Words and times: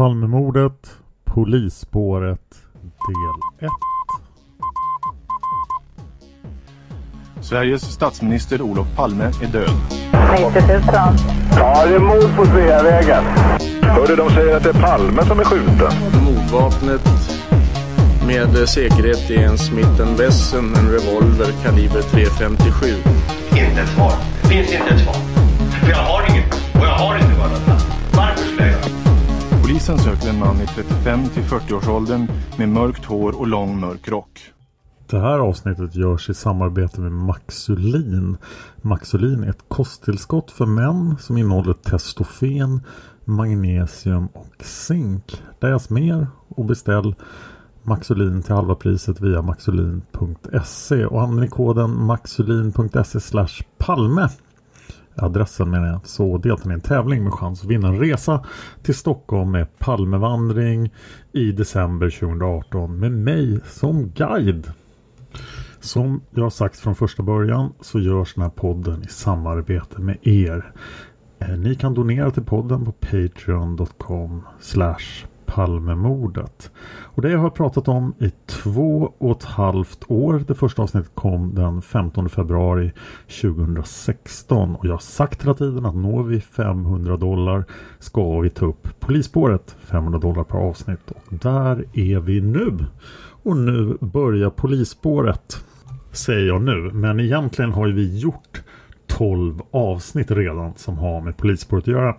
Palmemordet, 0.00 0.90
polisspåret, 1.24 2.54
del 2.80 3.68
1. 3.68 3.70
Sveriges 7.40 7.82
statsminister 7.82 8.62
Olof 8.62 8.86
Palme 8.96 9.24
är 9.24 9.46
död. 9.46 9.70
90 10.54 10.62
000. 10.68 10.82
Ja, 11.56 11.86
det 11.86 11.94
är 11.94 11.98
mord 11.98 12.36
på 12.36 12.46
Sveavägen. 12.46 13.24
Hörde 13.82 14.16
de 14.16 14.30
säger 14.30 14.56
att 14.56 14.62
det 14.62 14.68
är 14.68 14.82
Palme 14.82 15.24
som 15.24 15.40
är 15.40 15.44
skjuten. 15.44 15.92
Mordvapnet 16.24 17.08
med 18.26 18.68
säkerhet 18.68 19.30
är 19.30 19.44
en 19.44 19.58
Smith 19.58 20.18
Wesson, 20.18 20.74
en 20.74 20.90
revolver 20.90 21.52
kaliber 21.62 22.00
.357. 22.00 22.96
Inte 23.50 23.80
ett 23.82 23.88
svar. 23.88 24.12
Det 24.42 24.48
finns 24.48 24.72
inte 24.72 24.94
ett 24.94 25.00
svar. 25.00 25.14
För 25.80 25.90
jag 25.90 25.96
har 25.96 26.30
inget. 26.30 26.59
Polisen 29.80 29.98
söker 29.98 30.28
en 30.30 30.38
man 30.38 30.60
i 30.60 30.66
35 30.66 31.28
till 31.28 31.42
40-årsåldern 31.42 32.26
med 32.58 32.68
mörkt 32.68 33.04
hår 33.04 33.40
och 33.40 33.46
lång 33.46 33.80
mörk 33.80 34.08
rock. 34.08 34.40
Det 35.06 35.18
här 35.18 35.38
avsnittet 35.38 35.94
görs 35.94 36.30
i 36.30 36.34
samarbete 36.34 37.00
med 37.00 37.12
Maxulin. 37.12 38.36
Maxulin 38.76 39.44
är 39.44 39.50
ett 39.50 39.64
kosttillskott 39.68 40.50
för 40.50 40.66
män 40.66 41.16
som 41.20 41.38
innehåller 41.38 41.72
testofen, 41.72 42.80
magnesium 43.24 44.26
och 44.26 44.64
zink. 44.64 45.42
Läs 45.60 45.90
mer 45.90 46.26
och 46.48 46.64
beställ 46.64 47.14
Maxulin 47.82 48.42
till 48.42 48.54
halva 48.54 48.74
priset 48.74 49.20
via 49.20 49.42
maxulin.se 49.42 51.06
och 51.06 51.22
använder 51.22 51.42
ni 51.42 51.48
koden 51.48 52.04
maxulin.se 52.04 53.20
slash 53.20 53.62
palme 53.78 54.28
adressen 55.22 55.70
menar 55.70 55.86
jag, 55.86 56.06
så 56.06 56.38
deltar 56.38 56.68
ni 56.68 56.72
i 56.72 56.74
en 56.74 56.80
tävling 56.80 57.24
med 57.24 57.32
chans 57.32 57.62
att 57.62 57.70
vinna 57.70 57.88
en 57.88 57.98
resa 57.98 58.44
till 58.82 58.94
Stockholm 58.94 59.50
med 59.50 59.78
Palmevandring 59.78 60.92
i 61.32 61.52
december 61.52 62.10
2018 62.10 62.98
med 62.98 63.12
mig 63.12 63.60
som 63.66 64.10
guide. 64.10 64.72
Som 65.80 66.20
jag 66.30 66.42
har 66.42 66.50
sagt 66.50 66.78
från 66.78 66.94
första 66.94 67.22
början 67.22 67.72
så 67.80 68.00
görs 68.00 68.34
den 68.34 68.42
här 68.42 68.50
podden 68.50 69.02
i 69.02 69.06
samarbete 69.06 70.00
med 70.00 70.18
er. 70.22 70.72
Eh, 71.38 71.58
ni 71.58 71.74
kan 71.74 71.94
donera 71.94 72.30
till 72.30 72.44
podden 72.44 72.84
på 72.84 72.92
patreon.com 72.92 74.42
Palmemordet. 75.50 76.70
Och 77.02 77.22
det 77.22 77.30
jag 77.30 77.38
har 77.38 77.50
pratat 77.50 77.88
om 77.88 78.14
i 78.18 78.30
två 78.46 79.12
och 79.18 79.30
ett 79.36 79.44
halvt 79.44 80.04
år. 80.08 80.44
Det 80.46 80.54
första 80.54 80.82
avsnittet 80.82 81.10
kom 81.14 81.54
den 81.54 81.82
15 81.82 82.28
februari 82.28 82.92
2016 83.42 84.74
och 84.74 84.86
jag 84.86 84.92
har 84.92 84.98
sagt 84.98 85.42
hela 85.42 85.54
tiden 85.54 85.86
att 85.86 85.94
når 85.94 86.22
vi 86.22 86.40
500 86.40 87.16
dollar 87.16 87.64
ska 87.98 88.40
vi 88.40 88.50
ta 88.50 88.66
upp 88.66 89.00
polisspåret 89.00 89.76
500 89.80 90.18
dollar 90.18 90.44
per 90.44 90.58
avsnitt 90.58 91.10
och 91.10 91.22
där 91.30 91.84
är 91.92 92.20
vi 92.20 92.40
nu. 92.40 92.78
Och 93.42 93.56
nu 93.56 93.96
börjar 94.00 94.50
polisspåret 94.50 95.64
säger 96.12 96.46
jag 96.46 96.62
nu 96.62 96.90
men 96.92 97.20
egentligen 97.20 97.72
har 97.72 97.86
ju 97.86 97.92
vi 97.92 98.18
gjort 98.18 98.62
12 99.06 99.60
avsnitt 99.70 100.30
redan 100.30 100.74
som 100.76 100.98
har 100.98 101.20
med 101.20 101.36
polisspåret 101.36 101.84
att 101.84 101.88
göra. 101.88 102.16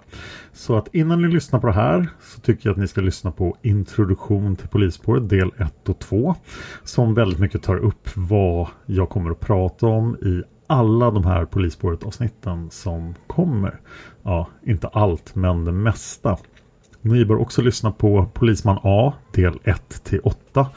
Så 0.54 0.78
att 0.78 0.96
innan 0.96 1.22
ni 1.22 1.28
lyssnar 1.28 1.60
på 1.60 1.68
det 1.68 1.74
här 1.74 2.10
så 2.22 2.42
tycker 2.42 2.70
jag 2.70 2.74
att 2.74 2.80
ni 2.80 2.88
ska 2.88 3.02
lyssna 3.02 3.32
på 3.32 3.58
introduktion 3.62 4.56
till 4.56 4.68
polisspåret 4.68 5.30
del 5.30 5.52
1 5.58 5.90
och 5.90 6.00
2 6.00 6.36
som 6.84 7.14
väldigt 7.14 7.40
mycket 7.40 7.64
tar 7.64 7.78
upp 7.78 8.10
vad 8.16 8.68
jag 8.86 9.10
kommer 9.10 9.32
att 9.32 9.40
prata 9.40 9.88
om 9.88 10.16
i 10.16 10.44
alla 10.68 11.12
de 11.12 11.26
här 11.26 11.46
polisspåret 11.46 12.04
avsnitten 12.04 12.70
som 12.72 13.16
kommer. 13.28 13.80
Ja, 14.24 14.48
inte 14.66 14.88
allt 14.88 15.36
men 15.36 15.66
det 15.66 15.72
mesta. 15.72 16.38
Ni 17.02 17.26
bör 17.26 17.42
också 17.42 17.62
lyssna 17.62 17.92
på 17.92 18.26
Polisman 18.34 18.80
A 18.84 19.14
del 19.32 19.60
1 19.64 20.04
till 20.04 20.20
8. 20.24 20.68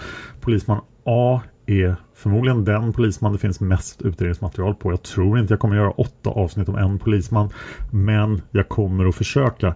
Polisman 0.40 0.80
A 1.04 1.40
är 1.66 1.96
förmodligen 2.14 2.64
den 2.64 2.92
polisman 2.92 3.32
det 3.32 3.38
finns 3.38 3.60
mest 3.60 4.02
utredningsmaterial 4.02 4.74
på. 4.74 4.92
Jag 4.92 5.02
tror 5.02 5.38
inte 5.38 5.52
jag 5.52 5.60
kommer 5.60 5.76
göra 5.76 5.90
åtta 5.90 6.30
avsnitt 6.30 6.68
om 6.68 6.76
en 6.76 6.98
polisman. 6.98 7.50
Men 7.90 8.42
jag 8.50 8.68
kommer 8.68 9.06
att 9.08 9.14
försöka. 9.14 9.74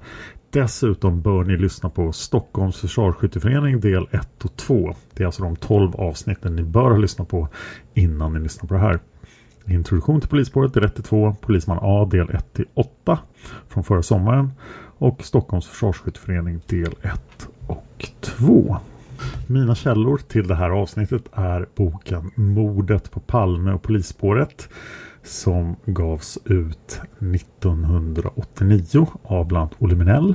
Dessutom 0.50 1.22
bör 1.22 1.44
ni 1.44 1.56
lyssna 1.56 1.90
på 1.90 2.12
Stockholms 2.12 2.76
försvarsskytteförening 2.76 3.80
del 3.80 4.06
1 4.10 4.44
och 4.44 4.56
2. 4.56 4.94
Det 5.14 5.22
är 5.22 5.26
alltså 5.26 5.42
de 5.42 5.56
12 5.56 5.96
avsnitten 5.96 6.56
ni 6.56 6.62
bör 6.62 6.90
ha 6.90 6.96
lyssnat 6.96 7.28
på 7.28 7.48
innan 7.94 8.32
ni 8.32 8.40
lyssnar 8.40 8.68
på 8.68 8.74
det 8.74 8.80
här. 8.80 8.98
Introduktion 9.66 10.20
till 10.20 10.28
polisspåret 10.28 10.74
del 10.74 10.84
1 10.84 10.94
till 10.94 11.04
2, 11.04 11.36
Polisman 11.40 11.78
A 11.82 12.08
del 12.10 12.30
1 12.30 12.52
till 12.52 12.66
8 12.74 13.18
från 13.68 13.84
förra 13.84 14.02
sommaren 14.02 14.52
och 14.98 15.24
Stockholms 15.24 15.66
försvarsskytteförening 15.66 16.60
del 16.66 16.92
1 17.02 17.48
och 17.66 18.08
2. 18.20 18.76
Mina 19.46 19.74
källor 19.74 20.18
till 20.18 20.48
det 20.48 20.54
här 20.54 20.70
avsnittet 20.70 21.22
är 21.32 21.68
boken 21.74 22.30
Mordet 22.34 23.10
på 23.10 23.20
Palme 23.20 23.72
och 23.72 23.82
polisspåret 23.82 24.68
som 25.22 25.76
gavs 25.84 26.38
ut 26.44 27.00
1989 27.18 29.06
av 29.22 29.46
bland 29.46 29.70
Oliminell 29.78 30.24
Olle 30.24 30.34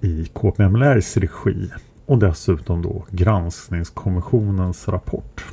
i 0.00 0.24
KPMLRs 0.24 1.16
regi 1.16 1.70
och 2.06 2.18
dessutom 2.18 2.82
då 2.82 3.06
Granskningskommissionens 3.10 4.88
rapport. 4.88 5.44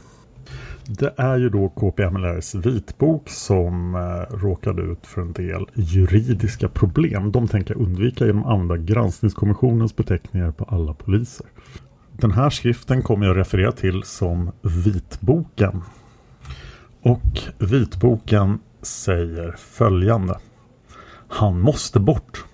Det 0.86 1.14
är 1.18 1.38
ju 1.38 1.50
då 1.50 1.70
KPMLRs 1.70 2.56
vitbok 2.56 3.30
som 3.30 3.96
eh, 3.96 4.36
råkade 4.36 4.82
ut 4.82 5.08
för 5.08 5.22
en 5.22 5.34
del 5.34 5.66
juridiska 5.74 6.68
problem. 6.68 7.32
De 7.32 7.48
tänker 7.48 7.78
undvika 7.78 8.26
genom 8.26 8.44
att 8.44 8.52
använda 8.52 8.78
Granskningskommissionens 8.78 9.96
beteckningar 9.96 10.52
på 10.52 10.64
alla 10.64 10.94
poliser. 10.94 11.46
Den 12.22 12.32
här 12.32 12.50
skriften 12.50 13.02
kommer 13.02 13.26
jag 13.26 13.38
referera 13.38 13.72
till 13.72 14.04
som 14.04 14.52
vitboken. 14.62 15.82
Och 17.02 17.40
vitboken 17.60 18.60
säger 18.82 19.52
följande. 19.52 20.40
Han 21.28 21.60
måste 21.60 22.00
bort. 22.00 22.46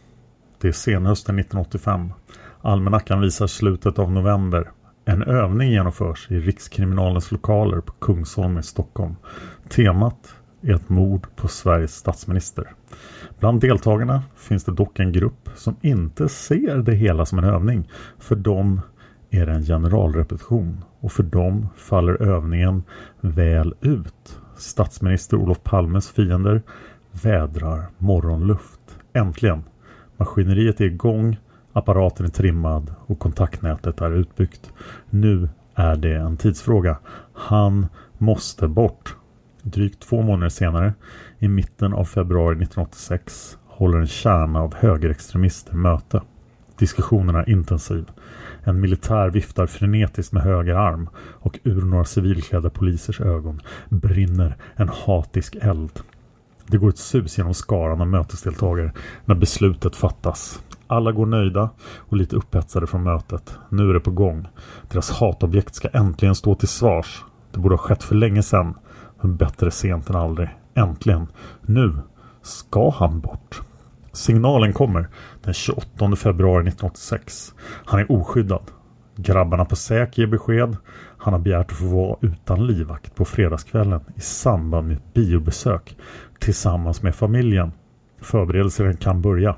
Det 0.62 0.68
är 0.68 0.72
senhösten 0.72 1.40
1985. 1.40 2.14
Almanackan 2.62 3.22
visar 3.22 3.48
slutet 3.48 4.00
av 4.00 4.12
november. 4.12 4.72
En 5.06 5.24
övning 5.24 5.72
genomförs 5.72 6.28
i 6.31 6.40
Rikskriminalens 6.40 7.31
lokaler 7.31 7.81
på 7.81 7.92
Kungsholmen 7.92 8.60
i 8.60 8.63
Stockholm. 8.63 9.16
Temat 9.70 10.36
är 10.62 10.74
ett 10.74 10.90
mord 10.90 11.28
på 11.36 11.48
Sveriges 11.48 11.96
statsminister. 11.96 12.74
Bland 13.40 13.62
deltagarna 13.62 14.24
finns 14.36 14.63
det 14.63 14.72
dock 14.72 15.00
en 15.00 15.12
grupp 15.12 15.50
som 15.56 15.75
inte 15.81 16.30
ser 16.30 16.78
det 16.78 16.96
hela 16.96 17.25
som 17.25 17.38
en 17.38 17.44
övning. 17.44 17.90
För 18.20 18.36
dem 18.36 18.81
är 19.31 19.45
det 19.45 19.51
en 19.51 19.63
generalrepetition 19.63 20.83
och 21.00 21.12
för 21.12 21.24
dem 21.24 21.68
faller 21.75 22.21
övningen 22.21 22.83
väl 23.21 23.74
ut. 23.81 24.39
Statsminister 24.57 25.38
Olof 25.38 25.63
Palmes 25.63 26.09
fiender 26.09 26.62
vädrar 27.12 27.85
morgonluft. 27.97 28.79
Äntligen! 29.13 29.63
Maskineriet 30.18 30.81
är 30.81 30.85
igång, 30.85 31.38
apparaten 31.74 32.25
är 32.25 32.29
trimmad 32.29 32.94
och 33.06 33.19
kontaktnätet 33.19 34.01
är 34.01 34.12
utbyggt. 34.12 34.71
Nu 35.09 35.50
är 35.75 35.95
det 35.95 36.15
en 36.15 36.38
tidsfråga. 36.38 36.97
Han 37.33 37.88
måste 38.18 38.68
bort. 38.68 39.15
Drygt 39.62 40.00
två 40.00 40.21
månader 40.21 40.50
senare, 40.50 40.94
i 41.39 41.47
mitten 41.47 41.94
av 41.94 42.06
februari 42.06 42.53
1986, 42.53 43.57
håller 43.65 43.97
en 43.97 44.07
kärna 44.07 44.62
av 44.62 44.75
högerextremister 44.75 45.74
möte. 45.74 46.21
Diskussionen 46.77 47.35
är 47.35 47.50
intensiv. 47.50 48.06
En 48.68 48.80
militär 48.80 49.30
viftar 49.30 49.68
frenetiskt 49.68 50.34
med 50.34 50.44
höger 50.44 50.75
arm 50.75 51.10
och 51.18 51.60
ur 51.64 51.81
några 51.81 52.06
civilklädda 52.06 52.69
polisers 52.69 53.22
ögon 53.22 53.62
brinner 53.90 54.58
en 54.75 54.90
hatisk 54.90 55.56
eld. 55.62 56.00
Det 56.68 56.78
går 56.78 56.90
ett 56.90 56.98
sus 56.98 57.38
genom 57.38 57.54
skaran 57.54 58.02
av 58.02 58.08
mötesdeltagare 58.08 58.92
när 59.25 59.36
beslutet 59.36 59.96
fattas. 59.96 60.62
Alla 60.88 61.12
går 61.12 61.25
nöjda 61.25 61.69
och 61.98 62.18
lite 62.18 62.36
upphetsade 62.36 62.88
från 62.88 63.04
mötet. 63.04 63.58
Nu 63.69 63.90
är 63.90 63.94
det 63.94 64.00
på 64.00 64.12
gång. 64.12 64.48
Deras 64.92 65.12
hatobjekt 65.12 65.75
ska 65.75 65.88
äntligen 65.88 66.36
stå 66.36 66.56
till 66.56 66.68
svars. 66.68 67.24
Det 67.52 67.60
borde 67.60 67.75
ha 67.75 67.84
skett 67.84 68.04
för 68.04 68.16
länge 68.16 68.44
sedan. 68.44 68.74
Men 69.22 69.38
bättre 69.38 69.72
sent 69.72 70.10
än 70.10 70.16
aldrig. 70.16 70.50
Äntligen. 70.74 71.28
Nu 71.62 71.98
ska 72.42 72.90
han 72.90 73.20
bort. 73.20 73.62
Signalen 74.18 74.74
kommer 74.74 75.08
den 75.44 75.54
28 75.54 76.16
februari 76.16 76.62
1986. 76.62 77.54
Han 77.86 78.00
är 78.00 78.12
oskyddad. 78.12 78.64
Grabbarna 79.16 79.66
på 79.66 79.75
säk 79.75 80.18
ger 80.18 80.28
besked. 80.28 80.78
Han 81.18 81.34
har 81.34 81.40
begärt 81.40 81.72
att 81.72 81.78
få 81.78 81.86
vara 81.86 82.18
utan 82.22 82.68
livvakt 82.68 83.16
på 83.16 83.25
fredagskvällen 83.25 84.02
i 84.16 84.22
samband 84.22 84.88
med 84.88 84.98
ett 84.98 85.14
biobesök 85.14 85.98
tillsammans 86.40 87.02
med 87.02 87.16
familjen. 87.16 87.72
Förberedelserna 88.22 88.94
kan 88.94 89.22
börja. 89.22 89.56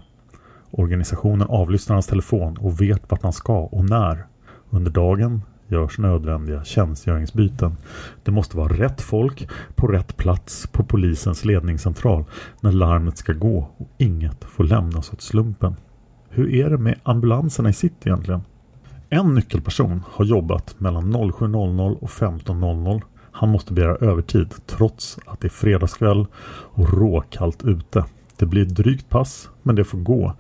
Organisationen 0.72 1.48
avlyssnar 1.48 1.96
hans 1.96 2.08
telefon 2.08 2.58
och 2.58 2.82
vet 2.82 3.12
vart 3.12 3.24
han 3.24 3.34
ska 3.34 3.60
och 3.60 3.90
när. 3.90 4.26
Under 4.70 4.92
dagen 4.92 5.42
görs 5.70 5.98
nödvändiga 5.98 6.64
tjänstgöringsbyten. 6.64 7.78
Det 8.24 8.32
måste 8.32 8.58
vara 8.58 8.74
rätt 8.74 9.02
folk 9.02 9.50
på 9.76 9.88
rätt 9.88 10.18
plats 10.18 10.68
på 10.68 10.84
polisens 10.84 11.46
ledningscentral 11.46 12.26
när 12.62 12.72
larmet 12.72 13.18
ska 13.18 13.34
gå 13.34 13.70
och 13.78 13.90
inget 13.98 14.44
får 14.44 14.64
lämnas 14.64 15.14
åt 15.14 15.22
slumpen. 15.22 15.76
Hur 16.30 16.54
är 16.54 16.70
det 16.70 16.78
med 16.78 17.00
ambulanserna 17.04 17.70
i 17.70 17.74
city 17.74 18.10
egentligen? 18.10 18.42
En 19.10 19.36
nyckelperson 19.36 20.04
har 20.12 20.26
jobbat 20.26 20.80
mellan 20.80 21.16
07.00 21.16 21.98
och 22.00 22.10
15.00. 22.10 23.02
Han 23.32 23.50
måste 23.50 23.74
begära 23.74 23.96
övertid 23.96 24.54
trots 24.66 25.20
att 25.26 25.40
det 25.40 25.48
är 25.48 25.50
fredagskväll 25.50 26.28
och 26.74 26.94
råkallt 26.94 27.64
ute. 27.64 28.06
Det 28.38 28.46
blir 28.46 28.62
ett 28.62 28.76
drygt 28.76 29.10
pass 29.10 29.50
men 29.64 29.76
det 29.76 29.84
får 29.84 29.98
gå. 29.98 30.34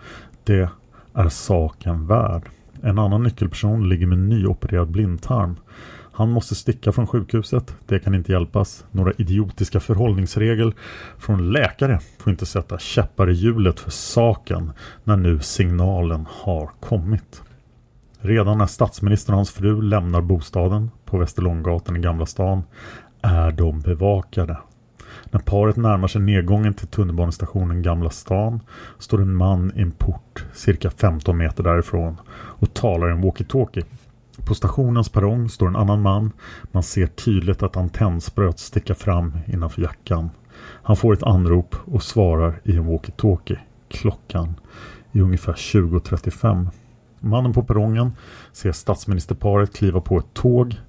Det 0.43 0.69
är 1.13 1.29
saken 1.29 2.07
värd. 2.07 2.49
En 2.83 2.99
annan 2.99 3.23
nyckelperson 3.23 3.89
ligger 3.89 4.07
med 4.07 4.17
nyopererad 4.17 4.91
blindtarm. 4.91 5.55
Han 6.11 6.29
måste 6.29 6.55
sticka 6.55 6.91
från 6.91 7.07
sjukhuset. 7.07 7.75
Det 7.87 7.99
kan 7.99 8.15
inte 8.15 8.31
hjälpas. 8.31 8.85
Några 8.91 9.11
idiotiska 9.17 9.79
förhållningsregler 9.79 10.73
från 11.17 11.51
läkare 11.51 11.99
får 12.17 12.31
inte 12.31 12.45
sätta 12.45 12.77
käppar 12.77 13.29
i 13.29 13.33
hjulet 13.33 13.79
för 13.79 13.91
saken 13.91 14.71
när 15.03 15.17
nu 15.17 15.39
signalen 15.39 16.25
har 16.29 16.69
kommit. 16.79 17.41
Redan 18.19 18.57
när 18.57 18.65
statsministern 18.65 19.33
och 19.33 19.37
hans 19.37 19.51
fru 19.51 19.81
lämnar 19.81 20.21
bostaden 20.21 20.91
på 21.05 21.17
Västerlånggatan 21.17 21.95
i 21.95 21.99
Gamla 21.99 22.25
stan 22.25 22.63
är 23.21 23.51
de 23.51 23.81
bevakade. 23.81 24.57
När 25.31 25.39
paret 25.39 25.75
närmar 25.75 26.07
sig 26.07 26.21
nedgången 26.21 26.73
till 26.73 26.87
tunnelbanestationen 26.87 27.81
Gamla 27.81 28.09
stan 28.09 28.59
står 28.97 29.21
en 29.21 29.35
man 29.35 29.71
i 29.75 29.81
en 29.81 29.91
port 29.91 30.45
cirka 30.53 30.89
15 30.89 31.37
meter 31.37 31.63
därifrån 31.63 32.17
och 32.59 32.73
talar 32.73 33.09
i 33.09 33.11
en 33.11 33.23
walkie-talkie. 33.23 33.83
På 34.45 34.55
stationens 34.55 35.09
perrong 35.09 35.49
står 35.49 35.67
en 35.67 35.75
annan 35.75 36.01
man. 36.01 36.31
Man 36.71 36.83
ser 36.83 37.07
tydligt 37.07 37.63
att 37.63 37.77
antennspröt 37.77 38.59
sticker 38.59 38.93
fram 38.93 39.37
innanför 39.47 39.81
jackan. 39.81 40.29
Han 40.61 40.95
får 40.95 41.13
ett 41.13 41.23
anrop 41.23 41.75
och 41.85 42.03
svarar 42.03 42.61
i 42.63 42.75
en 42.75 42.89
walkie-talkie. 42.89 43.57
Klockan 43.89 44.55
är 45.11 45.21
ungefär 45.21 45.53
20.35. 45.53 46.67
Mannen 47.19 47.53
på 47.53 47.63
perrongen 47.63 48.11
ser 48.51 48.71
statsministerparet 48.71 49.75
kliva 49.75 50.01
på 50.01 50.17
ett 50.17 50.33
tåg. 50.33 50.79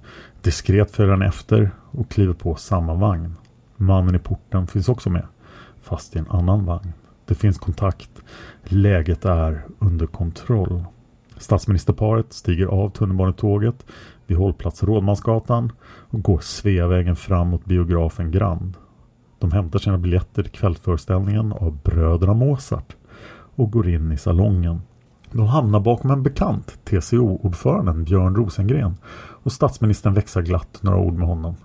Diskret 0.41 0.91
följer 0.91 1.11
han 1.11 1.21
efter 1.21 1.71
och 1.91 2.09
kliver 2.09 2.33
på 2.33 2.55
samma 2.55 2.93
vagn. 2.93 3.35
Mannen 3.77 4.15
i 4.15 4.19
porten 4.19 4.67
finns 4.67 4.89
också 4.89 5.09
med, 5.09 5.27
fast 5.81 6.15
i 6.15 6.19
en 6.19 6.29
annan 6.29 6.65
vagn. 6.65 6.93
Det 7.25 7.35
finns 7.35 7.57
kontakt. 7.57 8.09
Läget 8.63 9.25
är 9.25 9.65
under 9.79 10.07
kontroll. 10.07 10.83
Statsministerparet 11.41 12.33
stiger 12.33 12.65
av 12.65 12.89
tunnelbanetåget 12.89 13.85
vid 14.27 14.37
hållplats 14.37 14.83
Rådmansgatan 14.83 15.71
och 15.83 16.21
går 16.21 16.39
Sveavägen 16.39 17.15
fram 17.15 17.47
mot 17.47 17.65
biografen 17.65 18.31
Grand. 18.31 18.77
De 19.39 19.51
hämtar 19.51 19.79
sina 19.79 19.97
biljetter 19.97 20.43
till 20.43 20.51
kvällsföreställningen 20.51 21.53
av 21.53 21.77
Bröderna 21.83 22.33
Mozart 22.33 22.95
och 23.55 23.71
går 23.71 23.89
in 23.89 24.11
i 24.11 24.17
salongen. 24.17 24.81
De 25.31 25.47
hamnar 25.47 25.79
bakom 25.79 26.11
en 26.11 26.23
bekant, 26.23 26.77
TCO-ordföranden 26.85 28.03
Björn 28.03 28.35
Rosengren 28.35 28.95
och 29.43 29.51
statsministern 29.51 30.13
växlar 30.13 30.43
glatt 30.43 30.79
några 30.81 30.97
ord 30.97 31.13
med 31.13 31.27
honom. 31.27 31.55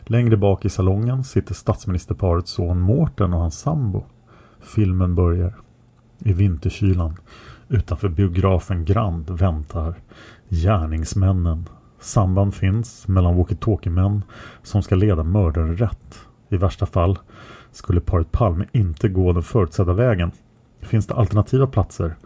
Längre 0.00 0.36
bak 0.36 0.64
i 0.64 0.68
salongen 0.68 1.24
sitter 1.24 1.54
statsministerparets 1.54 2.50
son 2.50 2.80
Mårten 2.80 3.32
och 3.34 3.40
hans 3.40 3.58
sambo. 3.58 4.04
Filmen 4.60 5.14
börjar. 5.14 5.54
I 6.18 6.32
vinterkylan 6.32 7.16
utanför 7.68 8.08
biografen 8.08 8.84
Grand 8.84 9.30
väntar 9.30 9.94
gärningsmännen. 10.48 11.68
Samband 12.00 12.54
finns 12.54 13.08
mellan 13.08 13.36
walkie-talkie-män 13.36 14.22
som 14.62 14.82
ska 14.82 14.94
leda 14.94 15.22
mördaren 15.22 15.76
rätt. 15.76 16.18
I 16.48 16.56
värsta 16.56 16.86
fall 16.86 17.18
skulle 17.72 18.00
paret 18.00 18.32
Palme 18.32 18.66
inte 18.72 19.08
gå 19.08 19.32
den 19.32 19.42
förutsedda 19.42 19.92
vägen. 19.92 20.30
Finns 20.80 21.06
det 21.06 21.14
alternativa 21.14 21.66
platser 21.66 22.16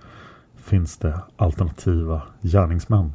finns 0.68 0.98
det 0.98 1.20
alternativa 1.36 2.22
gärningsmän. 2.42 3.12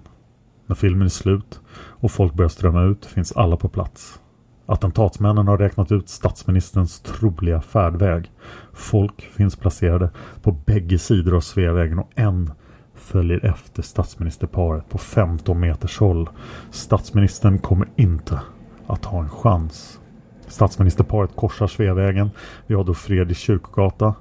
När 0.65 0.75
filmen 0.75 1.05
är 1.05 1.09
slut 1.09 1.62
och 1.75 2.12
folk 2.12 2.33
börjar 2.33 2.50
strömma 2.50 2.83
ut 2.83 3.05
finns 3.05 3.31
alla 3.31 3.57
på 3.57 3.69
plats. 3.69 4.19
Attentatsmännen 4.65 5.48
har 5.48 5.58
räknat 5.58 5.91
ut 5.91 6.10
statsministerns 6.10 7.00
troliga 7.00 7.62
färdväg. 7.62 8.32
Folk 8.74 9.22
finns 9.22 9.55
placerade 9.55 10.10
på 10.41 10.51
bägge 10.51 11.00
sidor 11.00 11.36
av 11.36 11.41
Sveavägen 11.41 12.00
och 12.00 12.12
en 12.15 12.51
följer 12.96 13.46
efter 13.46 13.82
statsministerparet 13.82 14.89
på 14.89 14.98
15 14.98 15.60
meters 15.60 16.00
håll. 16.00 16.29
Statsministern 16.72 17.60
kommer 17.60 17.88
inte 17.96 18.41
att 18.88 19.05
ha 19.05 19.20
en 19.20 19.29
chans. 19.29 20.00
Statsministerparet 20.48 21.36
korsar 21.36 21.67
Sveavägen 21.67 22.29
vid 22.67 22.77
Adolf 22.77 22.98
Fredriks 22.98 23.39
kyrkogata. 23.39 24.13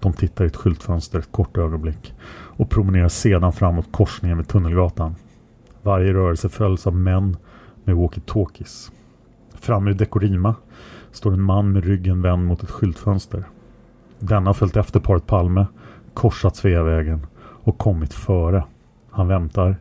De 0.00 0.12
tittar 0.12 0.44
i 0.44 0.46
ett 0.46 0.56
skyltfönster 0.56 1.18
ett 1.18 1.32
kort 1.32 1.56
ögonblick 1.56 2.14
och 2.56 2.70
promenerar 2.70 3.08
sedan 3.08 3.52
framåt 3.52 3.92
korsningen 3.92 4.36
med 4.36 4.48
Tunnelgatan. 4.48 5.14
Varje 5.82 6.12
rörelse 6.12 6.48
följs 6.48 6.86
av 6.86 6.96
män 6.96 7.36
med 7.84 7.96
walkie-talkies. 7.96 8.90
Framme 9.60 9.90
i 9.90 9.94
Dekorima 9.94 10.54
står 11.12 11.32
en 11.32 11.42
man 11.42 11.72
med 11.72 11.84
ryggen 11.84 12.22
vänd 12.22 12.46
mot 12.46 12.62
ett 12.62 12.70
skyltfönster. 12.70 13.44
Denna 14.18 14.48
har 14.48 14.54
följt 14.54 14.76
efter 14.76 15.00
paret 15.00 15.26
Palme, 15.26 15.66
korsat 16.14 16.56
Sveavägen 16.56 17.26
och 17.38 17.78
kommit 17.78 18.14
före. 18.14 18.64
Han 19.10 19.28
väntar. 19.28 19.76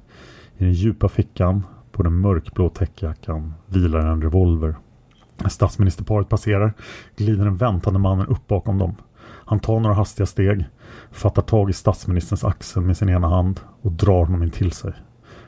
I 0.57 0.63
den 0.63 0.73
djupa 0.73 1.09
fickan 1.09 1.65
på 1.91 2.03
den 2.03 2.19
mörkblå 2.19 2.69
täckjackan 2.69 3.53
vilar 3.67 3.99
en 3.99 4.21
revolver. 4.21 4.75
När 5.37 5.49
statsministerparet 5.49 6.29
passerar 6.29 6.73
glider 7.15 7.45
den 7.45 7.57
väntande 7.57 7.99
mannen 7.99 8.27
upp 8.27 8.47
bakom 8.47 8.77
dem. 8.77 8.95
Han 9.23 9.59
tar 9.59 9.79
några 9.79 9.95
hastiga 9.95 10.25
steg, 10.25 10.65
fattar 11.11 11.41
tag 11.41 11.69
i 11.69 11.73
statsministerns 11.73 12.43
axel 12.43 12.81
med 12.83 12.97
sin 12.97 13.09
ena 13.09 13.27
hand 13.27 13.59
och 13.81 13.91
drar 13.91 14.25
honom 14.25 14.43
in 14.43 14.49
till 14.49 14.71
sig. 14.71 14.93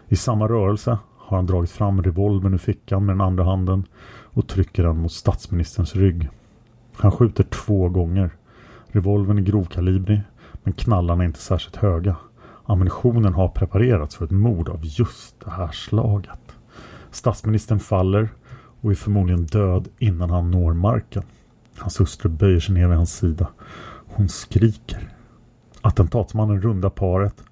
I 0.07 0.15
samma 0.15 0.47
rörelse 0.47 0.97
har 1.33 1.37
han 1.37 1.45
dragit 1.45 1.71
fram 1.71 2.03
revolvern 2.03 2.53
ur 2.53 2.57
fickan 2.57 3.05
med 3.05 3.15
den 3.15 3.21
andra 3.21 3.43
handen 3.43 3.83
och 4.23 4.47
trycker 4.47 4.83
den 4.83 4.97
mot 4.97 5.11
statsministerns 5.11 5.95
rygg. 5.95 6.29
Han 6.93 7.11
skjuter 7.11 7.43
två 7.43 7.89
gånger. 7.89 8.29
Revolvern 8.87 9.37
är 9.37 9.41
grovkalibrig 9.41 10.21
men 10.63 10.73
knallarna 10.73 11.23
är 11.23 11.27
inte 11.27 11.39
särskilt 11.39 11.75
höga. 11.75 12.15
Ammunitionen 12.65 13.33
har 13.33 13.47
preparerats 13.47 14.15
för 14.15 14.25
ett 14.25 14.31
mord 14.31 14.69
av 14.69 14.79
just 14.81 15.39
det 15.39 15.51
här 15.51 15.71
slaget. 15.71 16.55
Statsministern 17.11 17.79
faller 17.79 18.29
och 18.81 18.91
är 18.91 18.95
förmodligen 18.95 19.45
död 19.45 19.87
innan 19.99 20.29
han 20.29 20.51
når 20.51 20.73
marken. 20.73 21.23
Hans 21.77 21.99
hustru 21.99 22.29
böjer 22.29 22.59
sig 22.59 22.75
ner 22.75 22.87
vid 22.87 22.97
hans 22.97 23.17
sida. 23.17 23.47
Hon 24.07 24.29
skriker. 24.29 25.09
Attentatsmannen 25.81 26.61
rundar 26.61 26.89
paret 26.89 27.43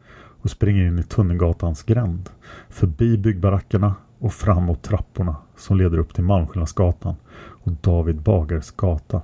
och 0.41 0.49
springer 0.49 0.87
in 0.87 0.99
i 0.99 1.03
Tunnelgatans 1.03 1.83
gränd. 1.83 2.29
Förbi 2.69 3.17
byggbarackerna 3.17 3.95
och 4.19 4.33
fram 4.33 4.63
mot 4.63 4.81
trapporna 4.81 5.35
som 5.57 5.77
leder 5.77 5.97
upp 5.97 6.13
till 6.13 6.23
Malmskillnadsgatan 6.23 7.15
och 7.35 7.71
David 7.71 8.21
Bagares 8.21 8.71
gata. 8.71 9.21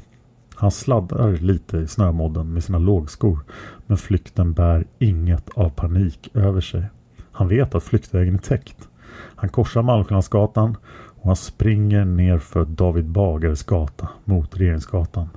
Han 0.55 0.71
sladdar 0.71 1.31
lite 1.31 1.77
i 1.77 1.87
snömodden 1.87 2.53
med 2.53 2.63
sina 2.63 2.77
lågskor 2.77 3.39
men 3.85 3.97
flykten 3.97 4.53
bär 4.53 4.85
inget 4.99 5.49
av 5.49 5.69
panik 5.69 6.29
över 6.33 6.61
sig. 6.61 6.83
Han 7.31 7.47
vet 7.47 7.75
att 7.75 7.83
flyktvägen 7.83 8.33
är 8.33 8.39
täckt. 8.39 8.87
Han 9.35 9.49
korsar 9.49 9.81
Malmskillnadsgatan 9.81 10.77
och 11.19 11.27
han 11.27 11.35
springer 11.35 12.05
ner 12.05 12.39
för 12.39 12.65
David 12.65 13.05
Bagares 13.05 13.63
gata 13.63 14.09
mot 14.23 14.57
Regeringsgatan. 14.57 15.29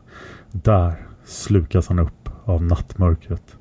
Där 0.52 0.94
slukas 1.24 1.88
han 1.88 1.98
upp 1.98 2.28
av 2.44 2.62
nattmörkret. 2.62 3.56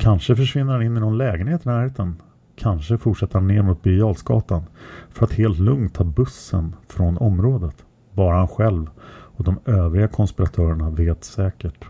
Kanske 0.00 0.36
försvinner 0.36 0.72
han 0.72 0.82
in 0.82 0.96
i 0.96 1.00
någon 1.00 1.18
lägenhet 1.18 1.66
i 1.66 1.68
närheten. 1.68 2.16
Kanske 2.56 2.98
fortsätter 2.98 3.34
han 3.34 3.48
ner 3.48 3.62
mot 3.62 3.82
Birger 3.82 4.62
för 5.10 5.24
att 5.24 5.32
helt 5.32 5.58
lugnt 5.58 5.94
ta 5.94 6.04
bussen 6.04 6.76
från 6.88 7.18
området. 7.18 7.84
Bara 8.12 8.36
han 8.36 8.48
själv 8.48 8.90
och 9.36 9.44
de 9.44 9.58
övriga 9.64 10.08
konspiratörerna 10.08 10.90
vet 10.90 11.24
säkert. 11.24 11.84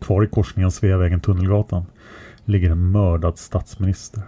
Kvar 0.00 0.24
i 0.24 0.26
korsningen 0.26 0.70
Sveavägen-Tunnelgatan 0.70 1.84
ligger 2.44 2.70
en 2.70 2.90
mördad 2.90 3.38
statsminister. 3.38 4.22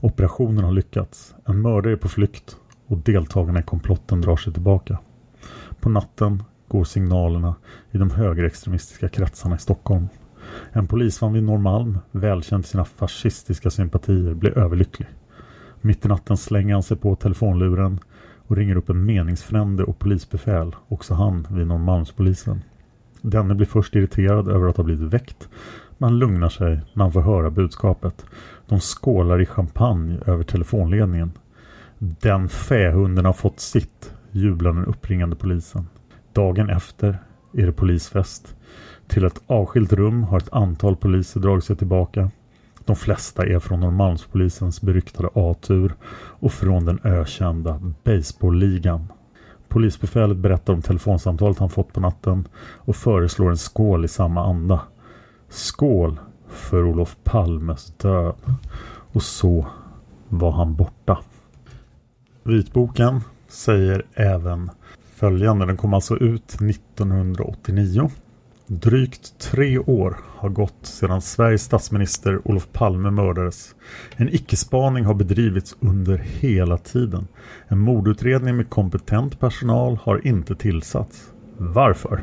Operationen 0.00 0.64
har 0.64 0.72
lyckats. 0.72 1.34
En 1.44 1.62
mördare 1.62 1.92
är 1.92 1.96
på 1.96 2.08
flykt 2.08 2.56
och 2.86 2.98
deltagarna 2.98 3.60
i 3.60 3.62
komplotten 3.62 4.20
drar 4.20 4.36
sig 4.36 4.52
tillbaka. 4.52 4.98
På 5.80 5.88
natten 5.88 6.42
går 6.68 6.84
signalerna 6.84 7.54
i 7.90 7.98
de 7.98 8.10
högerextremistiska 8.10 9.08
kretsarna 9.08 9.56
i 9.56 9.58
Stockholm. 9.58 10.08
En 10.72 10.86
polisman 10.86 11.32
vid 11.32 11.42
Norrmalm, 11.42 11.98
välkänd 12.10 12.64
för 12.64 12.70
sina 12.70 12.84
fascistiska 12.84 13.70
sympatier, 13.70 14.34
blir 14.34 14.58
överlycklig. 14.58 15.08
Mitt 15.80 16.04
i 16.04 16.08
natten 16.08 16.36
slänger 16.36 16.74
han 16.74 16.82
sig 16.82 16.96
på 16.96 17.16
telefonluren 17.16 18.00
och 18.46 18.56
ringer 18.56 18.76
upp 18.76 18.90
en 18.90 19.04
meningsfrände 19.04 19.84
och 19.84 19.98
polisbefäl, 19.98 20.74
också 20.88 21.14
han 21.14 21.46
vid 21.50 21.66
Norrmalmspolisen. 21.66 22.62
Denne 23.22 23.54
blir 23.54 23.66
först 23.66 23.94
irriterad 23.94 24.48
över 24.48 24.68
att 24.68 24.76
ha 24.76 24.84
blivit 24.84 25.12
väckt, 25.12 25.48
men 25.98 26.18
lugnar 26.18 26.48
sig 26.48 26.80
när 26.92 27.04
han 27.04 27.12
får 27.12 27.20
höra 27.20 27.50
budskapet. 27.50 28.26
De 28.66 28.80
skålar 28.80 29.40
i 29.40 29.46
champagne 29.46 30.18
över 30.26 30.44
telefonledningen. 30.44 31.32
Den 31.98 32.48
fähunden 32.48 33.24
har 33.24 33.32
fått 33.32 33.60
sitt, 33.60 34.14
jublar 34.30 34.72
den 34.72 34.84
uppringande 34.86 35.36
polisen. 35.36 35.88
Dagen 36.32 36.70
efter 36.70 37.18
är 37.52 37.66
det 37.66 37.72
polisfest. 37.72 38.56
Till 39.06 39.24
ett 39.24 39.42
avskilt 39.46 39.92
rum 39.92 40.22
har 40.22 40.38
ett 40.38 40.52
antal 40.52 40.96
poliser 40.96 41.40
dragit 41.40 41.64
sig 41.64 41.76
tillbaka. 41.76 42.30
De 42.84 42.96
flesta 42.96 43.46
är 43.46 43.58
från 43.58 43.80
Norrmalmspolisens 43.80 44.80
beryktade 44.80 45.28
A-tur 45.34 45.94
och 46.14 46.52
från 46.52 46.84
den 46.84 46.98
ökända 47.04 47.80
baseballligan. 48.04 49.12
Polisbefälet 49.68 50.36
berättar 50.36 50.72
om 50.72 50.82
telefonsamtalet 50.82 51.58
han 51.58 51.70
fått 51.70 51.92
på 51.92 52.00
natten 52.00 52.48
och 52.58 52.96
föreslår 52.96 53.50
en 53.50 53.56
skål 53.56 54.04
i 54.04 54.08
samma 54.08 54.46
anda. 54.46 54.80
Skål 55.48 56.20
för 56.48 56.84
Olof 56.84 57.16
Palmes 57.24 57.86
död. 57.86 58.34
Och 59.12 59.22
så 59.22 59.66
var 60.28 60.52
han 60.52 60.74
borta. 60.74 61.18
Vitboken 62.42 63.20
säger 63.48 64.06
även 64.14 64.70
följande. 65.14 65.66
Den 65.66 65.76
kom 65.76 65.94
alltså 65.94 66.16
ut 66.16 66.54
1989. 66.54 68.10
Drygt 68.66 69.38
tre 69.38 69.78
år 69.78 70.16
har 70.36 70.48
gått 70.48 70.86
sedan 70.86 71.20
Sveriges 71.20 71.62
statsminister 71.62 72.48
Olof 72.48 72.68
Palme 72.72 73.10
mördades. 73.10 73.74
En 74.16 74.28
icke-spaning 74.28 75.04
har 75.04 75.14
bedrivits 75.14 75.76
under 75.80 76.18
hela 76.18 76.78
tiden. 76.78 77.26
En 77.68 77.78
mordutredning 77.78 78.56
med 78.56 78.70
kompetent 78.70 79.40
personal 79.40 79.98
har 80.02 80.26
inte 80.26 80.54
tillsatts. 80.54 81.32
Varför? 81.56 82.22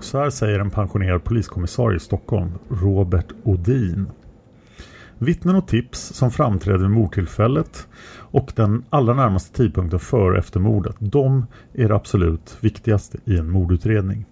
Så 0.00 0.18
här 0.18 0.30
säger 0.30 0.58
en 0.58 0.70
pensionerad 0.70 1.24
poliskommissarie 1.24 1.96
i 1.96 2.00
Stockholm, 2.00 2.50
Robert 2.68 3.32
Odin. 3.42 4.06
Vittnen 5.18 5.56
och 5.56 5.68
tips 5.68 6.00
som 6.00 6.30
framträdde 6.30 6.78
vid 6.78 6.90
mordtillfället 6.90 7.88
och 8.18 8.52
den 8.56 8.84
allra 8.90 9.14
närmaste 9.14 9.56
tidpunkten 9.56 10.00
före 10.00 10.32
och 10.32 10.38
efter 10.38 10.60
mordet, 10.60 10.96
de 10.98 11.46
är 11.72 11.88
det 11.88 11.94
absolut 11.94 12.56
viktigaste 12.60 13.18
i 13.24 13.38
en 13.38 13.50
mordutredning. 13.50 14.26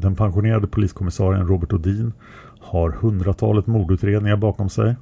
Den 0.00 0.16
pensionerade 0.16 0.66
poliskommissarien 0.66 1.48
Robert 1.48 1.72
Odin 1.72 2.12
har 2.60 2.90
hundratalet 2.90 3.66
mordutredningar 3.66 4.36
bakom 4.36 4.68
sig. 4.68 4.96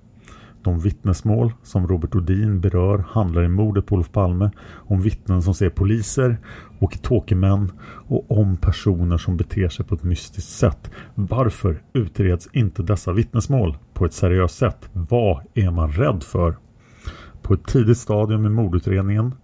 De 0.62 0.80
vittnesmål 0.80 1.52
som 1.62 1.88
Robert 1.88 2.14
Odin 2.14 2.60
berör 2.60 3.04
handlar 3.08 3.44
i 3.44 3.48
mordet 3.48 3.86
på 3.86 3.94
Olof 3.94 4.12
Palme 4.12 4.50
om 4.74 5.00
vittnen 5.00 5.42
som 5.42 5.54
ser 5.54 5.70
poliser, 5.70 6.36
walkie-talkie-män 6.78 7.72
och 8.08 8.38
om 8.38 8.56
personer 8.56 9.18
som 9.18 9.36
beter 9.36 9.68
sig 9.68 9.86
på 9.86 9.94
ett 9.94 10.02
mystiskt 10.02 10.50
sätt. 10.50 10.90
Varför 11.14 11.82
utreds 11.92 12.48
inte 12.52 12.82
dessa 12.82 13.12
vittnesmål 13.12 13.76
på 13.94 14.04
ett 14.04 14.12
seriöst 14.12 14.58
sätt? 14.58 14.88
Vad 14.92 15.40
är 15.54 15.70
man 15.70 15.92
rädd 15.92 16.22
för? 16.22 16.56
På 17.42 17.54
ett 17.54 17.66
tidigt 17.66 17.98
stadium 17.98 18.46
i 18.46 18.48
mordutredningen 18.48 19.34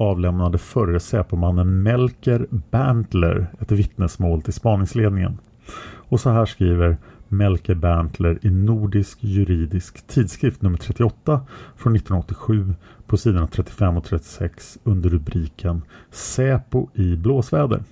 avlämnade 0.00 0.58
förre 0.58 1.00
Säpomannen 1.00 1.82
Melker 1.82 2.46
Berntler 2.70 3.46
ett 3.58 3.72
vittnesmål 3.72 4.42
till 4.42 4.52
spaningsledningen. 4.52 5.38
Och 5.82 6.20
så 6.20 6.30
här 6.30 6.46
skriver 6.46 6.96
Melker 7.28 7.74
Berntler 7.74 8.38
i 8.42 8.50
Nordisk 8.50 9.18
juridisk 9.20 10.06
tidskrift 10.06 10.62
nummer 10.62 10.78
38 10.78 11.40
från 11.76 11.96
1987 11.96 12.74
på 13.06 13.16
sidorna 13.16 13.46
35 13.46 13.96
och 13.96 14.04
36 14.04 14.78
under 14.84 15.10
rubriken 15.10 15.82
Säpo 16.10 16.88
i 16.94 17.16
blåsväder. 17.16 17.82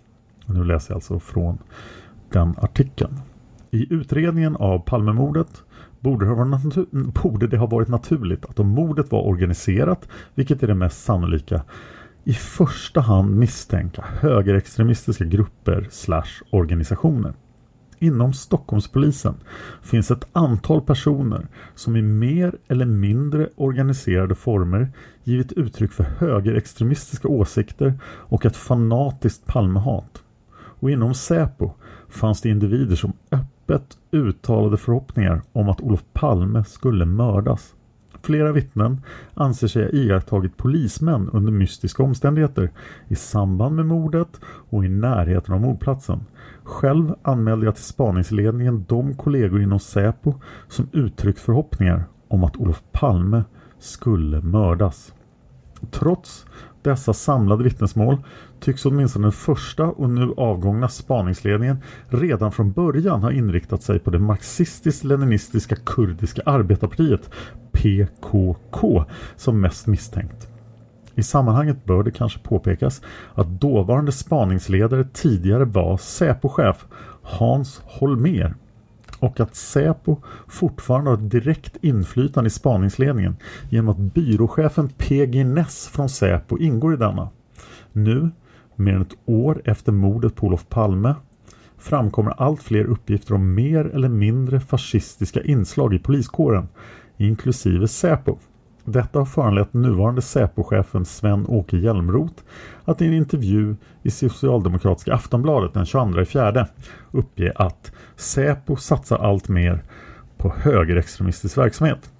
Och 0.46 0.54
nu 0.54 0.64
läser 0.64 0.90
jag 0.90 0.96
alltså 0.96 1.20
från 1.20 1.58
den 2.32 2.54
artikeln. 2.58 3.20
I 3.70 3.94
utredningen 3.94 4.56
av 4.56 4.78
Palmemordet 4.78 5.62
borde 6.00 6.26
det, 6.26 6.34
ha 6.34 6.60
borde 7.22 7.46
det 7.46 7.56
ha 7.56 7.66
varit 7.66 7.88
naturligt 7.88 8.44
att 8.44 8.58
om 8.58 8.68
mordet 8.68 9.12
var 9.12 9.26
organiserat, 9.26 10.08
vilket 10.34 10.62
är 10.62 10.66
det 10.66 10.74
mest 10.74 11.04
sannolika, 11.04 11.62
i 12.28 12.32
första 12.32 13.00
hand 13.00 13.36
misstänka 13.36 14.04
högerextremistiska 14.20 15.24
grupper 15.24 15.86
slash 15.90 16.42
organisationer. 16.50 17.34
Inom 17.98 18.32
Stockholmspolisen 18.32 19.34
finns 19.82 20.10
ett 20.10 20.28
antal 20.32 20.80
personer 20.80 21.46
som 21.74 21.96
i 21.96 22.02
mer 22.02 22.54
eller 22.68 22.86
mindre 22.86 23.48
organiserade 23.56 24.34
former 24.34 24.92
givit 25.24 25.52
uttryck 25.52 25.92
för 25.92 26.04
högerextremistiska 26.04 27.28
åsikter 27.28 28.00
och 28.04 28.46
ett 28.46 28.56
fanatiskt 28.56 29.46
Palmehat. 29.46 30.22
Och 30.54 30.90
inom 30.90 31.14
Säpo 31.14 31.70
fanns 32.08 32.40
det 32.40 32.48
individer 32.48 32.96
som 32.96 33.12
öppet 33.30 33.98
uttalade 34.10 34.76
förhoppningar 34.76 35.42
om 35.52 35.68
att 35.68 35.80
Olof 35.80 36.04
Palme 36.12 36.64
skulle 36.64 37.04
mördas. 37.04 37.74
Flera 38.22 38.52
vittnen 38.52 39.00
anser 39.34 39.68
sig 39.68 39.82
ha 39.82 39.90
iakttagit 39.90 40.56
polismän 40.56 41.28
under 41.32 41.52
mystiska 41.52 42.02
omständigheter 42.02 42.70
i 43.08 43.14
samband 43.14 43.76
med 43.76 43.86
mordet 43.86 44.40
och 44.44 44.84
i 44.84 44.88
närheten 44.88 45.54
av 45.54 45.60
mordplatsen. 45.60 46.20
Själv 46.64 47.14
anmälde 47.22 47.66
jag 47.66 47.74
till 47.74 47.84
spaningsledningen 47.84 48.84
de 48.88 49.14
kollegor 49.14 49.62
inom 49.62 49.80
Säpo 49.80 50.34
som 50.68 50.88
uttryckt 50.92 51.40
förhoppningar 51.40 52.04
om 52.28 52.44
att 52.44 52.56
Olof 52.56 52.82
Palme 52.92 53.44
skulle 53.78 54.40
mördas. 54.40 55.14
Trots 55.90 56.46
dessa 56.82 57.12
samlade 57.12 57.64
vittnesmål 57.64 58.16
tycks 58.60 58.86
åtminstone 58.86 59.24
den 59.24 59.32
första 59.32 59.84
och 59.84 60.10
nu 60.10 60.34
avgångna 60.36 60.88
spaningsledningen 60.88 61.82
redan 62.08 62.52
från 62.52 62.72
början 62.72 63.22
ha 63.22 63.32
inriktat 63.32 63.82
sig 63.82 63.98
på 63.98 64.10
det 64.10 64.18
marxistiskt-leninistiska 64.18 65.76
kurdiska 65.76 66.42
arbetarpartiet 66.46 67.30
PKK 67.72 69.04
som 69.36 69.60
mest 69.60 69.86
misstänkt. 69.86 70.48
I 71.14 71.22
sammanhanget 71.22 71.84
bör 71.84 72.02
det 72.02 72.10
kanske 72.10 72.38
påpekas 72.38 73.02
att 73.34 73.60
dåvarande 73.60 74.12
spaningsledare 74.12 75.04
tidigare 75.12 75.64
var 75.64 75.96
Säpo-chef 75.96 76.86
Hans 77.22 77.80
Holmer 77.84 78.54
och 79.18 79.40
att 79.40 79.54
Säpo 79.54 80.16
fortfarande 80.46 81.10
har 81.10 81.16
ett 81.16 81.30
direkt 81.30 81.76
inflytande 81.80 82.48
i 82.48 82.50
spaningsledningen 82.50 83.36
genom 83.70 83.88
att 83.88 84.14
byråchefen 84.14 84.88
PG 84.88 85.46
Ness 85.46 85.88
från 85.88 86.08
Säpo 86.08 86.58
ingår 86.58 86.94
i 86.94 86.96
denna. 86.96 87.30
Nu, 87.92 88.30
mer 88.74 88.94
än 88.94 89.02
ett 89.02 89.18
år 89.26 89.62
efter 89.64 89.92
mordet 89.92 90.34
på 90.34 90.46
Olof 90.46 90.68
Palme, 90.68 91.14
framkommer 91.78 92.42
allt 92.42 92.62
fler 92.62 92.84
uppgifter 92.84 93.34
om 93.34 93.54
mer 93.54 93.84
eller 93.84 94.08
mindre 94.08 94.60
fascistiska 94.60 95.42
inslag 95.42 95.94
i 95.94 95.98
poliskåren, 95.98 96.68
inklusive 97.16 97.88
Säpo. 97.88 98.38
Detta 98.92 99.18
har 99.18 99.26
föranlett 99.26 99.74
nuvarande 99.74 100.22
Säpochefen 100.22 101.04
Sven-Åke 101.04 101.76
Hjälmroth 101.76 102.42
att 102.84 103.02
i 103.02 103.06
en 103.06 103.12
intervju 103.12 103.76
i 104.02 104.10
Socialdemokratiska 104.10 105.14
Aftonbladet 105.14 105.74
den 105.74 105.86
22 105.86 106.24
fjärde 106.24 106.66
uppge 107.10 107.52
att 107.56 107.92
Säpo 108.16 108.76
satsar 108.76 109.18
allt 109.18 109.48
mer 109.48 109.82
på 110.36 110.54
högerextremistisk 110.56 111.58
verksamhet. 111.58 112.10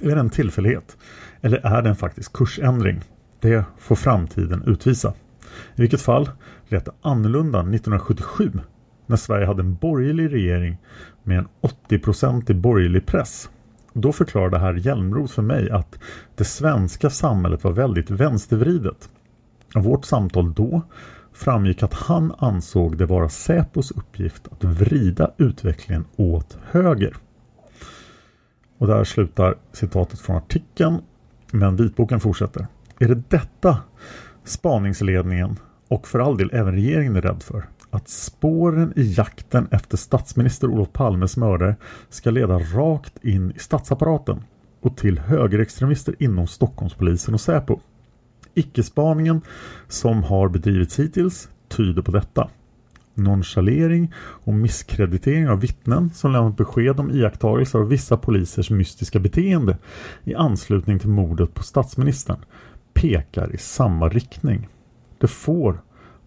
Är 0.00 0.14
det 0.14 0.20
en 0.20 0.30
tillfällighet? 0.30 0.96
Eller 1.40 1.66
är 1.66 1.82
det 1.82 1.88
en 1.88 1.96
faktisk 1.96 2.32
kursändring? 2.32 3.00
Det 3.40 3.64
får 3.78 3.96
framtiden 3.96 4.62
utvisa. 4.66 5.14
I 5.74 5.80
vilket 5.80 6.00
fall 6.00 6.30
lät 6.68 6.84
det 6.84 6.92
annorlunda 7.02 7.58
1977 7.58 8.52
när 9.06 9.16
Sverige 9.16 9.46
hade 9.46 9.62
en 9.62 9.74
borgerlig 9.74 10.32
regering 10.32 10.76
med 11.22 11.38
en 11.38 11.48
80-procentig 11.62 12.54
borgerlig 12.54 13.06
press. 13.06 13.50
Då 13.96 14.12
förklarade 14.12 14.58
herr 14.58 14.74
Hjälmros 14.74 15.32
för 15.32 15.42
mig 15.42 15.70
att 15.70 15.98
det 16.34 16.44
svenska 16.44 17.10
samhället 17.10 17.64
var 17.64 17.72
väldigt 17.72 18.10
vänstervridet. 18.10 19.08
Av 19.74 19.82
vårt 19.82 20.04
samtal 20.04 20.54
då 20.54 20.82
framgick 21.32 21.82
att 21.82 21.94
han 21.94 22.34
ansåg 22.38 22.96
det 22.96 23.06
vara 23.06 23.28
Säpos 23.28 23.90
uppgift 23.90 24.48
att 24.52 24.64
vrida 24.64 25.30
utvecklingen 25.36 26.04
åt 26.16 26.58
höger. 26.70 27.16
Och 28.78 28.86
där 28.86 29.04
slutar 29.04 29.54
citatet 29.72 30.20
från 30.20 30.36
artikeln, 30.36 30.98
men 31.50 31.76
vitboken 31.76 32.20
fortsätter. 32.20 32.66
Är 32.98 33.08
det 33.08 33.22
detta 33.28 33.78
spaningsledningen 34.44 35.56
och 35.88 36.08
för 36.08 36.18
all 36.18 36.36
del 36.36 36.50
även 36.52 36.74
regeringen 36.74 37.16
är 37.16 37.22
rädd 37.22 37.42
för? 37.42 37.64
Att 37.94 38.08
spåren 38.08 38.92
i 38.96 39.12
jakten 39.12 39.68
efter 39.70 39.96
statsminister 39.96 40.68
Olof 40.68 40.92
Palmes 40.92 41.36
mördare 41.36 41.76
ska 42.08 42.30
leda 42.30 42.58
rakt 42.58 43.24
in 43.24 43.50
i 43.56 43.58
statsapparaten 43.58 44.42
och 44.80 44.96
till 44.96 45.18
högerextremister 45.18 46.14
inom 46.18 46.46
Stockholmspolisen 46.46 47.34
och 47.34 47.40
Säpo. 47.40 47.80
Icke-spaningen 48.54 49.40
som 49.88 50.22
har 50.22 50.48
bedrivits 50.48 50.98
hittills 50.98 51.48
tyder 51.68 52.02
på 52.02 52.10
detta. 52.10 52.48
Nonchalering 53.14 54.12
och 54.16 54.54
misskreditering 54.54 55.48
av 55.48 55.60
vittnen 55.60 56.10
som 56.14 56.32
lämnat 56.32 56.56
besked 56.56 57.00
om 57.00 57.10
iakttagelser 57.10 57.78
av 57.78 57.88
vissa 57.88 58.16
polisers 58.16 58.70
mystiska 58.70 59.18
beteende 59.18 59.78
i 60.24 60.34
anslutning 60.34 60.98
till 60.98 61.10
mordet 61.10 61.54
på 61.54 61.62
statsministern 61.62 62.44
pekar 62.94 63.54
i 63.54 63.58
samma 63.58 64.08
riktning. 64.08 64.68
Det 65.18 65.28
får 65.28 65.80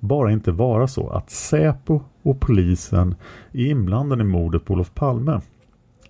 bara 0.08 0.32
inte 0.32 0.52
vara 0.52 0.88
så 0.88 1.10
att 1.10 1.30
Säpo 1.30 2.02
och 2.24 2.40
polisen 2.40 3.16
är 3.52 3.66
inblandade 3.66 4.22
i 4.22 4.26
mordet 4.26 4.66
på 4.66 4.74
Olof 4.74 4.94
Palme. 4.94 5.42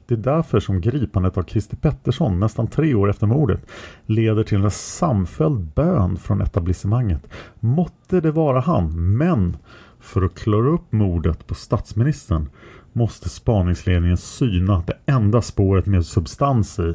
Det 0.07 0.13
är 0.13 0.17
därför 0.17 0.59
som 0.59 0.81
gripandet 0.81 1.37
av 1.37 1.43
Christer 1.43 1.77
Pettersson 1.77 2.39
nästan 2.39 2.67
tre 2.67 2.93
år 2.93 3.09
efter 3.09 3.27
mordet 3.27 3.65
leder 4.05 4.43
till 4.43 4.63
en 4.63 4.71
samfälld 4.71 5.59
bön 5.59 6.17
från 6.17 6.41
etablissemanget. 6.41 7.29
Måtte 7.59 8.21
det 8.21 8.31
vara 8.31 8.59
han, 8.59 9.17
men 9.17 9.57
för 9.99 10.21
att 10.21 10.35
klara 10.35 10.67
upp 10.67 10.91
mordet 10.91 11.47
på 11.47 11.55
statsministern 11.55 12.49
måste 12.93 13.29
spaningsledningen 13.29 14.17
syna 14.17 14.83
det 14.87 14.97
enda 15.05 15.41
spåret 15.41 15.85
med 15.85 16.05
substans 16.05 16.79
i. 16.79 16.93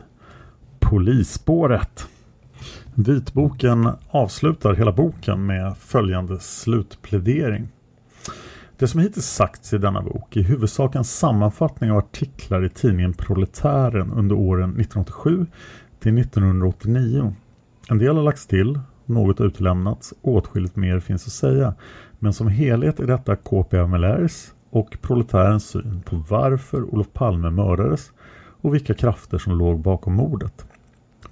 Polisspåret. 0.80 2.08
Vitboken 2.94 3.88
avslutar 4.10 4.74
hela 4.74 4.92
boken 4.92 5.46
med 5.46 5.76
följande 5.76 6.40
slutplädering. 6.40 7.68
Det 8.76 8.88
som 8.88 9.00
hittills 9.00 9.26
sagts 9.26 9.72
i 9.72 9.78
denna 9.78 10.02
bok 10.02 10.36
är 10.36 10.40
i 10.40 10.42
huvudsak 10.42 10.94
en 10.94 11.04
sammanfattning 11.04 11.90
av 11.90 11.98
artiklar 11.98 12.64
i 12.64 12.68
tidningen 12.68 13.12
Proletären 13.12 14.12
under 14.12 14.36
åren 14.36 14.70
1987 14.70 15.46
till 16.00 16.18
1989. 16.18 17.34
En 17.88 17.98
del 17.98 18.16
har 18.16 18.22
lagts 18.22 18.46
till, 18.46 18.80
något 19.06 19.38
har 19.38 19.46
utelämnats, 19.46 20.14
åtskilligt 20.22 20.76
mer 20.76 21.00
finns 21.00 21.26
att 21.26 21.32
säga. 21.32 21.74
Men 22.18 22.32
som 22.32 22.48
helhet 22.48 23.00
är 23.00 23.06
detta 23.06 23.36
KPMLRs 23.36 24.54
och 24.70 24.96
Proletärens 25.02 25.66
syn 25.66 26.02
på 26.04 26.16
varför 26.28 26.94
Olof 26.94 27.12
Palme 27.12 27.50
mördades 27.50 28.12
och 28.62 28.74
vilka 28.74 28.94
krafter 28.94 29.38
som 29.38 29.58
låg 29.58 29.80
bakom 29.80 30.14
mordet. 30.14 30.66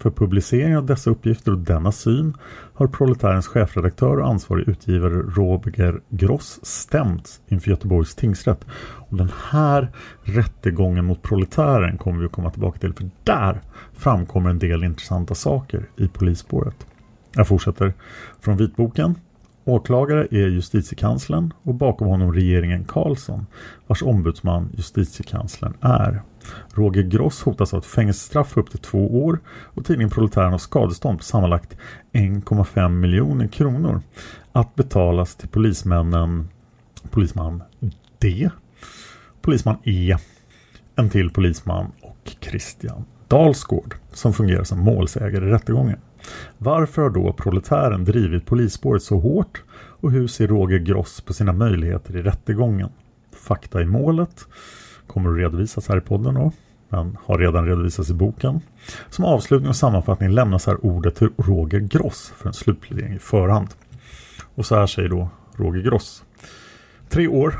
För 0.00 0.10
publicering 0.10 0.76
av 0.76 0.86
dessa 0.86 1.10
uppgifter 1.10 1.52
och 1.52 1.58
denna 1.58 1.92
syn 1.92 2.36
har 2.74 2.86
Proletärens 2.86 3.46
chefredaktör 3.46 4.16
och 4.16 4.28
ansvarig 4.28 4.68
utgivare 4.68 5.14
Roger 5.14 6.00
Gross 6.08 6.60
stämts 6.62 7.40
inför 7.48 7.70
Göteborgs 7.70 8.14
tingsrätt. 8.14 8.66
Och 9.08 9.16
den 9.16 9.30
här 9.50 9.92
rättegången 10.22 11.04
mot 11.04 11.22
Proletären 11.22 11.98
kommer 11.98 12.20
vi 12.20 12.26
att 12.26 12.32
komma 12.32 12.50
tillbaka 12.50 12.78
till 12.78 12.94
för 12.94 13.10
där 13.24 13.60
framkommer 13.92 14.50
en 14.50 14.58
del 14.58 14.84
intressanta 14.84 15.34
saker 15.34 15.88
i 15.96 16.08
polisspåret. 16.08 16.86
Jag 17.32 17.48
fortsätter 17.48 17.94
från 18.40 18.56
vitboken. 18.56 19.14
Åklagare 19.64 20.26
är 20.30 20.48
justitiekanslern 20.48 21.52
och 21.62 21.74
bakom 21.74 22.08
honom 22.08 22.32
regeringen 22.32 22.84
Karlsson 22.84 23.46
vars 23.86 24.02
ombudsman 24.02 24.68
justitiekanslern 24.76 25.74
är. 25.80 26.22
Roger 26.74 27.02
Gross 27.02 27.42
hotas 27.42 27.74
av 27.74 27.78
ett 27.78 27.86
fängelsestraff 27.86 28.56
upp 28.56 28.70
till 28.70 28.78
två 28.78 29.24
år 29.24 29.40
och 29.48 29.84
tidningen 29.84 30.10
Proletären 30.10 30.52
har 30.52 30.58
skadestånd 30.58 31.18
på 31.18 31.24
sammanlagt 31.24 31.76
1,5 32.12 32.88
miljoner 32.88 33.46
kronor 33.46 34.02
att 34.52 34.74
betalas 34.74 35.36
till 35.36 35.48
polismännen 35.48 36.48
polisman 37.10 37.62
D, 38.18 38.50
polisman 39.42 39.76
E, 39.84 40.16
en 40.96 41.10
till 41.10 41.30
polisman 41.30 41.92
och 42.00 42.36
Christian 42.40 43.04
Dalsgård 43.28 43.94
som 44.12 44.32
fungerar 44.32 44.64
som 44.64 44.78
målsägare 44.78 45.46
i 45.46 45.50
rättegången. 45.50 45.98
Varför 46.58 47.02
har 47.02 47.10
då 47.10 47.32
proletären 47.32 48.04
drivit 48.04 48.46
polisspåret 48.46 49.02
så 49.02 49.18
hårt 49.18 49.62
och 49.72 50.10
hur 50.10 50.26
ser 50.26 50.48
Roger 50.48 50.78
Gross 50.78 51.20
på 51.20 51.32
sina 51.32 51.52
möjligheter 51.52 52.16
i 52.16 52.22
rättegången? 52.22 52.88
Fakta 53.32 53.82
i 53.82 53.84
målet 53.84 54.46
kommer 55.06 55.30
att 55.30 55.38
redovisas 55.38 55.88
här 55.88 55.98
i 55.98 56.00
podden 56.00 56.34
då, 56.34 56.52
men 56.88 57.18
har 57.24 57.38
redan 57.38 57.66
redovisats 57.66 58.10
i 58.10 58.14
boken. 58.14 58.60
Som 59.08 59.24
avslutning 59.24 59.68
och 59.68 59.76
sammanfattning 59.76 60.30
lämnas 60.30 60.66
här 60.66 60.86
ordet 60.86 61.16
till 61.16 61.28
Roger 61.36 61.80
Gross 61.80 62.32
för 62.36 62.48
en 62.48 62.54
slutplädering 62.54 63.14
i 63.14 63.18
förhand. 63.18 63.68
Och 64.54 64.66
så 64.66 64.74
här 64.74 64.86
säger 64.86 65.08
då 65.08 65.28
Roger 65.56 65.82
Gross. 65.82 66.24
Tre 67.08 67.28
år 67.28 67.54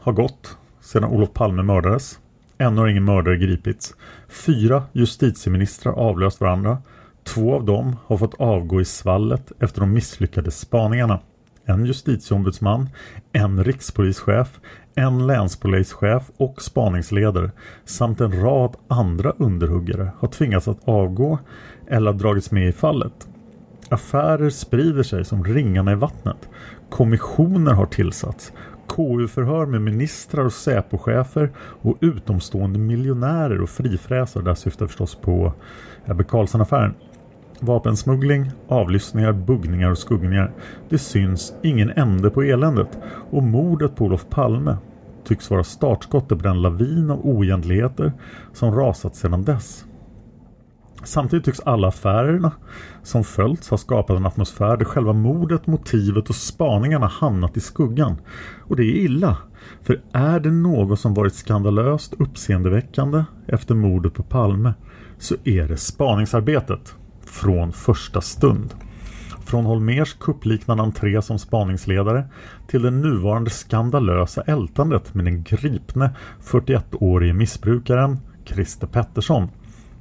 har 0.00 0.12
gått 0.12 0.56
sedan 0.80 1.04
Olof 1.04 1.32
Palme 1.32 1.62
mördades. 1.62 2.18
Ännu 2.58 2.80
har 2.80 2.88
ingen 2.88 3.04
mördare 3.04 3.36
gripits. 3.36 3.94
Fyra 4.28 4.84
justitieministrar 4.92 5.92
avlöst 5.92 6.40
varandra. 6.40 6.78
Två 7.24 7.54
av 7.54 7.64
dem 7.64 7.96
har 8.06 8.16
fått 8.16 8.40
avgå 8.40 8.80
i 8.80 8.84
svallet 8.84 9.52
efter 9.58 9.80
de 9.80 9.92
misslyckade 9.92 10.50
spaningarna. 10.50 11.20
En 11.64 11.86
justitieombudsman, 11.86 12.88
en 13.32 13.64
rikspolischef, 13.64 14.60
en 14.94 15.26
länspolischef 15.26 16.30
och 16.36 16.62
spaningsledare 16.62 17.50
samt 17.84 18.20
en 18.20 18.42
rad 18.42 18.76
andra 18.88 19.30
underhuggare 19.30 20.12
har 20.18 20.28
tvingats 20.28 20.68
att 20.68 20.88
avgå 20.88 21.38
eller 21.88 22.12
dragits 22.12 22.50
med 22.50 22.68
i 22.68 22.72
fallet. 22.72 23.28
Affärer 23.88 24.50
sprider 24.50 25.02
sig 25.02 25.24
som 25.24 25.44
ringarna 25.44 25.92
i 25.92 25.94
vattnet. 25.94 26.48
Kommissioner 26.90 27.72
har 27.72 27.86
tillsatts. 27.86 28.52
KU-förhör 28.88 29.66
med 29.66 29.82
ministrar 29.82 30.44
och 30.44 30.52
Säpochefer 30.52 31.50
och 31.56 31.98
utomstående 32.00 32.78
miljonärer 32.78 33.62
och 33.62 33.70
frifräsare. 33.70 34.44
Där 34.44 34.54
syftar 34.54 34.86
förstås 34.86 35.14
på 35.14 35.52
Ebbe 36.06 36.24
Carlsson-affären. 36.24 36.94
Vapensmuggling, 37.64 38.50
avlyssningar, 38.68 39.32
buggningar 39.32 39.90
och 39.90 39.98
skuggningar. 39.98 40.52
Det 40.88 40.98
syns 40.98 41.54
ingen 41.62 41.90
ände 41.90 42.30
på 42.30 42.42
eländet 42.42 42.98
och 43.30 43.42
mordet 43.42 43.96
på 43.96 44.04
Olof 44.04 44.26
Palme 44.30 44.76
tycks 45.24 45.50
vara 45.50 45.64
startskottet 45.64 46.38
på 46.38 46.44
den 46.44 46.62
lavin 46.62 47.10
av 47.10 47.26
oegentligheter 47.26 48.12
som 48.52 48.74
rasat 48.74 49.16
sedan 49.16 49.44
dess. 49.44 49.84
Samtidigt 51.04 51.44
tycks 51.44 51.60
alla 51.60 51.88
affärerna 51.88 52.52
som 53.02 53.24
följts 53.24 53.70
ha 53.70 53.78
skapat 53.78 54.16
en 54.16 54.26
atmosfär 54.26 54.76
där 54.76 54.84
själva 54.84 55.12
mordet, 55.12 55.66
motivet 55.66 56.28
och 56.28 56.34
spaningarna 56.34 57.06
hamnat 57.06 57.56
i 57.56 57.60
skuggan. 57.60 58.16
Och 58.60 58.76
det 58.76 58.82
är 58.82 58.96
illa. 58.96 59.36
För 59.82 60.00
är 60.12 60.40
det 60.40 60.50
något 60.50 61.00
som 61.00 61.14
varit 61.14 61.34
skandalöst 61.34 62.14
uppseendeväckande 62.18 63.24
efter 63.46 63.74
mordet 63.74 64.14
på 64.14 64.22
Palme 64.22 64.74
så 65.18 65.34
är 65.44 65.68
det 65.68 65.76
spaningsarbetet 65.76 66.96
från 67.32 67.72
första 67.72 68.20
stund. 68.20 68.74
Från 69.44 69.64
Holmers 69.64 70.14
kuppliknande 70.14 70.82
entré 70.82 71.22
som 71.22 71.38
spaningsledare 71.38 72.24
till 72.66 72.82
det 72.82 72.90
nuvarande 72.90 73.50
skandalösa 73.50 74.42
ältandet 74.42 75.14
med 75.14 75.24
den 75.24 75.42
gripne 75.42 76.16
41-årige 76.42 77.32
missbrukaren 77.32 78.18
Christer 78.44 78.86
Pettersson 78.86 79.48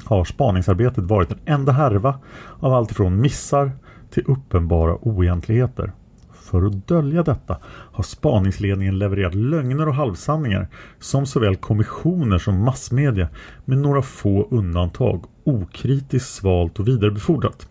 har 0.06 0.26
spaningsarbetet 0.26 1.04
varit 1.04 1.32
en 1.32 1.40
enda 1.46 1.72
härva 1.72 2.20
av 2.60 2.74
allt 2.74 2.92
ifrån 2.92 3.22
missar 3.22 3.72
till 4.10 4.24
uppenbara 4.28 4.96
oegentligheter. 4.96 5.92
För 6.34 6.66
att 6.66 6.88
dölja 6.88 7.24
detta 7.24 7.58
har 7.66 8.04
spaningsledningen 8.04 9.00
levererat 9.00 9.36
lögner 9.36 9.88
och 9.88 9.96
halvsanningar 9.96 10.68
som 11.00 11.26
såväl 11.26 11.56
kommissioner 11.56 12.38
som 12.38 12.64
massmedia 12.64 13.30
med 13.66 13.78
några 13.78 14.02
få 14.02 14.48
undantag 14.52 15.24
okritiskt 15.44 16.30
svalt 16.30 16.80
och 16.80 16.88
vidarebefordrat. 16.88 17.68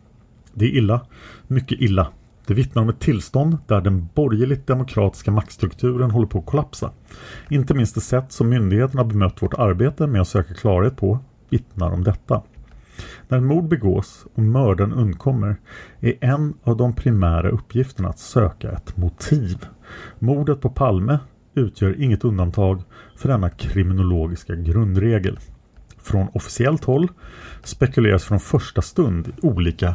Det 0.55 0.65
är 0.65 0.77
illa, 0.77 1.01
mycket 1.47 1.81
illa. 1.81 2.09
Det 2.47 2.55
vittnar 2.55 2.83
om 2.83 2.89
ett 2.89 3.01
tillstånd 3.01 3.59
där 3.67 3.81
den 3.81 4.09
borgerligt 4.15 4.67
demokratiska 4.67 5.31
maktstrukturen 5.31 6.11
håller 6.11 6.27
på 6.27 6.39
att 6.39 6.47
kollapsa. 6.47 6.91
Inte 7.51 7.75
minst 7.75 7.95
det 7.95 8.01
sätt 8.01 8.33
som 8.33 8.49
myndigheterna 8.49 9.05
bemött 9.05 9.43
vårt 9.43 9.55
arbete 9.55 10.07
med 10.07 10.21
att 10.21 10.29
söka 10.29 10.55
klarhet 10.55 10.97
på 10.97 11.19
vittnar 11.49 11.91
om 11.91 12.05
detta. 12.05 12.43
När 13.29 13.41
mord 13.41 13.69
begås 13.69 14.27
och 14.35 14.43
mördaren 14.43 14.93
undkommer 14.93 15.57
är 16.01 16.15
en 16.21 16.55
av 16.65 16.77
de 16.77 16.95
primära 16.95 17.51
uppgifterna 17.51 18.09
att 18.09 18.19
söka 18.19 18.71
ett 18.71 18.97
motiv. 18.97 19.67
Mordet 20.19 20.61
på 20.61 20.71
Palme 20.71 21.19
utgör 21.55 22.01
inget 22.03 22.25
undantag 22.25 22.83
för 23.17 23.29
denna 23.29 23.51
kriminologiska 23.51 24.55
grundregel. 24.55 25.39
Från 26.03 26.29
officiellt 26.33 26.85
håll 26.85 27.09
spekuleras 27.65 28.25
från 28.25 28.41
första 28.41 28.83
stund 28.83 29.29
i 29.29 29.33
olika 29.47 29.95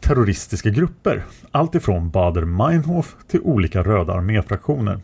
terroristiska 0.00 0.70
grupper. 0.70 1.24
Allt 1.50 1.74
ifrån 1.74 2.10
Bader-Meinhof 2.10 3.14
till 3.28 3.40
olika 3.40 3.82
röda 3.82 4.12
arméfraktioner. 4.12 5.00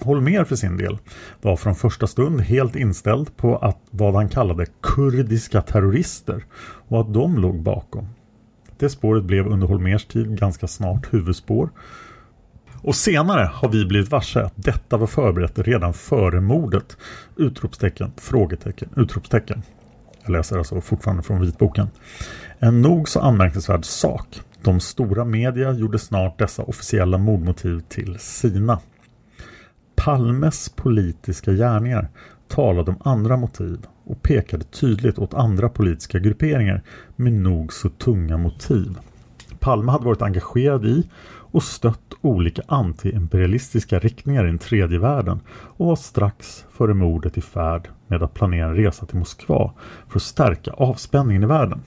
Holmer 0.00 0.44
för 0.44 0.56
sin 0.56 0.76
del 0.76 0.98
var 1.42 1.56
från 1.56 1.74
första 1.74 2.06
stund 2.06 2.40
helt 2.40 2.76
inställd 2.76 3.36
på 3.36 3.56
att 3.56 3.78
vad 3.90 4.14
han 4.14 4.28
kallade 4.28 4.66
kurdiska 4.80 5.62
terrorister 5.62 6.44
och 6.88 7.00
att 7.00 7.14
de 7.14 7.38
låg 7.38 7.62
bakom. 7.62 8.08
Det 8.78 8.88
spåret 8.88 9.24
blev 9.24 9.46
under 9.46 9.66
Holmers 9.66 10.04
tid 10.04 10.38
ganska 10.38 10.66
snart 10.66 11.14
huvudspår 11.14 11.70
och 12.82 12.94
senare 12.94 13.50
har 13.54 13.68
vi 13.68 13.84
blivit 13.84 14.10
varse 14.10 14.40
att 14.40 14.52
detta 14.56 14.96
var 14.96 15.06
förberett 15.06 15.58
redan 15.58 15.94
före 15.94 16.40
mordet. 16.40 16.96
Utropstecken, 17.36 18.12
frågetecken, 18.16 18.88
utropstecken. 18.96 19.62
Jag 20.28 20.32
läser 20.32 20.58
alltså 20.58 20.80
fortfarande 20.80 21.22
från 21.22 21.40
vitboken. 21.40 21.88
En 22.58 22.82
nog 22.82 23.08
så 23.08 23.20
anmärkningsvärd 23.20 23.84
sak. 23.84 24.40
De 24.62 24.80
stora 24.80 25.24
media 25.24 25.72
gjorde 25.72 25.98
snart 25.98 26.38
dessa 26.38 26.62
officiella 26.62 27.18
mordmotiv 27.18 27.80
till 27.88 28.18
sina. 28.18 28.80
Palmes 29.96 30.68
politiska 30.68 31.52
gärningar 31.52 32.08
talade 32.48 32.90
om 32.90 32.96
andra 33.04 33.36
motiv 33.36 33.86
och 34.04 34.22
pekade 34.22 34.64
tydligt 34.64 35.18
åt 35.18 35.34
andra 35.34 35.68
politiska 35.68 36.18
grupperingar 36.18 36.82
med 37.16 37.32
nog 37.32 37.72
så 37.72 37.88
tunga 37.88 38.36
motiv. 38.36 38.98
Palme 39.58 39.92
hade 39.92 40.04
varit 40.04 40.22
engagerad 40.22 40.84
i 40.84 41.08
och 41.28 41.62
stött 41.62 42.07
olika 42.20 42.62
antiimperialistiska 42.66 43.98
riktningar 43.98 44.44
i 44.44 44.46
den 44.46 44.58
tredje 44.58 44.98
världen 44.98 45.40
och 45.50 45.86
var 45.86 45.96
strax 45.96 46.64
före 46.70 46.94
mordet 46.94 47.38
i 47.38 47.40
färd 47.40 47.88
med 48.06 48.22
att 48.22 48.34
planera 48.34 48.68
en 48.68 48.76
resa 48.76 49.06
till 49.06 49.18
Moskva 49.18 49.72
för 50.08 50.18
att 50.18 50.22
stärka 50.22 50.70
avspänningen 50.70 51.42
i 51.42 51.46
världen. 51.46 51.82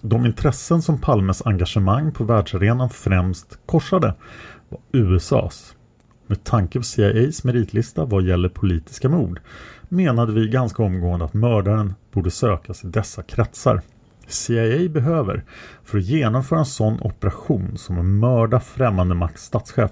De 0.00 0.26
intressen 0.26 0.82
som 0.82 1.00
Palmes 1.00 1.46
engagemang 1.46 2.12
på 2.12 2.24
världsarenan 2.24 2.90
främst 2.90 3.58
korsade 3.66 4.14
var 4.68 4.80
USAs. 4.92 5.76
Med 6.26 6.44
tanke 6.44 6.78
på 6.78 6.84
CIAs 6.84 7.44
meritlista 7.44 8.04
vad 8.04 8.24
gäller 8.24 8.48
politiska 8.48 9.08
mord 9.08 9.40
menade 9.88 10.32
vi 10.32 10.48
ganska 10.48 10.82
omgående 10.82 11.24
att 11.24 11.34
mördaren 11.34 11.94
borde 12.12 12.30
sökas 12.30 12.84
i 12.84 12.86
dessa 12.86 13.22
kretsar. 13.22 13.82
CIA 14.26 14.88
behöver 14.88 15.44
för 15.84 15.98
att 15.98 16.04
genomföra 16.04 16.58
en 16.58 16.66
sån 16.66 17.00
operation 17.00 17.76
som 17.76 17.98
att 17.98 18.04
mörda 18.04 18.60
främmande 18.60 19.14
makts 19.14 19.42
statschef 19.44 19.90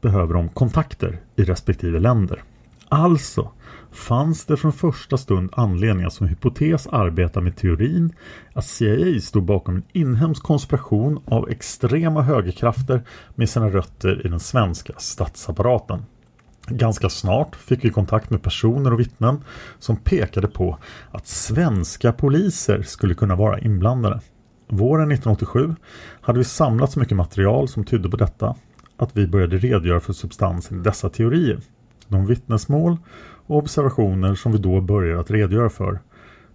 behöver 0.00 0.34
de 0.34 0.48
kontakter 0.48 1.20
i 1.36 1.42
respektive 1.42 1.98
länder. 1.98 2.42
Alltså 2.88 3.50
fanns 3.92 4.44
det 4.44 4.56
från 4.56 4.72
första 4.72 5.16
stund 5.16 5.50
anledning 5.52 6.06
att 6.06 6.12
som 6.12 6.26
hypotes 6.26 6.86
arbeta 6.86 7.40
med 7.40 7.56
teorin 7.56 8.12
att 8.52 8.64
CIA 8.64 9.20
stod 9.20 9.44
bakom 9.44 9.76
en 9.76 9.82
inhemsk 9.92 10.42
konspiration 10.42 11.22
av 11.24 11.50
extrema 11.50 12.22
högerkrafter 12.22 13.02
med 13.34 13.50
sina 13.50 13.68
rötter 13.68 14.26
i 14.26 14.28
den 14.28 14.40
svenska 14.40 14.92
statsapparaten. 14.96 16.04
Ganska 16.70 17.08
snart 17.08 17.56
fick 17.56 17.84
vi 17.84 17.90
kontakt 17.90 18.30
med 18.30 18.42
personer 18.42 18.92
och 18.92 19.00
vittnen 19.00 19.44
som 19.78 19.96
pekade 19.96 20.48
på 20.48 20.78
att 21.10 21.26
svenska 21.26 22.12
poliser 22.12 22.82
skulle 22.82 23.14
kunna 23.14 23.36
vara 23.36 23.58
inblandade. 23.58 24.20
Våren 24.68 25.12
1987 25.12 25.74
hade 26.20 26.38
vi 26.38 26.44
samlat 26.44 26.92
så 26.92 27.00
mycket 27.00 27.16
material 27.16 27.68
som 27.68 27.84
tydde 27.84 28.10
på 28.10 28.16
detta 28.16 28.54
att 28.96 29.16
vi 29.16 29.26
började 29.26 29.58
redogöra 29.58 30.00
för 30.00 30.12
substansen 30.12 30.80
i 30.80 30.82
dessa 30.82 31.08
teorier. 31.08 31.60
De 32.08 32.26
vittnesmål 32.26 32.96
och 33.46 33.56
observationer 33.56 34.34
som 34.34 34.52
vi 34.52 34.58
då 34.58 34.80
började 34.80 35.20
att 35.20 35.30
redogöra 35.30 35.70
för 35.70 36.00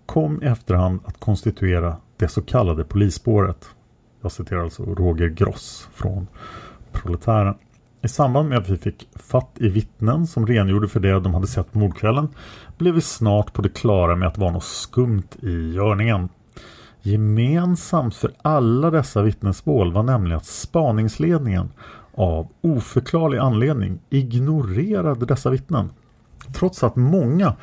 kom 0.05 0.43
i 0.43 0.45
efterhand 0.45 0.99
att 1.05 1.19
konstituera 1.19 1.97
det 2.17 2.27
så 2.27 2.41
kallade 2.41 2.83
polisspåret. 2.83 3.69
Jag 4.21 4.31
citerar 4.31 4.63
alltså 4.63 4.83
Roger 4.83 5.27
Gross 5.27 5.89
från 5.93 6.27
Proletären. 6.91 7.55
I 8.03 8.07
samband 8.07 8.49
med 8.49 8.57
att 8.57 8.69
vi 8.69 8.77
fick 8.77 9.07
fatt 9.15 9.51
i 9.55 9.69
vittnen 9.69 10.27
som 10.27 10.47
rengjorde 10.47 10.87
för 10.87 10.99
det 10.99 11.19
de 11.19 11.33
hade 11.33 11.47
sett 11.47 11.71
på 11.71 11.79
mordkvällen 11.79 12.27
blev 12.77 12.93
vi 12.93 13.01
snart 13.01 13.53
på 13.53 13.61
det 13.61 13.69
klara 13.69 14.15
med 14.15 14.27
att 14.27 14.35
det 14.35 14.41
var 14.41 14.51
något 14.51 14.63
skumt 14.63 15.27
i 15.41 15.73
görningen. 15.73 16.29
Gemensamt 17.01 18.15
för 18.15 18.31
alla 18.41 18.91
dessa 18.91 19.21
vittnesmål 19.21 19.93
var 19.93 20.03
nämligen 20.03 20.37
att 20.37 20.45
spaningsledningen 20.45 21.69
av 22.15 22.47
oförklarlig 22.61 23.37
anledning 23.37 23.99
ignorerade 24.09 25.25
dessa 25.25 25.49
vittnen. 25.49 25.89
Trots 26.53 26.83
att 26.83 26.95
många 26.95 27.55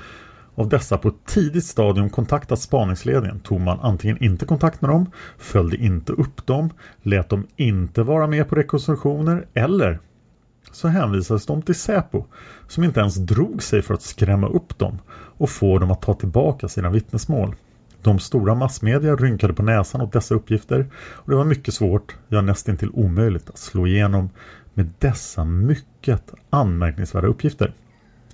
av 0.55 0.69
dessa 0.69 0.99
på 0.99 1.09
ett 1.09 1.27
tidigt 1.27 1.65
stadium 1.65 2.11
kontaktat 2.11 2.61
spaningsledningen 2.61 3.41
tog 3.41 3.61
man 3.61 3.81
antingen 3.81 4.25
inte 4.25 4.47
kontakt 4.47 4.81
med 4.81 4.91
dem, 4.91 5.11
följde 5.39 5.77
inte 5.77 6.13
upp 6.13 6.47
dem, 6.47 6.71
lät 7.03 7.29
dem 7.29 7.47
inte 7.57 8.03
vara 8.03 8.27
med 8.27 8.49
på 8.49 8.55
rekonstruktioner 8.55 9.47
eller 9.55 10.01
så 10.73 10.89
hänvisades 10.89 11.47
de 11.47 11.63
till 11.63 11.75
Säpo 11.75 12.25
som 12.69 12.85
inte 12.85 13.01
ens 13.01 13.15
drog 13.15 13.63
sig 13.63 13.83
för 13.83 13.95
att 13.95 14.03
skrämma 14.03 14.49
upp 14.49 14.79
dem 14.79 14.99
och 15.13 15.51
få 15.51 15.79
dem 15.79 15.91
att 15.91 16.03
ta 16.03 16.15
tillbaka 16.15 16.69
sina 16.69 16.91
vittnesmål. 16.91 17.55
De 18.03 18.19
stora 18.19 18.55
massmedia 18.55 19.17
rynkade 19.17 19.55
på 19.55 19.63
näsan 19.63 20.01
åt 20.01 20.13
dessa 20.13 20.35
uppgifter 20.35 20.87
och 20.95 21.31
det 21.31 21.37
var 21.37 21.45
mycket 21.45 21.75
svårt, 21.75 22.17
ja 22.29 22.41
nästintill 22.41 22.91
omöjligt 22.93 23.51
att 23.51 23.59
slå 23.59 23.87
igenom 23.87 24.31
med 24.75 24.93
dessa 24.99 25.45
mycket 25.45 26.35
anmärkningsvärda 26.51 27.29
uppgifter. 27.29 27.73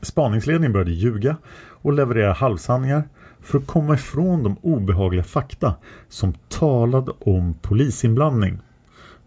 Spaningsledningen 0.03 0.73
började 0.73 0.91
ljuga 0.91 1.37
och 1.83 1.93
leverera 1.93 2.33
halvsanningar 2.33 3.09
för 3.41 3.59
att 3.59 3.67
komma 3.67 3.95
ifrån 3.95 4.43
de 4.43 4.57
obehagliga 4.63 5.25
fakta 5.25 5.75
som 6.09 6.35
talade 6.49 7.13
om 7.19 7.55
polisinblandning 7.55 8.59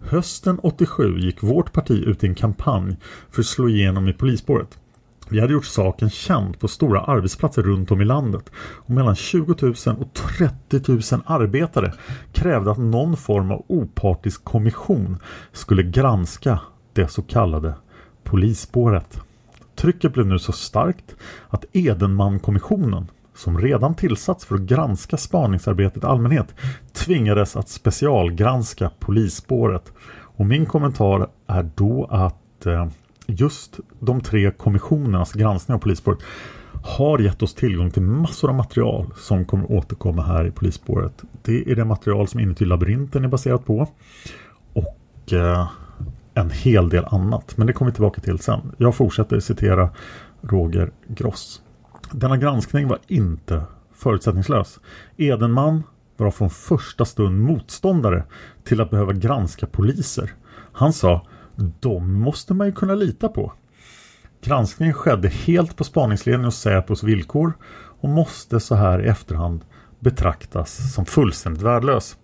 Hösten 0.02 0.60
87 0.60 1.18
gick 1.20 1.44
vårt 1.44 1.74
parti 1.74 1.92
ut 1.92 2.24
i 2.24 2.28
en 2.28 2.36
kampanj 2.36 2.98
för 3.30 3.42
att 3.42 3.46
slå 3.46 3.70
igenom 3.70 4.08
i 4.08 4.14
polisspåret. 4.14 4.78
Vi 5.30 5.40
hade 5.40 5.54
gjort 5.54 5.66
saken 5.66 6.10
känd 6.10 6.60
på 6.60 6.68
stora 6.68 7.02
arbetsplatser 7.02 7.64
runt 7.64 7.92
om 7.92 8.02
i 8.02 8.06
landet 8.06 8.52
och 8.58 8.90
mellan 8.90 9.16
20 9.16 9.56
000 9.62 9.74
och 10.00 10.14
30 10.14 10.92
000 10.92 11.02
arbetare 11.26 11.94
krävde 12.34 12.72
att 12.72 12.78
någon 12.78 13.18
form 13.18 13.52
av 13.52 13.66
opartisk 13.68 14.44
kommission 14.44 15.18
skulle 15.52 15.84
granska 15.84 16.60
det 16.94 17.08
så 17.08 17.22
kallade 17.22 17.74
polisspåret. 18.24 19.22
Trycket 19.76 20.14
blev 20.14 20.26
nu 20.26 20.40
så 20.40 20.52
starkt 20.52 21.16
att 21.50 21.66
Edenmankommissionen 21.74 23.08
som 23.40 23.58
redan 23.58 23.96
tillsatts 23.96 24.46
för 24.46 24.56
att 24.56 24.62
granska 24.62 25.18
spaningsarbetet 25.18 26.04
i 26.04 26.06
allmänhet 26.06 26.56
tvingades 26.94 27.56
att 27.56 27.70
specialgranska 27.70 28.92
polisspåret. 29.00 29.94
Och 30.12 30.46
min 30.46 30.66
kommentar 30.66 31.30
är 31.48 31.70
då 31.76 32.08
att 32.10 32.66
eh, 32.66 32.88
just 33.26 33.80
de 34.00 34.22
tre 34.22 34.52
kommissionernas 34.52 35.34
granskning 35.34 35.76
av 35.76 35.80
polisspåret 35.80 36.20
har 36.84 37.20
gett 37.20 37.44
oss 37.44 37.54
tillgång 37.54 37.92
till 37.92 38.02
massor 38.02 38.50
av 38.50 38.56
material 38.56 39.14
som 39.18 39.46
kommer 39.46 39.72
återkomma 39.72 40.22
här 40.22 40.48
i 40.48 40.52
polisspåret. 40.52 41.24
Det 41.42 41.72
är 41.72 41.76
det 41.76 41.86
material 41.86 42.28
som 42.28 42.40
Inuti 42.40 42.66
labyrinten 42.66 43.24
är 43.24 43.28
baserat 43.28 43.66
på 43.66 43.88
och 44.74 45.34
eh, 45.34 45.70
en 46.34 46.50
hel 46.50 46.90
del 46.90 47.06
annat. 47.06 47.58
Men 47.58 47.68
det 47.68 47.74
kommer 47.74 47.92
vi 47.92 47.96
tillbaka 47.96 48.22
till 48.22 48.40
sen. 48.40 48.76
Jag 48.78 48.96
fortsätter 48.96 49.40
citera 49.40 49.90
Roger 50.42 50.92
Gross. 51.08 51.62
Denna 52.12 52.38
granskning 52.38 52.88
var 52.88 53.00
inte 53.08 53.64
förutsättningslös. 53.94 54.80
Edenman 55.18 55.84
var 56.18 56.32
från 56.32 56.50
första 56.50 57.06
stund 57.06 57.42
motståndare 57.42 58.24
till 58.64 58.82
att 58.82 58.90
behöva 58.90 59.14
granska 59.14 59.68
poliser. 59.68 60.34
Han 60.74 60.94
sa 60.94 61.26
de 61.80 62.14
måste 62.14 62.54
man 62.54 62.68
ju 62.68 62.74
kunna 62.74 62.96
lita 62.96 63.30
på. 63.30 63.54
Granskningen 64.42 64.94
skedde 64.94 65.28
helt 65.28 65.76
på 65.76 65.84
spaningsledningen 65.84 66.48
och 66.48 66.54
Säpos 66.54 67.04
villkor 67.04 67.54
och 68.02 68.10
måste 68.10 68.60
så 68.60 68.76
här 68.76 69.02
i 69.02 69.08
efterhand 69.08 69.66
betraktas 70.00 70.94
som 70.94 71.06
fullständigt 71.06 71.64
värdelös. 71.64 72.18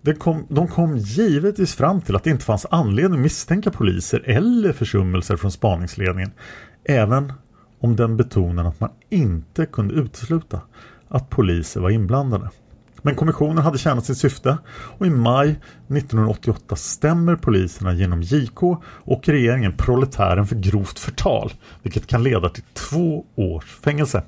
De 0.00 0.14
kom, 0.14 0.46
de 0.48 0.68
kom 0.68 0.96
givetvis 0.96 1.74
fram 1.74 2.00
till 2.00 2.16
att 2.16 2.24
det 2.24 2.30
inte 2.30 2.44
fanns 2.44 2.66
anledning 2.70 3.18
att 3.18 3.22
misstänka 3.22 3.70
poliser 3.70 4.22
eller 4.26 4.72
försummelser 4.72 5.36
från 5.36 5.52
spaningsledningen. 5.52 6.30
Även 6.84 7.32
om 7.86 7.96
den 7.96 8.16
betonade 8.16 8.68
att 8.68 8.80
man 8.80 8.90
inte 9.10 9.66
kunde 9.66 9.94
utesluta 9.94 10.60
att 11.08 11.30
poliser 11.30 11.80
var 11.80 11.90
inblandade. 11.90 12.50
Men 13.02 13.14
kommissionen 13.14 13.58
hade 13.58 13.78
tjänat 13.78 14.04
sitt 14.04 14.18
syfte 14.18 14.58
och 14.68 15.06
i 15.06 15.10
maj 15.10 15.50
1988 15.50 16.76
stämmer 16.76 17.36
poliserna 17.36 17.92
genom 17.92 18.22
JK 18.22 18.62
och 18.82 19.28
regeringen 19.28 19.76
proletären 19.76 20.46
för 20.46 20.56
grovt 20.56 20.98
förtal, 20.98 21.52
vilket 21.82 22.06
kan 22.06 22.22
leda 22.22 22.48
till 22.48 22.62
två 22.72 23.24
års 23.34 23.64
fängelse. 23.64 24.22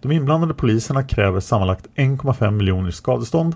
De 0.00 0.12
inblandade 0.12 0.54
poliserna 0.54 1.02
kräver 1.02 1.40
sammanlagt 1.40 1.86
1,5 1.94 2.50
miljoner 2.50 2.88
i 2.88 2.92
skadestånd. 2.92 3.54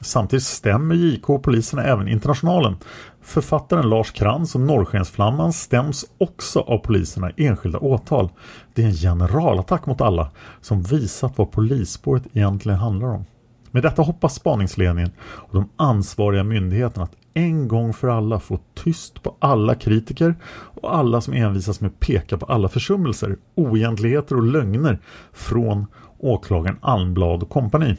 Samtidigt 0.00 0.44
stämmer 0.44 0.94
JK 0.94 1.30
och 1.30 1.42
poliserna 1.42 1.84
även 1.84 2.08
Internationalen. 2.08 2.76
Författaren 3.22 3.88
Lars 3.88 4.10
Krantz 4.10 4.54
och 4.54 4.60
Norrskensflamman 4.60 5.52
stäms 5.52 6.04
också 6.18 6.60
av 6.60 6.78
poliserna 6.78 7.30
i 7.30 7.46
enskilda 7.46 7.78
åtal. 7.78 8.28
Det 8.74 8.82
är 8.82 8.86
en 8.86 8.94
generalattack 8.94 9.86
mot 9.86 10.00
alla 10.00 10.30
som 10.60 10.82
visat 10.82 11.38
vad 11.38 11.50
polisspåret 11.50 12.22
egentligen 12.32 12.78
handlar 12.78 13.08
om. 13.08 13.24
Med 13.70 13.82
detta 13.82 14.02
hoppas 14.02 14.34
spaningsledningen 14.34 15.10
och 15.20 15.54
de 15.54 15.68
ansvariga 15.76 16.44
myndigheterna 16.44 17.04
att 17.04 17.16
en 17.34 17.68
gång 17.68 17.92
för 17.92 18.08
alla 18.08 18.40
få 18.40 18.58
tyst 18.74 19.22
på 19.22 19.36
alla 19.38 19.74
kritiker 19.74 20.34
och 20.52 20.96
alla 20.96 21.20
som 21.20 21.34
envisas 21.34 21.80
med 21.80 21.88
att 21.88 22.00
peka 22.00 22.38
på 22.38 22.46
alla 22.46 22.68
försummelser, 22.68 23.36
oegentligheter 23.54 24.36
och 24.36 24.42
lögner 24.42 24.98
från 25.32 25.86
åklagaren 26.18 26.78
Almblad 26.80 27.42
och 27.42 27.48
kompani. 27.48 27.96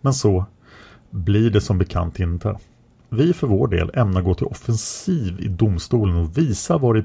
Men 0.00 0.14
så 0.14 0.44
blir 1.10 1.50
det 1.50 1.60
som 1.60 1.78
bekant 1.78 2.20
inte. 2.20 2.56
Vi 3.10 3.32
för 3.32 3.46
vår 3.46 3.68
del 3.68 3.90
ämnar 3.94 4.22
gå 4.22 4.34
till 4.34 4.46
offensiv 4.46 5.40
i 5.40 5.48
domstolen 5.48 6.16
och 6.16 6.38
visa 6.38 6.78
var 6.78 6.98
i 6.98 7.02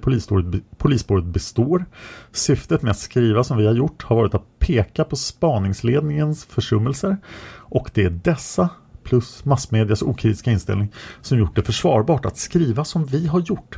polisspåret 0.78 1.26
består. 1.26 1.86
Syftet 2.32 2.82
med 2.82 2.92
att 2.92 3.00
skriva 3.00 3.44
som 3.44 3.58
vi 3.58 3.66
har 3.66 3.74
gjort 3.74 4.04
har 4.04 4.16
varit 4.16 4.34
att 4.34 4.60
peka 4.60 5.04
på 5.04 5.16
spaningsledningens 5.16 6.46
försummelser 6.46 7.18
och 7.58 7.89
det 7.94 8.04
är 8.04 8.10
dessa 8.10 8.70
plus 9.04 9.46
massmedias 9.46 10.02
okritiska 10.02 10.52
inställning 10.52 10.92
som 11.22 11.38
gjort 11.38 11.56
det 11.56 11.63
försvarbart 11.63 12.26
att 12.26 12.38
skriva 12.38 12.86
som 12.86 13.06
vi 13.06 13.28
har 13.28 13.39
gjort. 13.39 13.78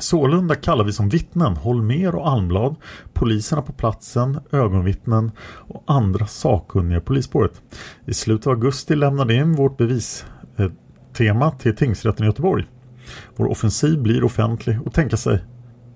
Sålunda 0.00 0.54
kallar 0.54 0.84
vi 0.84 0.92
som 0.92 1.08
vittnen 1.08 1.56
Holmer 1.56 2.14
och 2.14 2.28
Almblad, 2.28 2.76
poliserna 3.12 3.62
på 3.62 3.72
platsen, 3.72 4.40
ögonvittnen 4.52 5.30
och 5.42 5.82
andra 5.86 6.26
sakkunniga 6.26 6.98
i 6.98 7.00
polisspåret. 7.00 7.62
I 8.04 8.14
slutet 8.14 8.46
av 8.46 8.52
augusti 8.52 8.96
lämnade 8.96 9.34
in 9.34 9.54
vårt 9.54 9.76
bevistema 9.76 11.46
eh, 11.46 11.58
till 11.58 11.76
tingsrätten 11.76 12.24
i 12.24 12.26
Göteborg. 12.26 12.66
Vår 13.36 13.50
offensiv 13.50 14.02
blir 14.02 14.24
offentlig 14.24 14.86
och 14.86 14.94
tänka 14.94 15.16
sig 15.16 15.40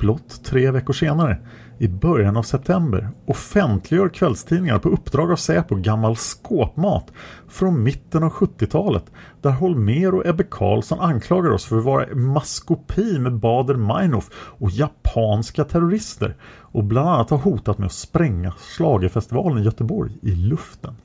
blott 0.05 0.45
tre 0.45 0.71
veckor 0.71 0.93
senare 0.93 1.38
i 1.79 1.88
början 1.88 2.37
av 2.37 2.43
september 2.43 3.09
offentliggör 3.27 4.09
kvällstidningar 4.09 4.79
på 4.79 4.88
uppdrag 4.88 5.33
av 5.33 5.37
Säpo 5.37 5.75
gammal 5.75 6.17
skåpmat 6.17 7.12
från 7.49 7.83
mitten 7.83 8.23
av 8.23 8.33
70-talet 8.33 9.05
där 9.43 9.51
Holmer 9.51 10.14
och 10.14 10.27
Ebbe 10.27 10.45
Karlsson 10.51 11.01
anklagar 11.01 11.51
oss 11.51 11.64
för 11.64 11.79
att 11.79 11.85
vara 11.85 12.14
maskopi 12.14 13.19
med 13.19 13.33
Bader 13.33 13.75
Meinhof 13.75 14.31
och 14.35 14.71
japanska 14.71 15.64
terrorister 15.64 16.37
och 16.61 16.85
bland 16.85 17.09
annat 17.09 17.31
har 17.31 17.38
hotat 17.38 17.79
med 17.79 17.87
att 17.87 17.93
spränga 17.93 18.53
slagerfestivalen 18.59 19.59
i 19.59 19.64
Göteborg 19.64 20.12
i 20.23 20.31
luften. 20.31 20.97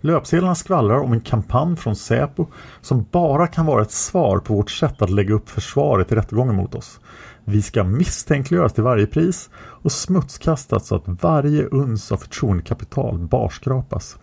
Löpsedlarna 0.00 0.54
skvallrar 0.54 1.00
om 1.00 1.12
en 1.12 1.20
kampanj 1.20 1.76
från 1.76 1.96
Säpo 1.96 2.46
som 2.80 3.06
bara 3.10 3.46
kan 3.46 3.66
vara 3.66 3.82
ett 3.82 3.90
svar 3.90 4.38
på 4.38 4.54
vårt 4.54 4.70
sätt 4.70 5.02
att 5.02 5.10
lägga 5.10 5.34
upp 5.34 5.48
försvaret 5.48 6.12
i 6.12 6.14
rättegången 6.14 6.56
mot 6.56 6.74
oss. 6.74 7.00
Vi 7.44 7.62
ska 7.62 7.84
misstänkliggöras 7.84 8.72
till 8.72 8.84
varje 8.84 9.06
pris 9.06 9.50
och 9.56 9.92
smutskastas 9.92 10.86
så 10.86 10.94
att 10.96 11.22
varje 11.22 11.64
uns 11.64 12.12
av 12.12 12.16
förtroendekapital 12.16 13.18
barskrapas. 13.18 14.16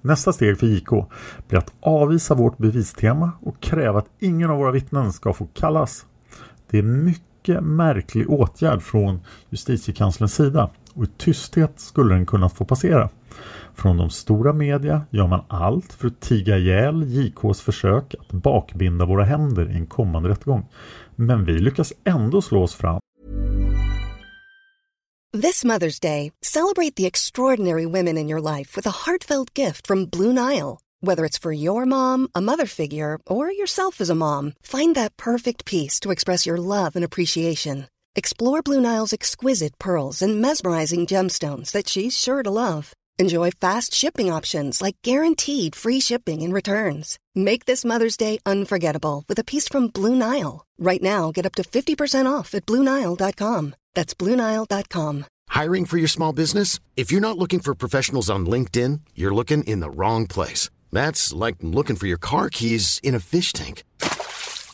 Nästa 0.00 0.32
steg 0.32 0.58
för 0.58 0.66
JK 0.66 0.88
blir 1.48 1.58
att 1.58 1.72
avvisa 1.80 2.34
vårt 2.34 2.58
bevistema 2.58 3.32
och 3.40 3.60
kräva 3.60 3.98
att 3.98 4.10
ingen 4.18 4.50
av 4.50 4.58
våra 4.58 4.70
vittnen 4.70 5.12
ska 5.12 5.32
få 5.32 5.46
kallas. 5.46 6.06
Det 6.70 6.78
är 6.78 6.82
en 6.82 7.04
mycket 7.04 7.62
märklig 7.62 8.30
åtgärd 8.30 8.82
från 8.82 9.20
justitiekanslerns 9.50 10.34
sida 10.34 10.70
och 10.94 11.04
i 11.04 11.06
tysthet 11.06 11.80
skulle 11.80 12.14
den 12.14 12.26
kunna 12.26 12.48
få 12.48 12.64
passera. 12.64 13.08
Från 13.74 13.96
de 13.96 14.10
stora 14.10 14.52
media 14.52 15.02
gör 15.10 15.26
man 15.26 15.40
allt 15.48 15.92
för 15.92 16.06
att 16.06 16.20
tiga 16.20 16.58
ihjäl 16.58 17.04
JKs 17.06 17.60
försök 17.60 18.14
att 18.20 18.32
bakbinda 18.32 19.04
våra 19.04 19.24
händer 19.24 19.70
i 19.70 19.74
en 19.74 19.86
kommande 19.86 20.28
rättegång. 20.28 20.66
Men 21.18 21.44
vi 21.44 21.58
lyckas 21.58 21.92
ändå 22.04 22.42
slå 22.42 22.62
oss 22.62 22.74
fram. 22.74 23.00
This 25.42 25.64
Mother's 25.64 26.00
Day, 26.00 26.32
celebrate 26.42 26.96
the 26.96 27.06
extraordinary 27.06 27.86
women 27.86 28.16
in 28.16 28.28
your 28.28 28.40
life 28.40 28.76
with 28.76 28.86
a 28.86 28.90
heartfelt 29.04 29.54
gift 29.54 29.86
from 29.86 30.06
Blue 30.06 30.32
Nile. 30.32 30.78
Whether 31.00 31.24
it's 31.24 31.38
for 31.42 31.52
your 31.52 31.86
mom, 31.86 32.28
a 32.34 32.40
mother 32.40 32.66
figure, 32.66 33.18
or 33.26 33.52
yourself 33.52 34.00
as 34.00 34.10
a 34.10 34.14
mom, 34.14 34.52
find 34.62 34.94
that 34.94 35.16
perfect 35.16 35.64
piece 35.64 36.00
to 36.00 36.10
express 36.10 36.46
your 36.46 36.56
love 36.56 36.96
and 36.96 37.04
appreciation. 37.04 37.86
Explore 38.16 38.62
Blue 38.62 38.80
Nile's 38.80 39.12
exquisite 39.12 39.78
pearls 39.78 40.22
and 40.22 40.40
mesmerizing 40.40 41.06
gemstones 41.06 41.72
that 41.72 41.88
she's 41.88 42.18
sure 42.18 42.42
to 42.42 42.50
love. 42.50 42.92
Enjoy 43.18 43.50
fast 43.50 43.94
shipping 43.94 44.32
options 44.32 44.80
like 44.80 44.96
guaranteed 45.04 45.74
free 45.76 46.00
shipping 46.00 46.42
and 46.42 46.54
returns. 46.54 47.18
Make 47.38 47.66
this 47.66 47.84
Mother's 47.84 48.16
Day 48.16 48.40
unforgettable 48.44 49.24
with 49.28 49.38
a 49.38 49.44
piece 49.44 49.68
from 49.68 49.86
Blue 49.86 50.16
Nile. 50.16 50.64
Right 50.76 51.00
now, 51.00 51.30
get 51.30 51.46
up 51.46 51.54
to 51.54 51.62
50% 51.62 52.26
off 52.26 52.52
at 52.52 52.66
BlueNile.com. 52.66 53.76
That's 53.94 54.12
BlueNile.com. 54.12 55.24
Hiring 55.48 55.86
for 55.86 55.98
your 55.98 56.08
small 56.08 56.32
business? 56.32 56.80
If 56.96 57.12
you're 57.12 57.20
not 57.20 57.38
looking 57.38 57.60
for 57.60 57.76
professionals 57.76 58.28
on 58.28 58.44
LinkedIn, 58.44 59.02
you're 59.14 59.32
looking 59.32 59.62
in 59.62 59.78
the 59.78 59.88
wrong 59.88 60.26
place. 60.26 60.68
That's 60.90 61.32
like 61.32 61.56
looking 61.60 61.94
for 61.94 62.08
your 62.08 62.18
car 62.18 62.50
keys 62.50 62.98
in 63.04 63.14
a 63.14 63.20
fish 63.20 63.52
tank. 63.52 63.84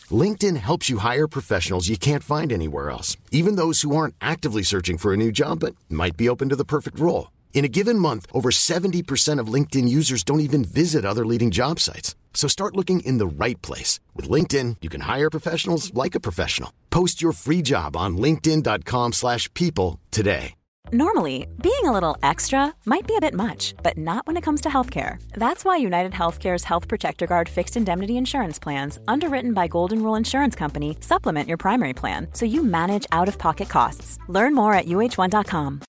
LinkedIn 0.08 0.56
helps 0.56 0.88
you 0.88 0.96
hire 0.96 1.28
professionals 1.28 1.88
you 1.88 1.98
can't 1.98 2.24
find 2.24 2.50
anywhere 2.50 2.88
else, 2.88 3.18
even 3.30 3.56
those 3.56 3.82
who 3.82 3.94
aren't 3.94 4.14
actively 4.22 4.62
searching 4.62 4.96
for 4.96 5.12
a 5.12 5.18
new 5.18 5.30
job 5.32 5.60
but 5.60 5.74
might 5.90 6.16
be 6.16 6.30
open 6.30 6.48
to 6.48 6.56
the 6.56 6.64
perfect 6.64 6.98
role. 6.98 7.30
In 7.52 7.66
a 7.66 7.74
given 7.78 7.98
month, 7.98 8.26
over 8.32 8.50
70% 8.50 9.38
of 9.38 9.48
LinkedIn 9.48 9.86
users 9.86 10.24
don't 10.24 10.40
even 10.48 10.64
visit 10.64 11.04
other 11.04 11.26
leading 11.26 11.50
job 11.50 11.78
sites. 11.78 12.14
So 12.34 12.48
start 12.48 12.76
looking 12.76 13.00
in 13.00 13.16
the 13.18 13.26
right 13.26 13.60
place. 13.62 14.00
With 14.14 14.28
LinkedIn, 14.28 14.76
you 14.82 14.90
can 14.90 15.02
hire 15.02 15.30
professionals 15.30 15.94
like 15.94 16.14
a 16.14 16.20
professional. 16.20 16.70
Post 16.90 17.22
your 17.22 17.32
free 17.32 17.62
job 17.62 17.96
on 17.96 18.18
linkedin.com 18.18 19.12
slash 19.12 19.48
people 19.54 20.00
today. 20.10 20.54
Normally, 20.92 21.46
being 21.62 21.84
a 21.84 21.92
little 21.92 22.18
extra 22.22 22.74
might 22.84 23.06
be 23.06 23.16
a 23.16 23.20
bit 23.20 23.32
much, 23.32 23.74
but 23.82 23.96
not 23.96 24.26
when 24.26 24.36
it 24.36 24.42
comes 24.42 24.60
to 24.60 24.68
healthcare. 24.68 25.16
That's 25.32 25.64
why 25.64 25.78
United 25.78 26.12
Healthcare's 26.12 26.64
Health 26.64 26.88
Protector 26.88 27.26
Guard 27.26 27.48
fixed 27.48 27.76
indemnity 27.76 28.18
insurance 28.18 28.58
plans, 28.58 28.98
underwritten 29.08 29.54
by 29.54 29.66
Golden 29.66 30.02
Rule 30.02 30.14
Insurance 30.14 30.54
Company, 30.54 30.98
supplement 31.00 31.48
your 31.48 31.56
primary 31.56 31.94
plan 31.94 32.28
so 32.34 32.44
you 32.44 32.62
manage 32.62 33.06
out-of-pocket 33.12 33.68
costs. 33.68 34.18
Learn 34.28 34.54
more 34.54 34.74
at 34.74 34.86
uh1.com. 34.86 35.80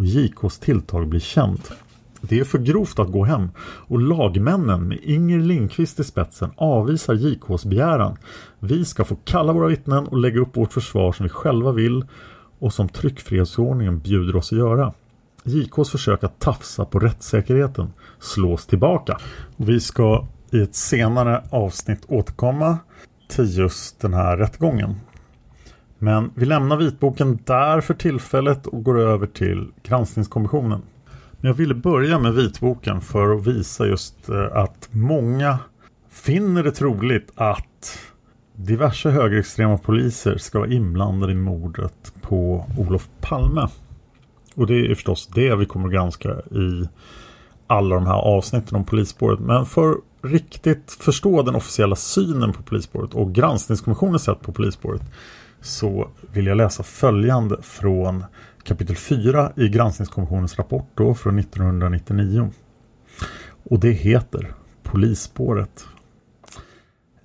och 0.00 0.04
JKs 0.04 0.58
tilltag 0.58 1.08
blir 1.08 1.20
känt. 1.20 1.70
Det 2.20 2.40
är 2.40 2.44
för 2.44 2.58
grovt 2.58 2.98
att 2.98 3.12
gå 3.12 3.24
hem 3.24 3.48
och 3.60 4.00
lagmännen 4.00 4.88
med 4.88 4.98
Inger 5.02 5.38
Lindqvist 5.38 6.00
i 6.00 6.04
spetsen 6.04 6.50
avvisar 6.56 7.14
JKs 7.14 7.64
begäran. 7.64 8.16
Vi 8.58 8.84
ska 8.84 9.04
få 9.04 9.16
kalla 9.24 9.52
våra 9.52 9.68
vittnen 9.68 10.06
och 10.06 10.18
lägga 10.18 10.40
upp 10.40 10.56
vårt 10.56 10.72
försvar 10.72 11.12
som 11.12 11.24
vi 11.24 11.30
själva 11.30 11.72
vill 11.72 12.04
och 12.58 12.72
som 12.72 12.88
tryckfrihetsordningen 12.88 13.98
bjuder 13.98 14.36
oss 14.36 14.52
att 14.52 14.58
göra. 14.58 14.92
JKs 15.44 15.90
försök 15.90 16.24
att 16.24 16.38
tafsa 16.38 16.84
på 16.84 16.98
rättssäkerheten 16.98 17.92
slås 18.18 18.66
tillbaka. 18.66 19.18
Och 19.56 19.68
vi 19.68 19.80
ska 19.80 20.26
i 20.50 20.60
ett 20.60 20.74
senare 20.74 21.42
avsnitt 21.50 22.04
återkomma 22.08 22.78
till 23.28 23.58
just 23.58 24.00
den 24.00 24.14
här 24.14 24.36
rättegången. 24.36 24.94
Men 25.98 26.30
vi 26.34 26.46
lämnar 26.46 26.76
vitboken 26.76 27.38
där 27.44 27.80
för 27.80 27.94
tillfället 27.94 28.66
och 28.66 28.84
går 28.84 29.00
över 29.00 29.26
till 29.26 29.68
granskningskommissionen. 29.82 30.82
Men 31.40 31.48
jag 31.48 31.54
ville 31.54 31.74
börja 31.74 32.18
med 32.18 32.34
vitboken 32.34 33.00
för 33.00 33.36
att 33.36 33.46
visa 33.46 33.86
just 33.86 34.28
eh, 34.28 34.56
att 34.56 34.88
många 34.90 35.58
finner 36.10 36.62
det 36.62 36.70
troligt 36.70 37.32
att 37.34 37.98
diverse 38.54 39.10
högerextrema 39.10 39.78
poliser 39.78 40.36
ska 40.38 40.58
vara 40.58 40.70
inblandade 40.70 41.32
i 41.32 41.36
mordet 41.36 42.12
på 42.20 42.66
Olof 42.78 43.08
Palme. 43.20 43.68
Och 44.54 44.66
det 44.66 44.90
är 44.90 44.94
förstås 44.94 45.26
det 45.26 45.56
vi 45.56 45.66
kommer 45.66 45.86
att 45.86 45.92
granska 45.92 46.28
i 46.50 46.88
alla 47.66 47.94
de 47.94 48.06
här 48.06 48.14
avsnitten 48.14 48.76
om 48.76 48.84
polisspåret. 48.84 49.40
Men 49.40 49.66
för 49.66 49.90
att 49.90 49.98
riktigt 50.22 50.96
förstå 51.00 51.42
den 51.42 51.54
officiella 51.54 51.96
synen 51.96 52.52
på 52.52 52.62
polisspåret 52.62 53.14
och 53.14 53.34
granskningskommissionens 53.34 54.22
sätt 54.22 54.40
på 54.42 54.52
polisspåret 54.52 55.02
så 55.60 56.08
vill 56.32 56.46
jag 56.46 56.56
läsa 56.56 56.82
följande 56.82 57.56
från 57.62 58.24
kapitel 58.62 58.96
4 58.96 59.52
i 59.56 59.68
granskningskommissionens 59.68 60.58
rapport 60.58 60.88
då 60.94 61.14
från 61.14 61.38
1999. 61.38 62.50
Och 63.62 63.80
det 63.80 63.90
heter 63.90 64.54
Polisspåret. 64.82 65.86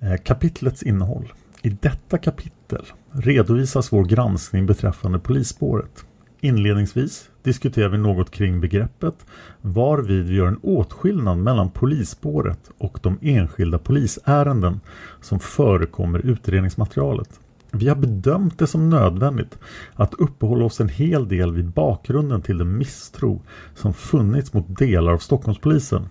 Eh, 0.00 0.16
kapitlets 0.16 0.82
innehåll. 0.82 1.32
I 1.62 1.68
detta 1.68 2.18
kapitel 2.18 2.84
redovisas 3.12 3.92
vår 3.92 4.04
granskning 4.04 4.66
beträffande 4.66 5.18
polisspåret. 5.18 6.04
Inledningsvis 6.40 7.30
diskuterar 7.42 7.88
vi 7.88 7.98
något 7.98 8.30
kring 8.30 8.60
begreppet 8.60 9.26
varvid 9.60 10.24
vi 10.24 10.34
gör 10.34 10.46
en 10.46 10.60
åtskillnad 10.62 11.38
mellan 11.38 11.70
polisspåret 11.70 12.70
och 12.78 12.98
de 13.02 13.18
enskilda 13.22 13.78
polisärenden 13.78 14.80
som 15.20 15.40
förekommer 15.40 16.26
i 16.26 16.28
utredningsmaterialet. 16.28 17.40
Vi 17.78 17.88
har 17.88 17.96
bedömt 17.96 18.58
det 18.58 18.66
som 18.66 18.90
nödvändigt 18.90 19.58
att 19.94 20.14
uppehålla 20.14 20.64
oss 20.64 20.80
en 20.80 20.88
hel 20.88 21.28
del 21.28 21.52
vid 21.52 21.70
bakgrunden 21.70 22.42
till 22.42 22.58
den 22.58 22.78
misstro 22.78 23.42
som 23.74 23.94
funnits 23.94 24.52
mot 24.52 24.78
delar 24.78 25.12
av 25.12 25.18
Stockholmspolisen. 25.18 26.08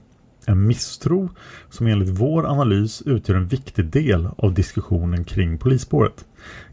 En 0.47 0.67
misstro 0.67 1.30
som 1.69 1.88
enligt 1.88 2.19
vår 2.19 2.45
analys 2.45 3.01
utgör 3.01 3.36
en 3.36 3.47
viktig 3.47 3.86
del 3.86 4.28
av 4.38 4.54
diskussionen 4.54 5.23
kring 5.23 5.58
polisspåret. 5.58 6.25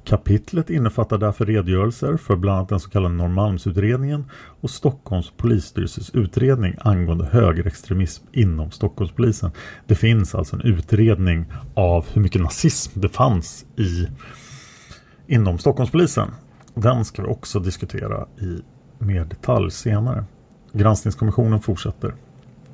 Kapitlet 0.04 0.70
innefattar 0.70 1.18
därför 1.18 1.46
redogörelser 1.46 2.16
för 2.16 2.36
bland 2.36 2.58
annat 2.58 2.68
den 2.68 2.80
så 2.80 2.90
kallade 2.90 3.14
Norrmalmsutredningen 3.14 4.24
och 4.60 4.70
Stockholms 4.70 5.32
polisstyrelses 5.36 6.10
utredning 6.10 6.74
angående 6.80 7.24
högerextremism 7.24 8.24
inom 8.32 8.70
Stockholmspolisen. 8.70 9.50
Det 9.86 9.94
finns 9.94 10.34
alltså 10.34 10.56
en 10.56 10.62
utredning 10.62 11.44
av 11.74 12.06
hur 12.12 12.22
mycket 12.22 12.42
nazism 12.42 13.00
det 13.00 13.08
fanns 13.08 13.64
i 13.76 14.06
inom 15.26 15.58
Stockholmspolisen. 15.58 16.30
Den 16.74 17.04
ska 17.04 17.22
vi 17.22 17.28
också 17.28 17.60
diskutera 17.60 18.26
i 18.40 18.58
mer 18.98 19.24
detalj 19.24 19.70
senare. 19.70 20.24
Granskningskommissionen 20.72 21.60
fortsätter. 21.60 22.14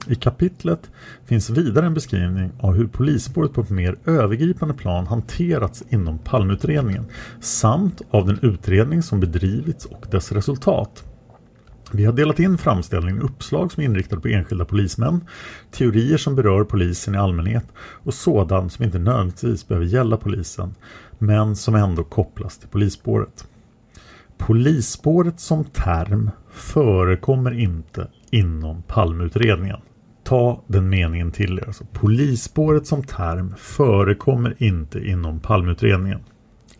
I 0.07 0.15
kapitlet 0.15 0.91
finns 1.25 1.51
vidare 1.51 1.87
en 1.87 1.95
beskrivning 1.95 2.53
av 2.61 2.75
hur 2.75 2.87
polisspåret 2.87 3.53
på 3.53 3.61
ett 3.61 3.71
mer 3.71 3.97
övergripande 4.07 4.75
plan 4.75 5.07
hanterats 5.07 5.85
inom 5.89 6.19
Palmeutredningen 6.19 7.05
samt 7.41 8.03
av 8.11 8.27
den 8.27 8.39
utredning 8.43 9.03
som 9.03 9.21
bedrivits 9.21 9.85
och 9.85 10.07
dess 10.11 10.33
resultat. 10.33 11.05
Vi 11.93 12.05
har 12.05 12.13
delat 12.13 12.39
in 12.39 12.59
framställningen 12.59 13.23
i 13.23 13.25
uppslag 13.25 13.73
som 13.73 13.81
är 13.81 13.85
inriktade 13.85 14.23
på 14.23 14.29
enskilda 14.29 14.65
polismän, 14.65 15.25
teorier 15.71 16.17
som 16.17 16.35
berör 16.35 16.65
polisen 16.65 17.15
i 17.15 17.19
allmänhet 17.19 17.65
och 17.79 18.15
sådant 18.15 18.73
som 18.73 18.85
inte 18.85 18.99
nödvändigtvis 18.99 19.69
behöver 19.69 19.87
gälla 19.87 20.17
polisen 20.17 20.75
men 21.19 21.57
som 21.57 21.75
ändå 21.75 22.05
kopplas 22.05 22.59
till 22.59 22.69
polisspåret. 22.69 23.49
Polisspåret 24.39 25.41
som 25.41 25.65
term 25.65 26.31
förekommer 26.51 27.59
inte 27.59 28.09
inom 28.31 28.83
Palmeutredningen. 28.83 29.81
Ta 30.25 30.63
den 30.67 30.89
meningen 30.89 31.33
till 31.33 31.59
er. 31.59 31.67
Alltså, 31.67 31.85
polisspåret 31.93 32.87
som 32.87 33.03
term 33.03 33.55
förekommer 33.59 34.55
inte 34.59 35.09
inom 35.09 35.41
Palmeutredningen. 35.41 36.21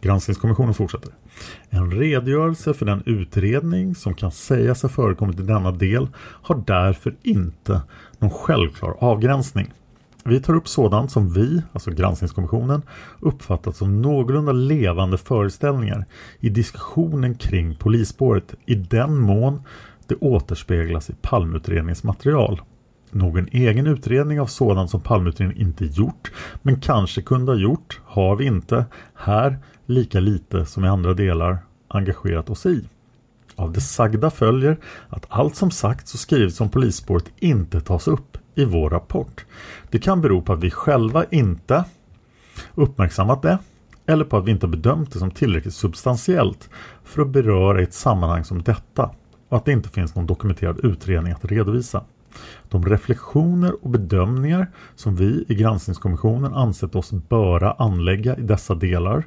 Granskningskommissionen 0.01 0.74
fortsätter. 0.74 1.12
En 1.70 1.90
redogörelse 1.90 2.74
för 2.74 2.87
den 2.87 3.03
utredning 3.07 3.94
som 3.94 4.14
kan 4.14 4.31
sägas 4.31 4.83
ha 4.83 4.88
förekommit 4.88 5.40
i 5.40 5.42
denna 5.42 5.70
del 5.70 6.09
har 6.18 6.62
därför 6.66 7.16
inte 7.22 7.83
någon 8.18 8.31
självklar 8.31 8.96
avgränsning. 8.98 9.72
Vi 10.28 10.40
tar 10.40 10.54
upp 10.54 10.68
sådant 10.68 11.10
som 11.10 11.28
vi, 11.28 11.62
alltså 11.72 11.90
granskningskommissionen, 11.90 12.82
uppfattat 13.20 13.76
som 13.76 14.02
någorlunda 14.02 14.52
levande 14.52 15.18
föreställningar 15.18 16.04
i 16.40 16.48
diskussionen 16.48 17.34
kring 17.34 17.76
polisspåret 17.76 18.54
i 18.66 18.74
den 18.74 19.18
mån 19.18 19.62
det 20.06 20.14
återspeglas 20.14 21.10
i 21.10 21.14
Palmeutredningens 21.22 22.04
material. 22.04 22.60
Någon 23.10 23.48
egen 23.52 23.86
utredning 23.86 24.40
av 24.40 24.46
sådant 24.46 24.90
som 24.90 25.00
Palmeutredningen 25.00 25.62
inte 25.62 25.84
gjort 25.84 26.32
men 26.62 26.80
kanske 26.80 27.22
kunde 27.22 27.52
ha 27.52 27.58
gjort 27.58 28.00
har 28.04 28.36
vi 28.36 28.44
inte 28.44 28.84
här 29.14 29.58
lika 29.86 30.20
lite 30.20 30.66
som 30.66 30.84
i 30.84 30.88
andra 30.88 31.14
delar 31.14 31.58
engagerat 31.88 32.50
oss 32.50 32.66
i. 32.66 32.84
Av 33.56 33.72
det 33.72 33.80
sagda 33.80 34.30
följer 34.30 34.76
att 35.08 35.26
allt 35.28 35.56
som 35.56 35.70
sagts 35.70 36.14
och 36.14 36.20
skrivits 36.20 36.60
om 36.60 36.70
polisspåret 36.70 37.24
inte 37.38 37.80
tas 37.80 38.08
upp 38.08 38.38
i 38.58 38.64
vår 38.64 38.90
rapport. 38.90 39.46
Det 39.90 39.98
kan 39.98 40.20
bero 40.20 40.42
på 40.42 40.52
att 40.52 40.60
vi 40.60 40.70
själva 40.70 41.24
inte 41.30 41.84
uppmärksammat 42.74 43.42
det 43.42 43.58
eller 44.06 44.24
på 44.24 44.36
att 44.36 44.44
vi 44.44 44.50
inte 44.50 44.68
bedömt 44.68 45.12
det 45.12 45.18
som 45.18 45.30
tillräckligt 45.30 45.74
substantiellt 45.74 46.70
för 47.04 47.22
att 47.22 47.28
beröra 47.28 47.80
i 47.80 47.82
ett 47.82 47.94
sammanhang 47.94 48.44
som 48.44 48.62
detta 48.62 49.10
och 49.48 49.56
att 49.56 49.64
det 49.64 49.72
inte 49.72 49.88
finns 49.88 50.14
någon 50.14 50.26
dokumenterad 50.26 50.84
utredning 50.84 51.32
att 51.32 51.44
redovisa. 51.44 52.04
De 52.68 52.86
reflektioner 52.86 53.84
och 53.84 53.90
bedömningar 53.90 54.66
som 54.96 55.16
vi 55.16 55.44
i 55.48 55.54
granskningskommissionen 55.54 56.54
ansett 56.54 56.94
oss 56.94 57.12
böra 57.12 57.72
anlägga 57.72 58.36
i 58.36 58.42
dessa 58.42 58.74
delar 58.74 59.24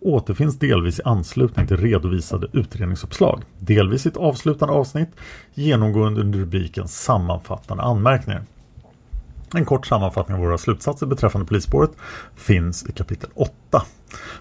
återfinns 0.00 0.58
delvis 0.58 0.98
i 0.98 1.02
anslutning 1.04 1.66
till 1.66 1.76
redovisade 1.76 2.46
utredningsuppslag. 2.52 3.42
Delvis 3.58 4.06
i 4.06 4.08
ett 4.08 4.16
avslutande 4.16 4.74
avsnitt 4.74 5.08
genomgående 5.54 6.20
under 6.20 6.38
rubriken 6.38 6.88
Sammanfattande 6.88 7.82
anmärkningar. 7.82 8.42
En 9.54 9.64
kort 9.64 9.86
sammanfattning 9.86 10.36
av 10.36 10.44
våra 10.44 10.58
slutsatser 10.58 11.06
beträffande 11.06 11.46
polisspåret 11.46 11.90
finns 12.36 12.86
i 12.88 12.92
kapitel 12.92 13.30
8. 13.34 13.82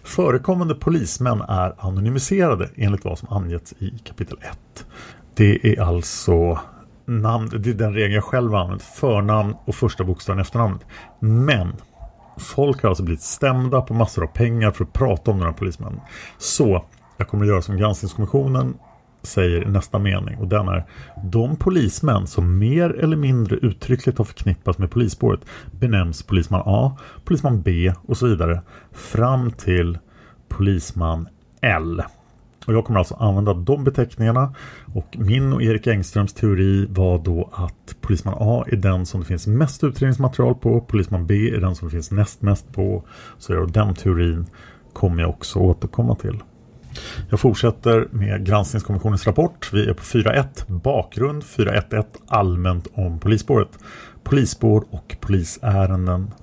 Förekommande 0.04 0.76
polismän 0.76 1.42
är 1.42 1.76
anonymiserade 1.78 2.70
enligt 2.76 3.06
vad 3.06 3.20
som 3.20 3.30
angetts 3.30 3.74
i 3.80 3.90
kapitel 4.04 4.38
1. 4.42 4.86
Det 5.34 5.74
är 5.74 5.82
alltså 5.82 6.60
namn, 7.06 7.50
det 7.60 7.70
är 7.70 7.74
den 7.74 7.94
regeln 7.94 8.14
jag 8.14 8.24
själv 8.24 8.52
har 8.52 8.60
använt, 8.60 8.84
förnamn 8.84 9.56
och 9.66 9.76
första 9.76 10.04
bokstaven 10.04 10.40
efternamnet. 10.40 10.82
Men 11.20 11.74
folk 12.38 12.82
har 12.82 12.90
alltså 12.90 13.04
blivit 13.04 13.22
stämda 13.22 13.82
på 13.82 13.94
massor 13.94 14.24
av 14.24 14.28
pengar 14.28 14.72
för 14.72 14.84
att 14.84 14.94
prata 14.94 15.32
om 15.32 15.40
de 15.40 15.46
här 15.46 15.54
polismännen. 15.54 16.00
Så 16.38 16.86
jag 17.18 17.28
kommer 17.28 17.44
att 17.46 17.50
göra 17.50 17.62
som 17.62 17.78
granskningskommissionen 17.78 18.74
säger 19.28 19.62
i 19.62 19.66
nästa 19.66 20.00
mening 20.00 20.38
och 20.38 20.48
den 20.48 20.68
är 20.68 20.86
De 21.24 21.56
polismän 21.56 22.28
som 22.28 22.58
mer 22.58 22.90
eller 22.90 23.18
mindre 23.18 23.56
uttryckligt 23.56 24.18
har 24.18 24.26
förknippats 24.26 24.78
med 24.78 24.92
polisspåret 24.92 25.40
benämns 25.72 26.24
polisman 26.24 26.64
A, 26.66 26.98
polisman 27.26 27.62
B 27.62 27.94
och 28.02 28.18
så 28.18 28.28
vidare 28.28 28.62
fram 28.92 29.52
till 29.52 29.98
polisman 30.50 31.28
L. 31.62 32.04
Och 32.68 32.74
jag 32.74 32.86
kommer 32.86 33.00
alltså 33.00 33.16
använda 33.16 33.54
de 33.54 33.84
beteckningarna 33.84 34.54
och 34.94 35.18
min 35.18 35.54
och 35.54 35.64
Erik 35.64 35.88
Engströms 35.88 36.34
teori 36.34 36.88
var 36.90 37.20
då 37.20 37.50
att 37.54 37.96
polisman 38.02 38.36
A 38.38 38.64
är 38.68 38.76
den 38.76 39.06
som 39.06 39.20
det 39.20 39.26
finns 39.26 39.48
mest 39.48 39.84
utredningsmaterial 39.84 40.56
på, 40.56 40.82
polisman 40.82 41.28
B 41.28 41.50
är 41.50 41.62
den 41.62 41.76
som 41.76 41.88
det 41.88 41.92
finns 41.92 42.12
näst 42.12 42.42
mest 42.42 42.74
på. 42.74 43.04
Så 43.38 43.66
den 43.66 43.96
teorin 43.96 44.46
kommer 44.94 45.22
jag 45.22 45.30
också 45.30 45.60
återkomma 45.60 46.16
till. 46.16 46.42
Jag 47.30 47.40
fortsätter 47.40 48.08
med 48.12 48.46
granskningskommissionens 48.46 49.28
rapport. 49.28 49.70
Vi 49.74 49.90
är 49.90 49.94
på 49.94 50.04
4.1 50.04 50.46
bakgrund, 50.68 51.44
4.1.1 51.44 52.06
allmänt 52.28 52.88
om 52.94 53.20
polisspåret. 53.20 53.70
Polisspår 54.24 54.86
och 54.90 55.18
polisärenden. 55.20 56.34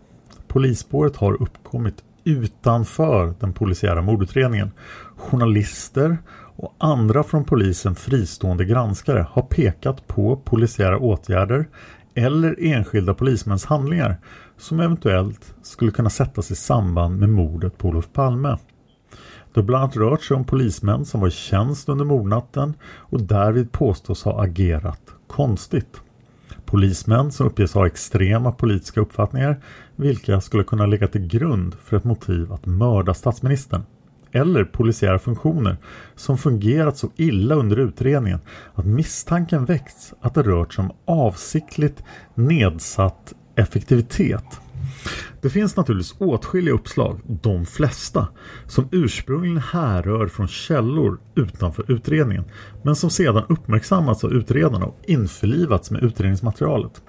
Polisspåret 0.48 1.16
har 1.16 1.42
uppkommit 1.42 1.94
utanför 2.24 3.34
den 3.40 3.52
polisiära 3.52 4.02
mordutredningen. 4.02 4.70
Journalister 5.16 6.18
och 6.56 6.74
andra 6.78 7.22
från 7.22 7.44
polisen 7.44 7.94
fristående 7.94 8.64
granskare 8.64 9.26
har 9.30 9.42
pekat 9.42 10.06
på 10.06 10.36
polisiära 10.36 10.98
åtgärder 10.98 11.66
eller 12.14 12.56
enskilda 12.58 13.14
polismäns 13.14 13.64
handlingar 13.64 14.16
som 14.58 14.80
eventuellt 14.80 15.54
skulle 15.62 15.90
kunna 15.90 16.10
sättas 16.10 16.50
i 16.50 16.54
samband 16.54 17.18
med 17.18 17.28
mordet 17.28 17.78
på 17.78 17.88
Olof 17.88 18.12
Palme. 18.12 18.58
Det 19.54 19.60
har 19.60 19.66
bland 19.66 19.84
annat 19.84 19.96
rört 19.96 20.22
sig 20.22 20.36
om 20.36 20.44
polismän 20.44 21.04
som 21.04 21.20
var 21.20 21.28
i 21.28 21.30
tjänst 21.30 21.88
under 21.88 22.04
mordnatten 22.04 22.74
och 22.84 23.22
därvid 23.22 23.72
påstås 23.72 24.22
ha 24.22 24.42
agerat 24.42 25.00
konstigt. 25.26 26.00
Polismän 26.64 27.32
som 27.32 27.46
uppges 27.46 27.74
ha 27.74 27.86
extrema 27.86 28.52
politiska 28.52 29.00
uppfattningar 29.00 29.60
vilka 29.96 30.40
skulle 30.40 30.64
kunna 30.64 30.86
ligga 30.86 31.08
till 31.08 31.26
grund 31.26 31.74
för 31.74 31.96
ett 31.96 32.04
motiv 32.04 32.52
att 32.52 32.66
mörda 32.66 33.14
statsministern. 33.14 33.82
Eller 34.32 34.64
polisiära 34.64 35.18
funktioner 35.18 35.76
som 36.16 36.38
fungerat 36.38 36.96
så 36.96 37.10
illa 37.16 37.54
under 37.54 37.76
utredningen 37.76 38.40
att 38.74 38.86
misstanken 38.86 39.64
väckts 39.64 40.14
att 40.20 40.34
det 40.34 40.42
rört 40.42 40.74
sig 40.74 40.82
om 40.82 40.92
avsiktligt 41.04 42.04
nedsatt 42.34 43.34
effektivitet. 43.54 44.60
Det 45.40 45.50
finns 45.50 45.76
naturligtvis 45.76 46.14
åtskilliga 46.18 46.74
uppslag, 46.74 47.20
de 47.42 47.66
flesta, 47.66 48.28
som 48.66 48.88
ursprungligen 48.92 49.58
härrör 49.58 50.28
från 50.28 50.48
källor 50.48 51.20
utanför 51.34 51.92
utredningen 51.92 52.44
men 52.82 52.96
som 52.96 53.10
sedan 53.10 53.44
uppmärksammats 53.48 54.24
av 54.24 54.32
utredarna 54.32 54.86
och 54.86 55.00
införlivats 55.06 55.90
med 55.90 56.02
utredningsmaterialet. 56.02 57.02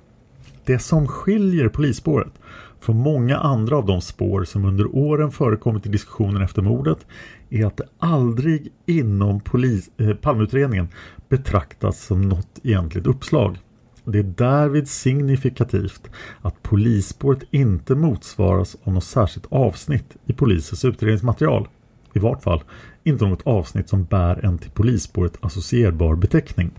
Det 0.66 0.80
som 0.80 1.08
skiljer 1.08 1.70
polisspåret 1.70 2.34
från 2.80 2.98
många 2.98 3.38
andra 3.38 3.78
av 3.78 3.86
de 3.86 4.02
spår 4.02 4.44
som 4.44 4.66
under 4.66 4.96
åren 4.96 5.32
förekommit 5.32 5.86
i 5.86 5.90
diskussionen 5.90 6.42
efter 6.42 6.62
mordet 6.62 7.06
är 7.50 7.66
att 7.66 7.78
det 7.78 7.88
aldrig 8.00 8.72
inom 8.86 9.40
polis, 9.40 9.90
eh, 9.98 10.14
Palmeutredningen 10.14 10.88
betraktas 11.30 12.06
som 12.06 12.22
något 12.22 12.60
egentligt 12.64 13.08
uppslag. 13.08 13.58
Det 14.06 14.20
är 14.20 14.24
därvid 14.24 14.88
signifikativt 14.88 16.10
att 16.42 16.64
polisspåret 16.64 17.44
inte 17.52 17.96
motsvaras 17.96 18.78
av 18.84 18.94
något 18.94 19.04
särskilt 19.04 19.48
avsnitt 19.50 20.18
i 20.26 20.34
polisens 20.34 20.86
utredningsmaterial. 20.86 21.68
i 22.14 22.20
vart 22.20 22.44
fall, 22.44 22.64
inte 23.04 23.26
något 23.26 23.48
avsnitt 23.48 23.90
som 23.90 24.04
bär 24.04 24.46
en 24.46 24.58
till 24.58 24.72
polisspåret 24.72 25.38
associerbar 25.42 26.16
beteckning. 26.16 26.72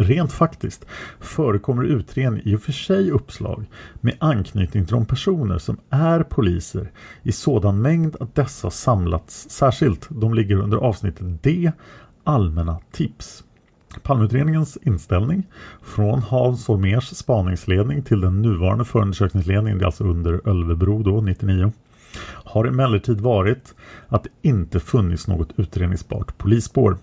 Rent 0.00 0.32
faktiskt 0.32 0.86
förekommer 1.20 1.84
utredning 1.84 2.42
i 2.44 2.56
och 2.56 2.62
för 2.62 2.72
sig 2.72 3.10
uppslag 3.10 3.64
med 4.00 4.16
anknytning 4.20 4.86
till 4.86 4.94
de 4.94 5.06
personer 5.06 5.58
som 5.58 5.76
är 5.90 6.22
poliser 6.22 6.90
i 7.22 7.32
sådan 7.32 7.82
mängd 7.82 8.16
att 8.20 8.34
dessa 8.34 8.70
samlats 8.70 9.50
särskilt. 9.50 10.06
De 10.10 10.34
ligger 10.34 10.56
under 10.56 10.76
avsnittet 10.76 11.42
D, 11.42 11.72
allmänna 12.24 12.80
tips. 12.92 13.44
Palmeutredningens 14.02 14.78
inställning 14.82 15.46
från 15.82 16.22
Hans 16.22 16.66
Holmers 16.66 17.04
spaningsledning 17.04 18.02
till 18.02 18.20
den 18.20 18.42
nuvarande 18.42 18.84
förundersökningsledningen, 18.84 19.78
det 19.78 19.84
är 19.84 19.86
alltså 19.86 20.04
under 20.04 20.48
Ölvebro 20.48 21.02
då, 21.02 21.20
99, 21.20 21.72
har 22.24 22.64
emellertid 22.64 23.20
varit 23.20 23.74
att 24.08 24.24
det 24.24 24.30
inte 24.42 24.80
funnits 24.80 25.28
något 25.28 25.48
utredningsbart 25.56 26.38
polisspår. 26.38 26.98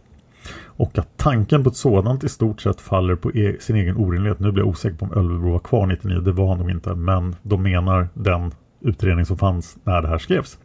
Och 0.63 0.97
att 0.97 1.17
tanken 1.17 1.63
på 1.63 1.69
ett 1.69 1.75
sådant 1.75 2.23
i 2.23 2.29
stort 2.29 2.61
sett 2.61 2.81
faller 2.81 3.15
på 3.15 3.31
e 3.31 3.55
sin 3.59 3.75
egen 3.75 3.97
orimlighet. 3.97 4.39
Nu 4.39 4.51
blir 4.51 4.63
jag 4.63 4.69
osäker 4.69 4.97
på 4.97 5.05
om 5.05 5.13
Ölvebro 5.13 5.51
var 5.51 5.59
kvar 5.59 5.87
99, 5.87 6.19
det 6.19 6.31
var 6.31 6.47
han 6.47 6.57
nog 6.57 6.71
inte, 6.71 6.95
men 6.95 7.35
de 7.41 7.63
menar 7.63 8.09
den 8.13 8.51
utredning 8.81 9.25
som 9.25 9.37
fanns 9.37 9.77
när 9.83 10.01
det 10.01 10.07
här 10.07 10.17
skrevs. 10.17 10.57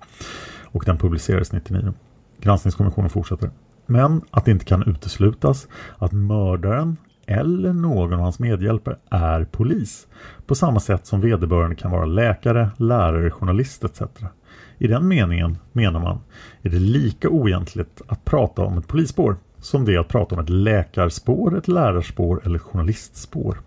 Och 0.65 0.83
den 0.87 0.99
publicerades 0.99 1.53
99. 1.53 1.93
Granskningskommissionen 2.41 3.11
fortsätter. 3.11 3.51
Men 3.91 4.23
att 4.31 4.45
det 4.45 4.51
inte 4.51 4.65
kan 4.65 4.83
uteslutas 4.83 5.69
att 5.99 6.13
mördaren 6.13 6.97
eller 7.27 7.73
någon 7.73 8.13
av 8.13 8.21
hans 8.21 8.39
medhjälpare 8.39 8.97
är 9.11 9.45
polis. 9.45 10.07
På 10.47 10.55
samma 10.55 10.81
sätt 10.81 11.07
som 11.07 11.21
vederbörande 11.21 11.77
kan 11.77 11.91
vara 11.91 12.05
läkare, 12.05 12.71
lärare, 12.77 13.31
journalist 13.31 13.85
etc. 13.85 14.03
I 14.79 14.87
den 14.87 15.09
meningen, 15.09 15.59
menar 15.73 16.01
man, 16.01 16.21
är 16.63 16.71
det 16.71 16.79
lika 16.79 17.29
oegentligt 17.29 18.03
att 18.07 18.25
prata 18.25 18.63
om 18.63 18.79
ett 18.79 18.89
polisspår 18.89 19.37
som 19.57 19.85
det 19.85 19.95
är 19.95 19.99
att 19.99 20.09
prata 20.09 20.35
om 20.35 20.41
ett 20.41 20.51
läkarspår, 20.51 21.59
ett 21.59 21.69
lärarspår 21.69 22.41
eller 22.45 22.59
journalistspår. 22.59 23.61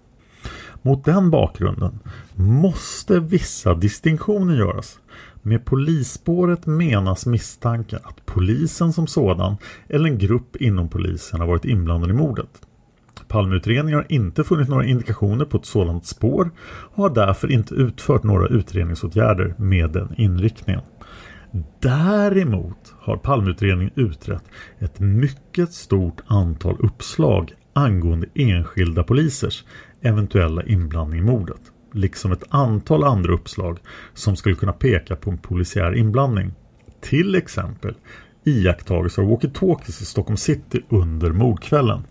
Mot 0.82 1.06
den 1.06 1.30
bakgrunden 1.30 2.00
måste 2.36 3.20
vissa 3.20 3.74
distinktioner 3.74 4.56
göras. 4.56 5.00
Med 5.46 5.66
polisspåret 5.66 6.66
menas 6.66 7.26
misstanken 7.26 8.00
att 8.04 8.26
polisen 8.26 8.94
som 8.94 9.08
sådan 9.08 9.58
eller 9.90 10.10
en 10.10 10.18
grupp 10.18 10.56
inom 10.56 10.90
polisen 10.90 11.40
har 11.40 11.48
varit 11.48 11.66
inblandad 11.66 12.10
i 12.10 12.14
mordet. 12.14 12.62
Palmeutredningen 13.28 14.00
har 14.00 14.06
inte 14.10 14.44
funnit 14.44 14.70
några 14.70 14.86
indikationer 14.86 15.46
på 15.46 15.58
ett 15.58 15.66
sådant 15.66 16.06
spår 16.06 16.52
och 16.66 17.04
har 17.04 17.10
därför 17.10 17.52
inte 17.52 17.76
utfört 17.76 18.24
några 18.24 18.48
utredningsåtgärder 18.48 19.56
med 19.58 19.92
den 19.92 20.14
inriktningen. 20.18 20.82
Däremot 21.80 22.94
har 23.00 23.18
Palmeutredningen 23.18 23.94
utrett 23.96 24.44
ett 24.80 25.00
mycket 25.00 25.74
stort 25.74 26.22
antal 26.28 26.78
uppslag 26.80 27.54
angående 27.74 28.28
enskilda 28.36 29.04
polisers 29.04 29.64
eventuella 30.02 30.64
inblandning 30.64 31.20
i 31.20 31.24
mordet. 31.24 31.73
Liksom 31.96 32.32
ett 32.32 32.44
antal 32.50 33.04
andra 33.04 33.34
uppslag 33.34 33.80
som 34.14 34.36
skulle 34.36 34.56
kunna 34.56 34.74
peka 34.74 35.16
på 35.16 35.32
en 35.32 35.38
polisiär 35.38 35.96
inblandning. 35.96 36.52
Till 37.02 37.36
exempel 37.36 37.96
iakttagelser 38.44 39.22
av 39.22 39.28
walkie-talkies 39.30 40.02
i 40.02 40.06
Stockholm 40.06 40.38
city 40.38 40.84
under 40.90 41.32
mordkvällen. 41.32 42.04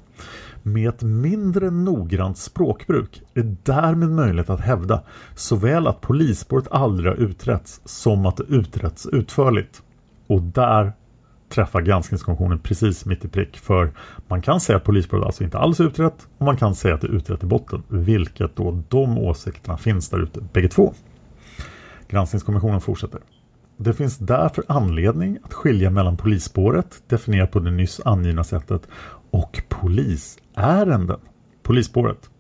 Med 0.63 0.89
ett 0.89 1.03
mindre 1.03 1.71
noggrant 1.71 2.39
språkbruk 2.39 3.23
är 3.35 3.43
det 3.43 3.57
därmed 3.65 4.11
möjligt 4.11 4.51
att 4.51 4.61
hävda 4.61 5.03
såväl 5.35 5.87
att 5.87 6.01
polisspåret 6.01 6.69
aldrig 6.71 7.13
har 7.13 7.17
utretts 7.17 7.81
som 7.85 8.27
att 8.27 8.37
det 8.37 8.45
utretts 8.49 9.07
utförligt. 9.07 9.83
Och 10.27 10.43
där 10.43 10.93
träffar 11.53 11.81
granskningskommissionen 11.81 12.59
precis 12.59 13.07
mitt 13.07 13.25
i 13.25 13.29
prick 13.29 13.59
för 13.59 13.93
man 14.29 14.43
kan 14.43 14.61
säga 14.61 14.77
att 14.77 14.85
polisspåret 14.85 15.25
alltså 15.25 15.45
inte 15.45 15.59
alls 15.59 15.81
är 15.81 15.85
utrett 15.85 16.29
och 16.39 16.47
man 16.47 16.57
kan 16.57 16.75
säga 16.75 16.95
att 16.95 17.01
det 17.01 17.07
är 17.07 17.17
utrett 17.17 17.43
i 17.43 17.47
botten 17.47 17.83
vilket 17.89 18.57
då 18.57 18.83
de 18.89 19.19
åsikterna 19.19 19.77
finns 19.77 20.09
där 20.09 20.23
ute 20.23 20.41
bägge 20.53 20.69
två. 20.69 20.95
Granskningskommissionen 22.09 22.81
fortsätter. 22.81 23.21
Det 23.77 23.93
finns 23.93 24.19
därför 24.19 24.65
anledning 24.69 25.39
att 25.43 25.55
skilja 25.55 25.91
mellan 25.91 26.17
polisspåret 26.17 27.03
definierat 27.07 27.51
på 27.51 27.59
det 27.59 27.71
nyss 27.71 28.01
angivna 28.05 28.45
sättet 28.45 28.89
och 29.31 29.63
polisärenden. 29.69 31.21
Polisspåret 31.63 32.31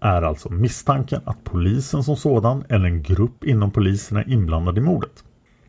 är 0.00 0.22
alltså 0.22 0.52
misstanken 0.52 1.20
att 1.24 1.44
polisen 1.44 2.04
som 2.04 2.16
sådan 2.16 2.64
eller 2.68 2.86
en 2.86 3.02
grupp 3.02 3.44
inom 3.44 3.70
polisen 3.70 4.16
är 4.16 4.30
inblandad 4.30 4.78
i 4.78 4.80
mordet. 4.80 5.24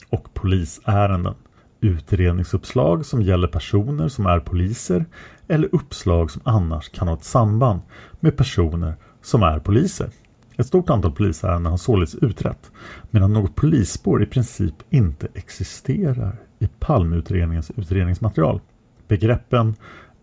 Och 0.09 0.33
polisärenden. 0.33 1.35
Utredningsuppslag 1.81 3.05
som 3.05 3.21
gäller 3.21 3.47
personer 3.47 4.07
som 4.07 4.25
är 4.25 4.39
poliser 4.39 5.05
eller 5.47 5.75
uppslag 5.75 6.31
som 6.31 6.41
annars 6.45 6.89
kan 6.89 7.07
ha 7.07 7.15
ett 7.15 7.23
samband 7.23 7.81
med 8.19 8.37
personer 8.37 8.95
som 9.21 9.43
är 9.43 9.59
poliser. 9.59 10.09
Ett 10.57 10.67
stort 10.67 10.89
antal 10.89 11.11
polisärenden 11.11 11.71
har 11.71 11.77
således 11.77 12.15
utrett 12.15 12.71
medan 13.11 13.33
något 13.33 13.55
polisspår 13.55 14.23
i 14.23 14.25
princip 14.25 14.75
inte 14.89 15.27
existerar 15.33 16.35
i 16.59 16.67
Palmeutredningens 16.79 17.71
utredningsmaterial. 17.75 18.61
Begreppen 19.07 19.75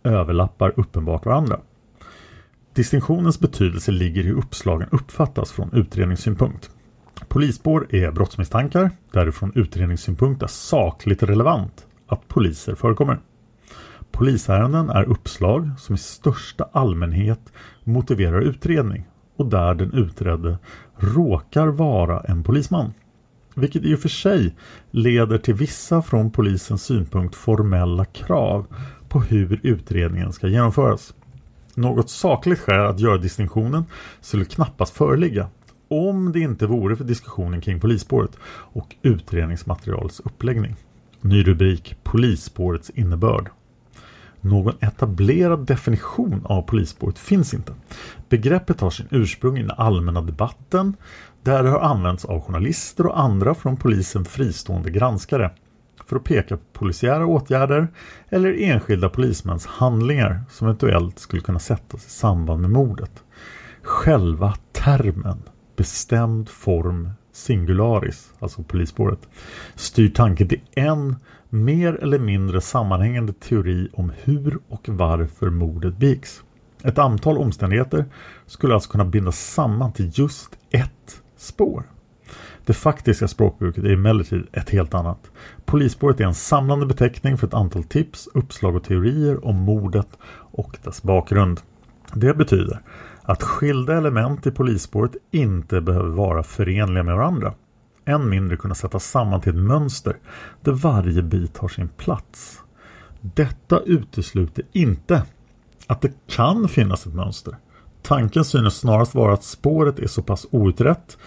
överlappar 0.05 0.73
uppenbart 0.77 1.27
varandra. 1.27 1.61
Distinktionens 2.73 3.41
betydelse 3.41 3.93
ligger 3.93 4.23
i 4.23 4.27
hur 4.27 4.39
uppslagen 4.39 4.89
uppfattas 4.93 5.53
från 5.53 5.71
utredningssynpunkt. 5.73 6.71
Polisspår 7.29 7.87
är 7.95 8.11
brottsmisstankar 8.11 8.91
där 9.13 9.27
det 9.27 9.33
från 9.33 9.53
utredningssynpunkt 9.55 10.43
är 10.43 10.47
sakligt 10.47 11.23
relevant 11.23 11.87
att 12.07 12.29
poliser 12.29 12.75
förekommer. 12.75 13.19
Polisärenden 14.11 14.91
är 14.91 15.05
uppslag 15.05 15.71
som 15.79 15.95
i 15.95 15.99
största 15.99 16.69
allmänhet 16.73 17.53
motiverar 17.85 18.41
utredning 18.41 19.05
och 19.37 19.47
där 19.47 19.75
den 19.75 19.93
utredde 19.93 20.59
råkar 20.97 21.67
vara 21.67 22.21
en 22.21 22.43
polisman. 22.43 22.93
Vilket 23.55 23.85
i 23.85 23.95
och 23.95 23.99
för 23.99 24.09
sig 24.09 24.55
leder 24.91 25.39
till 25.39 25.55
vissa 25.55 26.03
från 26.03 26.31
polisens 26.31 26.85
synpunkt 26.85 27.35
formella 27.35 28.05
krav 28.05 28.67
på 29.09 29.21
hur 29.21 29.61
utredningen 29.63 30.33
ska 30.33 30.49
genomföras. 30.49 31.15
Något 31.75 32.11
sakligt 32.11 32.61
skäl 32.61 32.87
att 32.87 33.01
göra 33.01 33.19
distinktionen 33.19 33.85
skulle 34.21 34.45
knappast 34.45 34.97
föreligga 34.97 35.49
om 35.89 36.33
det 36.33 36.41
inte 36.41 36.67
vore 36.67 36.97
för 36.97 37.05
diskussionen 37.05 37.61
kring 37.61 37.81
polisspåret 37.81 38.39
och 38.47 38.97
utredningsmaterialets 39.03 40.21
uppläggning. 40.21 40.77
Ny 41.21 41.43
rubrik 41.43 41.97
Polisspårets 42.03 42.91
innebörd. 42.91 43.51
Någon 44.41 44.75
etablerad 44.81 45.67
definition 45.67 46.41
av 46.45 46.63
polisspåret 46.63 47.19
finns 47.19 47.55
inte. 47.55 47.73
Begreppet 48.29 48.81
har 48.81 48.91
sin 48.91 49.09
ursprung 49.11 49.59
i 49.59 49.63
den 49.63 49.71
allmänna 49.71 50.23
debatten 50.23 50.97
där 51.43 51.63
det 51.63 51.71
har 51.71 51.81
använts 51.81 52.25
av 52.25 52.41
journalister 52.41 53.07
och 53.07 53.21
andra 53.21 53.55
från 53.55 53.77
polisen 53.77 54.25
fristående 54.25 54.91
granskare 54.91 55.51
för 56.07 56.17
att 56.17 56.25
peka 56.25 56.57
på 56.57 56.63
polisiära 56.73 57.27
åtgärder 57.27 57.89
eller 58.29 58.63
enskilda 58.63 59.09
polismäns 59.09 59.67
handlingar 59.67 60.45
som 60.51 60.67
eventuellt 60.67 61.19
skulle 61.19 61.43
kunna 61.43 61.59
sättas 61.59 62.07
i 62.07 62.11
samband 62.11 62.61
med 62.61 62.71
mordet. 62.71 63.23
Själva 63.83 64.55
termen 64.73 65.43
bestämd 65.77 66.49
form 66.49 67.11
singularis, 67.33 68.33
alltså 68.39 68.63
polisspåret, 68.63 69.29
styr 69.75 70.09
tanken 70.09 70.49
till 70.49 70.61
en 70.73 71.17
mer 71.49 71.95
eller 71.95 72.19
mindre 72.19 72.61
sammanhängande 72.61 73.33
teori 73.33 73.89
om 73.93 74.13
hur 74.23 74.59
och 74.69 74.89
varför 74.89 75.51
mordet 75.51 75.97
begicks. 75.97 76.43
Ett 76.83 76.99
antal 76.99 77.39
omständigheter 77.39 78.05
skulle 78.47 78.75
alltså 78.75 78.91
kunna 78.91 79.05
bindas 79.05 79.39
samman 79.39 79.93
till 79.93 80.11
just 80.15 80.51
ett 80.71 81.23
spår. 81.37 81.83
Det 82.67 82.73
faktiska 82.73 83.29
språkbruket 83.29 83.85
är 83.85 83.93
emellertid 83.93 84.47
ett 84.53 84.71
helt 84.71 84.95
annat. 84.95 85.31
Polisspåret 85.65 86.21
är 86.21 86.25
en 86.25 86.35
samlande 86.35 86.87
beteckning 86.87 87.39
för 87.39 87.47
ett 87.47 87.55
antal 87.55 87.85
tips, 87.85 88.29
uppslag 88.35 88.77
och 88.77 88.85
teorier 88.85 89.45
om 89.45 89.57
mordet 89.57 90.09
och 90.53 90.77
dess 90.83 91.03
bakgrund. 91.03 91.61
Det 92.13 92.35
betyder 92.35 92.81
att 93.25 93.43
skilda 93.43 93.97
element 93.97 94.47
i 94.47 94.51
polisspåret 94.51 95.17
inte 95.31 95.81
behöver 95.81 96.09
vara 96.09 96.43
förenliga 96.43 97.03
med 97.03 97.17
varandra. 97.17 97.55
Än 98.05 98.29
mindre 98.29 98.57
kunna 98.57 98.75
sättas 98.75 99.05
samman 99.05 99.41
till 99.41 99.53
ett 99.53 99.65
mönster 99.65 100.17
där 100.61 100.73
varje 100.73 101.23
bit 101.23 101.59
har 101.59 101.69
sin 101.69 101.89
plats. 101.89 102.61
Detta 103.21 103.81
utesluter 103.81 104.65
inte 104.73 105.23
att 105.87 106.01
det 106.01 106.13
kan 106.27 106.69
finnas 106.69 107.07
ett 107.07 107.15
mönster. 107.15 107.57
Tanken 108.03 108.45
synes 108.45 108.75
snarast 108.79 109.15
vara 109.15 109.33
att 109.33 109.45
spåret 109.45 109.99
är 109.99 110.07
så 110.07 110.23
pass 110.23 110.47
outrett 110.51 111.19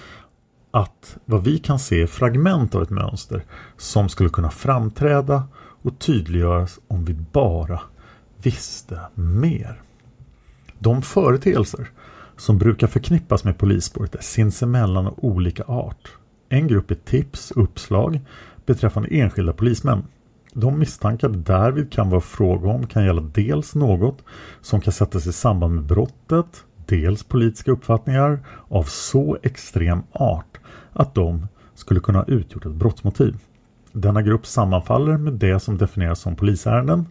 att 0.72 1.18
vad 1.26 1.44
vi 1.44 1.58
kan 1.58 1.80
se 1.80 2.02
är 2.02 2.08
fragment 2.08 2.76
av 2.76 2.82
ett 2.82 2.90
mönster 2.90 3.44
som 3.78 4.10
skulle 4.10 4.30
kunna 4.30 4.50
framträda 4.50 5.44
och 5.82 6.00
tydliggöras 6.00 6.80
om 6.88 7.06
vi 7.06 7.14
bara 7.14 7.82
visste 8.38 9.00
mer. 9.14 9.82
De 10.80 11.02
företeelser 11.02 11.90
som 12.38 12.58
brukar 12.58 12.88
förknippas 12.88 13.44
med 13.44 13.58
polisspåret 13.58 14.16
är 14.16 14.22
sinsemellan 14.22 15.08
av 15.08 15.14
olika 15.18 15.64
art. 15.64 16.10
En 16.50 16.68
grupp 16.68 16.92
är 16.92 16.96
tips 16.96 17.52
och 17.52 17.64
uppslag 17.64 18.20
beträffande 18.66 19.10
enskilda 19.10 19.54
polismän. 19.54 20.04
De 20.54 20.80
misstankar 20.80 21.30
därvid 21.30 21.92
kan 21.92 22.10
vara 22.10 22.22
fråga 22.22 22.70
om 22.70 22.88
kan 22.88 23.06
gälla 23.06 23.22
dels 23.22 23.76
något 23.76 24.24
som 24.62 24.82
kan 24.82 24.94
sättas 24.94 25.28
i 25.28 25.34
samband 25.34 25.76
med 25.76 25.84
brottet, 25.84 26.64
dels 26.86 27.24
politiska 27.24 27.72
uppfattningar 27.72 28.40
av 28.68 28.84
så 28.84 29.38
extrem 29.44 30.04
art 30.12 30.58
att 30.94 31.16
de 31.16 31.48
skulle 31.76 32.00
kunna 32.00 32.20
ha 32.20 32.26
utgjort 32.26 32.66
ett 32.66 32.72
brottsmotiv. 32.72 33.38
Denna 33.92 34.22
grupp 34.22 34.46
sammanfaller 34.46 35.18
med 35.18 35.34
det 35.34 35.60
som 35.60 35.78
definieras 35.78 36.20
som 36.20 36.36
polisärenden. 36.36 37.06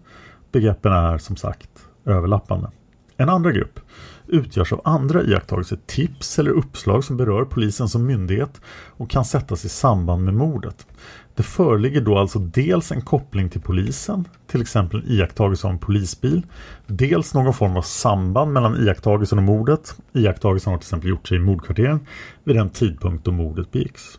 Begreppen 0.53 0.93
är 0.93 1.19
som 1.19 1.37
sagt 1.37 1.71
överlappande. 2.05 2.71
En 3.17 3.29
andra 3.29 3.53
grupp 3.53 3.81
utgörs 4.27 4.73
av 4.73 4.81
andra 4.85 5.23
iakttagelser, 5.23 5.79
tips 5.87 6.39
eller 6.39 6.51
uppslag 6.51 7.05
som 7.05 7.17
berör 7.17 7.45
polisen 7.45 7.89
som 7.89 8.07
myndighet 8.07 8.61
och 8.87 9.11
kan 9.11 9.25
sättas 9.25 9.65
i 9.65 9.69
samband 9.69 10.25
med 10.25 10.35
mordet. 10.35 10.87
Det 11.35 11.43
föreligger 11.43 12.01
då 12.01 12.19
alltså 12.19 12.39
dels 12.39 12.93
en 12.93 13.03
koppling 13.03 13.51
till 13.51 13.61
polisen, 13.61 14.29
till 14.47 14.61
exempel 14.61 15.01
en 15.01 15.11
iakttagelse 15.11 15.67
av 15.67 15.73
en 15.73 15.79
polisbil, 15.79 16.43
dels 16.87 17.35
någon 17.35 17.55
form 17.55 17.77
av 17.77 17.83
samband 17.83 18.53
mellan 18.53 18.77
iakttagelsen 18.87 19.39
och 19.39 19.45
mordet. 19.45 19.97
Iakttagelsen 20.13 20.73
har 20.73 20.79
till 20.79 20.87
exempel 20.87 21.11
gjort 21.11 21.29
sig 21.29 21.37
i 21.37 21.41
mordkvarteren 21.41 22.01
vid 22.45 22.57
den 22.57 22.71
tidpunkt 22.71 23.25
då 23.25 23.33
mordet 23.33 23.73
begicks. 23.73 24.19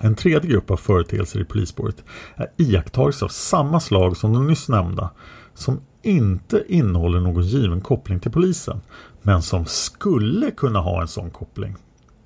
En 0.00 0.14
tredje 0.14 0.50
grupp 0.50 0.70
av 0.70 0.76
företeelser 0.76 1.40
i 1.40 1.44
polisspåret 1.44 2.04
är 2.34 2.46
iakttagelser 2.56 3.26
av 3.26 3.30
samma 3.30 3.80
slag 3.80 4.16
som 4.16 4.32
de 4.32 4.46
nyss 4.46 4.68
nämnda, 4.68 5.10
som 5.54 5.80
inte 6.02 6.64
innehåller 6.68 7.20
någon 7.20 7.42
given 7.42 7.80
koppling 7.80 8.20
till 8.20 8.32
polisen, 8.32 8.80
men 9.22 9.42
som 9.42 9.64
skulle 9.66 10.50
kunna 10.50 10.80
ha 10.80 11.00
en 11.00 11.08
sån 11.08 11.30
koppling. 11.30 11.76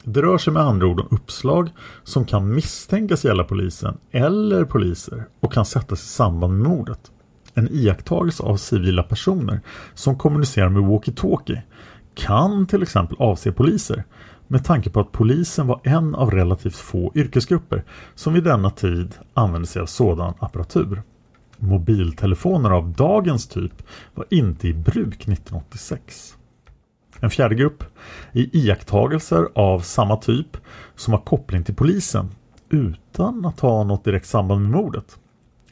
Det 0.05 0.23
rör 0.23 0.39
sig 0.39 0.53
med 0.53 0.63
andra 0.63 0.87
ord 0.87 1.01
om 1.01 1.09
uppslag 1.11 1.71
som 2.05 2.25
kan 2.25 2.55
misstänkas 2.55 3.25
gälla 3.25 3.45
polisen 3.45 3.99
eller 4.11 4.65
poliser 4.65 5.25
och 5.41 5.53
kan 5.53 5.65
sättas 5.65 6.03
i 6.03 6.09
samband 6.09 6.59
med 6.59 6.69
mordet. 6.69 7.11
En 7.55 7.69
iakttagelse 7.69 8.43
av 8.43 8.57
civila 8.57 9.03
personer 9.03 9.61
som 9.95 10.19
kommunicerar 10.19 10.69
med 10.69 10.83
walkie-talkie 10.83 11.61
kan 12.15 12.67
till 12.67 12.83
exempel 12.83 13.17
avse 13.21 13.53
poliser 13.53 14.05
med 14.49 14.65
tanke 14.65 14.91
på 14.91 15.01
att 15.01 15.13
polisen 15.13 15.67
var 15.67 15.81
en 15.85 16.15
av 16.15 16.31
relativt 16.31 16.77
få 16.77 17.13
yrkesgrupper 17.15 17.85
som 18.15 18.33
vid 18.33 18.45
denna 18.45 18.71
tid 18.71 19.15
använde 19.35 19.67
sig 19.67 19.83
av 19.83 19.87
sådan 19.87 20.35
apparatur. 20.39 21.03
Mobiltelefoner 21.63 22.71
av 22.71 22.93
dagens 22.93 23.49
typ 23.49 23.83
var 24.15 24.27
inte 24.31 24.69
i 24.69 24.75
bruk 24.75 25.15
1986. 25.15 26.37
En 27.21 27.31
fjärde 27.31 27.55
grupp 27.55 27.85
är 28.33 28.57
iakttagelser 28.57 29.49
av 29.55 29.81
samma 29.81 30.17
typ 30.17 30.57
som 30.97 31.13
har 31.13 31.21
koppling 31.21 31.65
till 31.65 31.75
polisen 31.75 32.29
utan 32.71 33.47
att 33.47 33.61
ha 33.61 33.85
något 33.85 34.05
direkt 34.05 34.27
samband 34.27 34.63
med 34.63 34.71
mordet. 34.71 35.19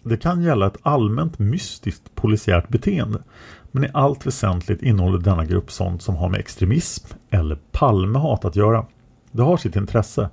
Det 0.03 0.17
kan 0.17 0.43
gälla 0.43 0.67
ett 0.67 0.79
allmänt 0.83 1.39
mystiskt 1.39 2.15
polisiärt 2.15 2.69
beteende 2.69 3.23
men 3.71 3.85
i 3.85 3.89
allt 3.95 4.27
väsentligt 4.27 4.83
innehåller 4.83 5.19
denna 5.19 5.45
grupp 5.45 5.71
sånt 5.71 6.03
som 6.03 6.17
har 6.17 6.29
med 6.29 6.41
extremism 6.41 7.07
eller 7.31 7.59
Palmehat 7.73 8.45
att 8.45 8.57
göra. 8.57 8.87
Det 9.33 9.43
har 9.43 9.57
sitt 9.57 9.77
intresse 9.77 10.31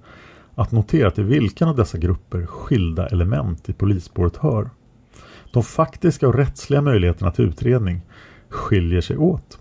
att 0.55 0.71
notera 0.71 1.11
till 1.11 1.23
vilken 1.23 1.67
av 1.67 1.75
dessa 1.75 1.97
grupper 1.97 2.45
skilda 2.45 3.07
element 3.07 3.69
i 3.69 3.73
polisspåret 3.73 4.37
hör. 4.37 4.69
De 5.51 5.63
faktiska 5.63 6.27
och 6.27 6.35
rättsliga 6.35 6.81
möjligheterna 6.81 7.31
till 7.31 7.45
utredning 7.45 8.01
skiljer 8.49 9.01
sig 9.01 9.17
åt. 9.17 9.59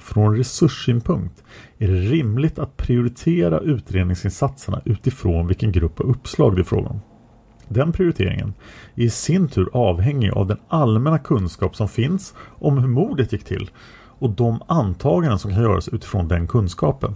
Från 0.00 0.36
resurssynpunkt 0.36 1.44
är 1.78 1.88
det 1.88 2.00
rimligt 2.00 2.58
att 2.58 2.76
prioritera 2.76 3.60
utredningsinsatserna 3.60 4.80
utifrån 4.84 5.46
vilken 5.46 5.72
grupp 5.72 6.00
av 6.00 6.06
uppslag 6.06 6.56
det 6.56 6.62
är 6.62 6.64
fråga 6.64 6.88
om. 6.88 7.00
Den 7.68 7.92
prioriteringen 7.92 8.54
är 8.94 9.02
i 9.02 9.10
sin 9.10 9.48
tur 9.48 9.68
avhängig 9.72 10.30
av 10.30 10.46
den 10.46 10.58
allmänna 10.68 11.18
kunskap 11.18 11.76
som 11.76 11.88
finns 11.88 12.34
om 12.58 12.78
hur 12.78 12.88
mordet 12.88 13.32
gick 13.32 13.44
till 13.44 13.70
och 14.18 14.30
de 14.30 14.62
antaganden 14.66 15.38
som 15.38 15.50
kan 15.50 15.62
göras 15.62 15.88
utifrån 15.88 16.28
den 16.28 16.48
kunskapen. 16.48 17.14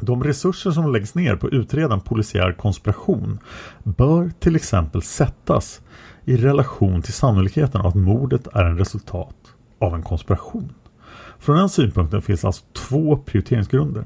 De 0.00 0.24
resurser 0.24 0.70
som 0.70 0.92
läggs 0.92 1.14
ner 1.14 1.36
på 1.36 1.46
att 1.46 1.52
utreda 1.52 1.94
en 1.94 2.00
polisiär 2.00 2.52
konspiration 2.52 3.38
bör 3.82 4.30
till 4.40 4.56
exempel 4.56 5.02
sättas 5.02 5.80
i 6.24 6.36
relation 6.36 7.02
till 7.02 7.12
sannolikheten 7.12 7.80
av 7.80 7.86
att 7.86 7.94
mordet 7.94 8.46
är 8.46 8.64
en 8.64 8.78
resultat 8.78 9.36
av 9.78 9.94
en 9.94 10.02
konspiration. 10.02 10.72
Från 11.38 11.56
den 11.56 11.68
synpunkten 11.68 12.22
finns 12.22 12.44
alltså 12.44 12.64
två 12.72 13.16
prioriteringsgrunder. 13.16 14.04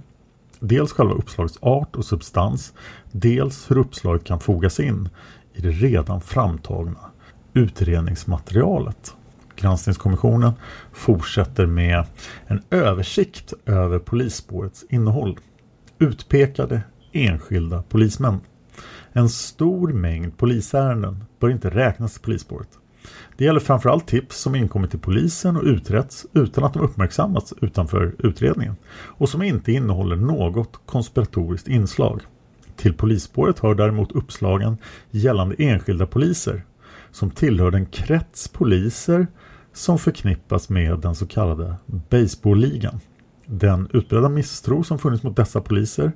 Dels 0.61 0.93
själva 0.93 1.14
uppslagets 1.14 1.59
art 1.61 1.97
och 1.97 2.05
substans, 2.05 2.73
dels 3.12 3.71
hur 3.71 3.79
uppslaget 3.79 4.25
kan 4.25 4.41
fogas 4.41 4.81
in 4.81 5.09
i 5.53 5.61
det 5.61 5.71
redan 5.71 6.21
framtagna 6.21 6.99
utredningsmaterialet. 7.55 9.14
Granskningskommissionen 9.57 10.53
fortsätter 10.93 11.67
med 11.67 12.07
en 12.47 12.62
översikt 12.71 13.53
över 13.67 13.99
polisspårets 13.99 14.85
innehåll. 14.89 15.39
Utpekade 15.99 16.83
enskilda 17.12 17.83
polismän. 17.83 18.41
En 19.17 19.29
stor 19.29 19.93
mängd 19.93 20.37
polisärenden 20.37 21.25
bör 21.41 21.51
inte 21.51 21.71
räknas 21.71 22.12
till 22.12 22.23
polisspåret. 22.23 22.69
Det 23.37 23.45
gäller 23.45 23.61
framförallt 23.61 24.07
tips 24.07 24.41
som 24.41 24.55
inkommit 24.55 24.91
till 24.91 25.01
polisen 25.01 25.57
och 25.57 25.64
utretts 25.64 26.27
utan 26.33 26.64
att 26.64 26.73
de 26.73 26.83
uppmärksammats 26.83 27.55
utanför 27.61 28.14
utredningen 28.19 28.77
och 28.93 29.29
som 29.29 29.43
inte 29.43 29.73
innehåller 29.73 30.17
något 30.17 30.81
konspiratoriskt 30.87 31.69
inslag. 31.69 32.21
Till 32.77 32.95
polisspåret 32.95 33.59
hör 33.59 33.75
däremot 33.75 34.12
uppslagen 34.12 34.77
gällande 35.11 35.55
enskilda 35.59 36.07
poliser 36.07 36.64
som 37.11 37.31
tillhör 37.31 37.71
den 37.71 37.87
krets 37.87 38.49
poliser 38.49 39.27
som 39.73 39.99
förknippas 39.99 40.69
med 40.69 40.99
den 40.99 41.14
så 41.14 41.27
kallade 41.27 41.75
baseballligan. 41.87 43.01
Den 43.47 43.89
utbredda 43.93 44.29
misstro 44.29 44.85
som 44.85 44.99
funnits 44.99 45.23
mot 45.23 45.37
dessa 45.37 45.61
poliser 45.61 46.12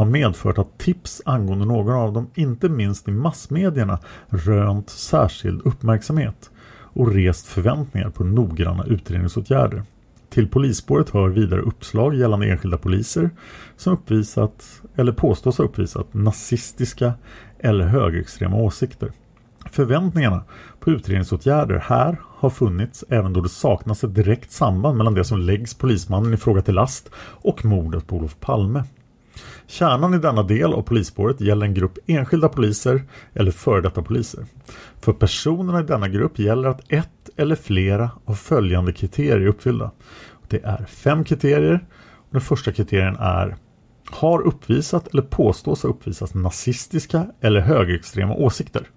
har 0.00 0.06
medfört 0.06 0.58
att 0.58 0.78
tips 0.78 1.22
angående 1.24 1.64
någon 1.64 1.94
av 1.94 2.12
dem, 2.12 2.30
inte 2.34 2.68
minst 2.68 3.08
i 3.08 3.10
massmedierna, 3.10 3.98
rönt 4.28 4.90
särskild 4.90 5.60
uppmärksamhet 5.64 6.50
och 6.92 7.12
rest 7.12 7.46
förväntningar 7.46 8.10
på 8.10 8.24
noggranna 8.24 8.84
utredningsåtgärder. 8.84 9.82
Till 10.30 10.48
polisspåret 10.48 11.10
hör 11.10 11.28
vidare 11.28 11.60
uppslag 11.60 12.14
gällande 12.14 12.46
enskilda 12.46 12.78
poliser 12.78 13.30
som 13.76 13.92
uppvisat 13.92 14.82
eller 14.96 15.12
påstås 15.12 15.58
ha 15.58 15.64
uppvisat 15.64 16.14
nazistiska 16.14 17.12
eller 17.58 17.86
högerextrema 17.86 18.56
åsikter. 18.56 19.12
Förväntningarna 19.70 20.44
på 20.78 20.90
utredningsåtgärder 20.90 21.84
här 21.86 22.16
har 22.26 22.50
funnits 22.50 23.04
även 23.08 23.32
då 23.32 23.40
det 23.40 23.48
saknas 23.48 24.04
ett 24.04 24.14
direkt 24.14 24.52
samband 24.52 24.98
mellan 24.98 25.14
det 25.14 25.24
som 25.24 25.38
läggs 25.38 25.74
polismannen 25.74 26.34
i 26.34 26.36
fråga 26.36 26.62
till 26.62 26.74
last 26.74 27.10
och 27.16 27.64
mordet 27.64 28.06
på 28.06 28.16
Olof 28.16 28.36
Palme. 28.40 28.84
Kärnan 29.70 30.14
i 30.14 30.18
denna 30.18 30.42
del 30.42 30.72
av 30.72 30.82
polisspåret 30.82 31.40
gäller 31.40 31.66
en 31.66 31.74
grupp 31.74 31.98
enskilda 32.06 32.48
poliser 32.48 33.02
eller 33.34 33.50
före 33.50 33.80
detta 33.80 34.02
poliser. 34.02 34.44
För 35.00 35.12
personerna 35.12 35.80
i 35.80 35.82
denna 35.82 36.08
grupp 36.08 36.38
gäller 36.38 36.68
att 36.68 36.92
ett 36.92 37.30
eller 37.36 37.56
flera 37.56 38.10
av 38.24 38.34
följande 38.34 38.92
kriterier 38.92 39.40
är 39.40 39.46
uppfyllda. 39.46 39.90
Det 40.48 40.64
är 40.64 40.84
fem 40.84 41.24
kriterier. 41.24 41.86
Och 42.16 42.28
den 42.30 42.40
första 42.40 42.72
kriterien 42.72 43.16
är 43.16 43.56
har 44.10 44.40
uppvisat 44.40 45.08
eller 45.08 45.22
påstås 45.22 45.82
ha 45.82 45.90
uppvisat 45.90 46.34
nazistiska 46.34 47.26
eller 47.40 47.60
högerextrema 47.60 48.34
åsikter. 48.34 48.88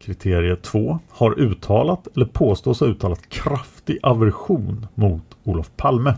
Kriterie 0.00 0.56
2 0.56 0.98
har 1.08 1.40
uttalat 1.40 2.08
eller 2.16 2.26
påstås 2.26 2.80
ha 2.80 2.86
uttalat 2.86 3.28
kraftig 3.28 3.98
aversion 4.02 4.86
mot 4.94 5.36
Olof 5.44 5.70
Palme. 5.76 6.14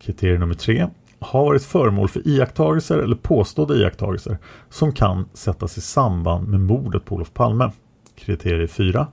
Kriterie 0.00 0.38
nummer 0.38 0.54
3 0.54 0.88
har 1.24 1.44
varit 1.44 1.64
föremål 1.64 2.08
för 2.08 2.28
iakttagelser 2.28 2.98
eller 2.98 3.16
påstådda 3.16 3.74
iakttagelser 3.74 4.38
som 4.70 4.92
kan 4.92 5.28
sättas 5.32 5.78
i 5.78 5.80
samband 5.80 6.48
med 6.48 6.60
mordet 6.60 7.04
på 7.04 7.14
Olof 7.14 7.32
Palme. 7.34 7.70
Kriterie 8.16 8.68
4. 8.68 9.06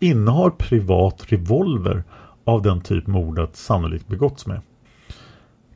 Innehar 0.00 0.50
privat 0.50 1.24
revolver 1.32 2.04
av 2.44 2.62
den 2.62 2.80
typ 2.80 3.06
mordet 3.06 3.56
sannolikt 3.56 4.08
begåtts 4.08 4.46
med. 4.46 4.60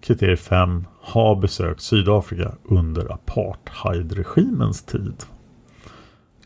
Kriterie 0.01 0.37
5. 0.37 0.87
Har 1.01 1.37
besökt 1.37 1.81
Sydafrika 1.81 2.53
under 2.65 3.13
apartheidregimens 3.13 4.83
tid. 4.83 5.25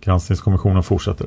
Granskningskommissionen 0.00 0.82
fortsätter. 0.82 1.26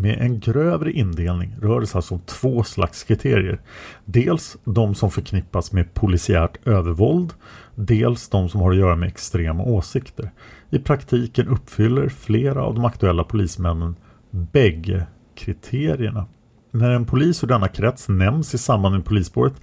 Med 0.00 0.20
en 0.20 0.40
grövre 0.40 0.92
indelning 0.92 1.56
rör 1.60 1.80
det 1.80 1.86
sig 1.86 1.98
alltså 1.98 2.14
om 2.14 2.20
två 2.20 2.62
slags 2.62 3.04
kriterier. 3.04 3.60
Dels 4.04 4.56
de 4.64 4.94
som 4.94 5.10
förknippas 5.10 5.72
med 5.72 5.94
polisiärt 5.94 6.66
övervåld, 6.66 7.32
dels 7.74 8.28
de 8.28 8.48
som 8.48 8.60
har 8.60 8.70
att 8.70 8.76
göra 8.76 8.96
med 8.96 9.08
extrema 9.08 9.64
åsikter. 9.64 10.30
I 10.70 10.78
praktiken 10.78 11.48
uppfyller 11.48 12.08
flera 12.08 12.64
av 12.64 12.74
de 12.74 12.84
aktuella 12.84 13.24
polismännen 13.24 13.96
bägge 14.30 15.06
kriterierna. 15.36 16.26
När 16.70 16.90
en 16.90 17.06
polis 17.06 17.44
ur 17.44 17.48
denna 17.48 17.68
krets 17.68 18.08
nämns 18.08 18.54
i 18.54 18.58
samband 18.58 18.94
med 18.94 19.04
polisspåret 19.04 19.54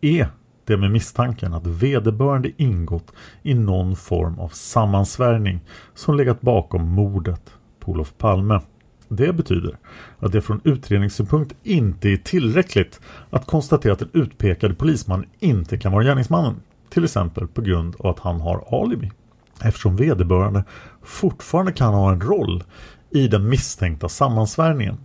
är 0.00 0.28
det 0.64 0.76
med 0.76 0.90
misstanken 0.90 1.54
att 1.54 1.66
vederbörande 1.66 2.50
ingått 2.56 3.12
i 3.42 3.54
någon 3.54 3.96
form 3.96 4.38
av 4.38 4.48
sammansvärjning 4.48 5.60
som 5.94 6.16
legat 6.16 6.40
bakom 6.40 6.88
mordet 6.88 7.54
på 7.80 7.92
Olof 7.92 8.14
Palme. 8.18 8.60
Det 9.08 9.32
betyder 9.32 9.76
att 10.18 10.32
det 10.32 10.42
från 10.42 10.60
utredningssynpunkt 10.64 11.54
inte 11.62 12.08
är 12.08 12.16
tillräckligt 12.16 13.00
att 13.30 13.46
konstatera 13.46 13.92
att 13.92 13.98
den 13.98 14.10
utpekade 14.12 14.74
polisman 14.74 15.24
inte 15.38 15.78
kan 15.78 15.92
vara 15.92 16.04
gärningsmannen. 16.04 16.56
Till 16.90 17.04
exempel 17.04 17.46
på 17.46 17.60
grund 17.60 17.96
av 17.98 18.06
att 18.06 18.18
han 18.18 18.40
har 18.40 18.82
alibi. 18.82 19.10
Eftersom 19.60 19.96
vederbörande 19.96 20.64
fortfarande 21.02 21.72
kan 21.72 21.94
ha 21.94 22.12
en 22.12 22.20
roll 22.20 22.64
i 23.10 23.28
den 23.28 23.48
misstänkta 23.48 24.08
sammansvärjningen. 24.08 24.96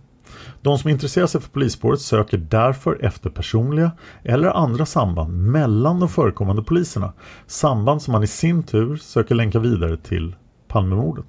De 0.62 0.78
som 0.78 0.90
intresserar 0.90 1.26
sig 1.26 1.40
för 1.40 1.50
polisspåret 1.50 2.00
söker 2.00 2.38
därför 2.38 3.04
efter 3.04 3.30
personliga 3.30 3.90
eller 4.22 4.48
andra 4.48 4.86
samband 4.86 5.50
mellan 5.50 6.00
de 6.00 6.08
förekommande 6.08 6.62
poliserna. 6.62 7.12
Samband 7.46 8.02
som 8.02 8.12
man 8.12 8.22
i 8.22 8.26
sin 8.26 8.62
tur 8.62 8.96
söker 8.96 9.34
länka 9.34 9.58
vidare 9.58 9.96
till 9.96 10.34
Palmemordet. 10.68 11.26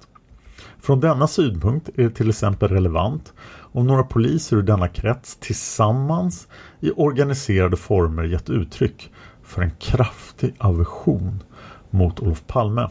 Från 0.80 1.00
denna 1.00 1.26
synpunkt 1.26 1.88
är 1.88 2.02
det 2.02 2.10
till 2.10 2.28
exempel 2.28 2.68
relevant 2.68 3.32
om 3.72 3.86
några 3.86 4.02
poliser 4.02 4.56
ur 4.56 4.62
denna 4.62 4.88
krets 4.88 5.36
tillsammans 5.36 6.48
i 6.80 6.90
organiserade 6.90 7.76
former 7.76 8.22
gett 8.22 8.50
uttryck 8.50 9.12
för 9.42 9.62
en 9.62 9.70
kraftig 9.70 10.54
aversion 10.58 11.42
mot 11.90 12.20
Olof 12.20 12.46
Palme. 12.46 12.88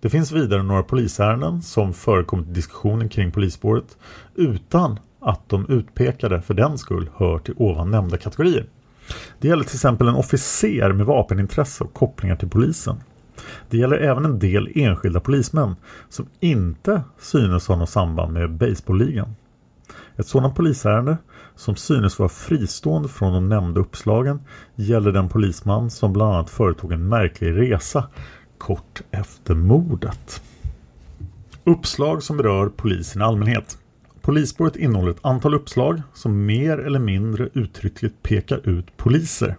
Det 0.00 0.10
finns 0.10 0.32
vidare 0.32 0.62
några 0.62 0.82
polisärenden 0.82 1.62
som 1.62 1.92
förekommit 1.92 2.48
i 2.48 2.52
diskussionen 2.52 3.08
kring 3.08 3.32
polisspåret 3.32 3.98
utan 4.34 4.98
att 5.20 5.48
de 5.48 5.66
utpekade 5.68 6.42
för 6.42 6.54
den 6.54 6.78
skull 6.78 7.10
hör 7.16 7.38
till 7.38 7.54
ovan 7.56 7.90
nämnda 7.90 8.16
kategorier. 8.16 8.66
Det 9.38 9.48
gäller 9.48 9.64
till 9.64 9.76
exempel 9.76 10.08
en 10.08 10.14
officer 10.14 10.92
med 10.92 11.06
vapenintresse 11.06 11.84
och 11.84 11.94
kopplingar 11.94 12.36
till 12.36 12.50
polisen. 12.50 13.00
Det 13.70 13.76
gäller 13.76 13.96
även 13.96 14.24
en 14.24 14.38
del 14.38 14.72
enskilda 14.74 15.20
polismän 15.20 15.76
som 16.08 16.26
inte 16.40 17.02
synes 17.18 17.68
ha 17.68 17.76
något 17.76 17.90
samband 17.90 18.32
med 18.32 18.50
baseballligan. 18.50 19.34
Ett 20.16 20.26
sådant 20.26 20.54
polisärende 20.54 21.16
som 21.56 21.76
synes 21.76 22.18
vara 22.18 22.28
fristående 22.28 23.08
från 23.08 23.32
de 23.32 23.48
nämnda 23.48 23.80
uppslagen 23.80 24.40
gäller 24.74 25.12
den 25.12 25.28
polisman 25.28 25.90
som 25.90 26.12
bland 26.12 26.34
annat 26.34 26.50
företog 26.50 26.92
en 26.92 27.08
märklig 27.08 27.56
resa 27.56 28.08
kort 28.58 29.02
efter 29.10 29.54
mordet. 29.54 30.42
Uppslag 31.64 32.22
som 32.22 32.36
berör 32.36 32.68
polisen 32.68 33.22
i 33.22 33.24
allmänhet. 33.24 33.78
Polisspåret 34.20 34.76
innehåller 34.76 35.10
ett 35.10 35.24
antal 35.24 35.54
uppslag 35.54 36.02
som 36.14 36.46
mer 36.46 36.78
eller 36.78 36.98
mindre 36.98 37.48
uttryckligt 37.52 38.22
pekar 38.22 38.68
ut 38.68 38.96
poliser 38.96 39.56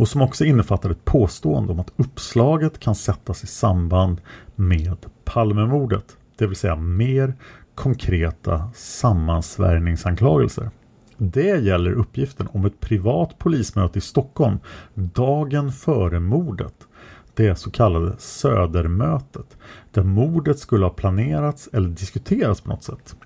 och 0.00 0.08
som 0.08 0.22
också 0.22 0.44
innefattar 0.44 0.90
ett 0.90 1.04
påstående 1.04 1.72
om 1.72 1.80
att 1.80 1.92
uppslaget 1.96 2.78
kan 2.78 2.94
sättas 2.94 3.44
i 3.44 3.46
samband 3.46 4.20
med 4.54 4.96
Palmemordet, 5.24 6.16
det 6.36 6.46
vill 6.46 6.56
säga 6.56 6.76
mer 6.76 7.34
konkreta 7.74 8.70
sammansvärjningsanklagelser. 8.74 10.70
Det 11.16 11.62
gäller 11.62 11.92
uppgiften 11.92 12.48
om 12.52 12.64
ett 12.64 12.80
privat 12.80 13.38
polismöte 13.38 13.98
i 13.98 14.02
Stockholm 14.02 14.58
dagen 14.94 15.72
före 15.72 16.20
mordet 16.20 16.74
det 17.34 17.56
så 17.56 17.70
kallade 17.70 18.14
Södermötet 18.18 19.56
där 19.90 20.02
mordet 20.02 20.58
skulle 20.58 20.84
ha 20.84 20.90
planerats 20.90 21.68
eller 21.72 21.88
diskuterats 21.88 22.60
på 22.60 22.68
något 22.68 22.82
sätt. 22.82 23.16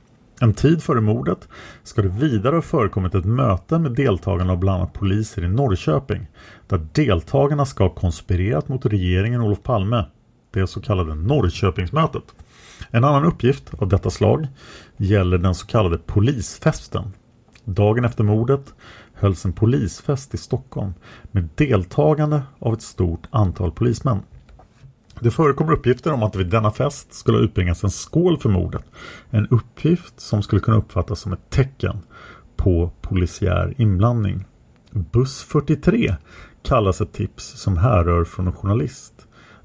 En 0.45 0.55
tid 0.55 0.83
före 0.83 1.01
mordet 1.01 1.49
ska 1.83 2.03
det 2.03 2.09
vidare 2.09 2.55
ha 2.55 2.63
förekommit 2.63 3.15
ett 3.15 3.25
möte 3.25 3.79
med 3.79 3.93
deltagarna 3.93 4.53
av 4.53 4.59
bland 4.59 4.79
annat 4.81 4.93
poliser 4.93 5.45
i 5.45 5.49
Norrköping 5.49 6.27
där 6.67 6.87
deltagarna 6.93 7.67
ska 7.67 7.85
ha 7.85 7.95
konspirerat 7.95 8.69
mot 8.69 8.87
regeringen 8.87 9.41
Olof 9.41 9.63
Palme, 9.63 10.05
det 10.51 10.67
så 10.67 10.81
kallade 10.81 11.15
Norrköpingsmötet. 11.15 12.23
En 12.91 13.05
annan 13.05 13.25
uppgift 13.25 13.75
av 13.79 13.89
detta 13.89 14.11
slag 14.11 14.47
gäller 14.97 15.39
den 15.39 15.55
så 15.55 15.67
kallade 15.67 15.99
polisfesten. 15.99 17.13
Dagen 17.65 18.05
efter 18.05 18.25
mordet 18.25 18.75
hölls 19.15 19.45
en 19.45 19.53
polisfest 19.53 20.35
i 20.35 20.37
Stockholm 20.37 20.95
med 21.31 21.49
deltagande 21.55 22.43
av 22.59 22.75
ett 22.75 22.83
stort 22.83 23.27
antal 23.31 23.73
polismän. 23.73 24.23
Det 25.25 25.31
förekommer 25.31 25.73
uppgifter 25.73 26.13
om 26.13 26.23
att 26.23 26.33
det 26.33 26.39
vid 26.39 26.51
denna 26.51 26.71
fest 26.71 27.15
skulle 27.15 27.39
ha 27.39 27.45
utbringats 27.45 27.85
en 27.85 27.91
skål 27.91 28.39
för 28.39 28.49
mordet. 28.49 28.85
En 29.31 29.49
uppgift 29.49 30.21
som 30.21 30.43
skulle 30.43 30.61
kunna 30.61 30.77
uppfattas 30.77 31.21
som 31.21 31.33
ett 31.33 31.51
tecken 31.51 31.99
på 32.57 32.91
polisiär 33.01 33.75
inblandning. 33.77 34.45
Buss 34.91 35.43
43 35.43 36.17
kallas 36.63 37.01
ett 37.01 37.13
tips 37.13 37.45
som 37.45 37.77
härrör 37.77 38.25
från 38.25 38.47
en 38.47 38.53
journalist. 38.53 39.13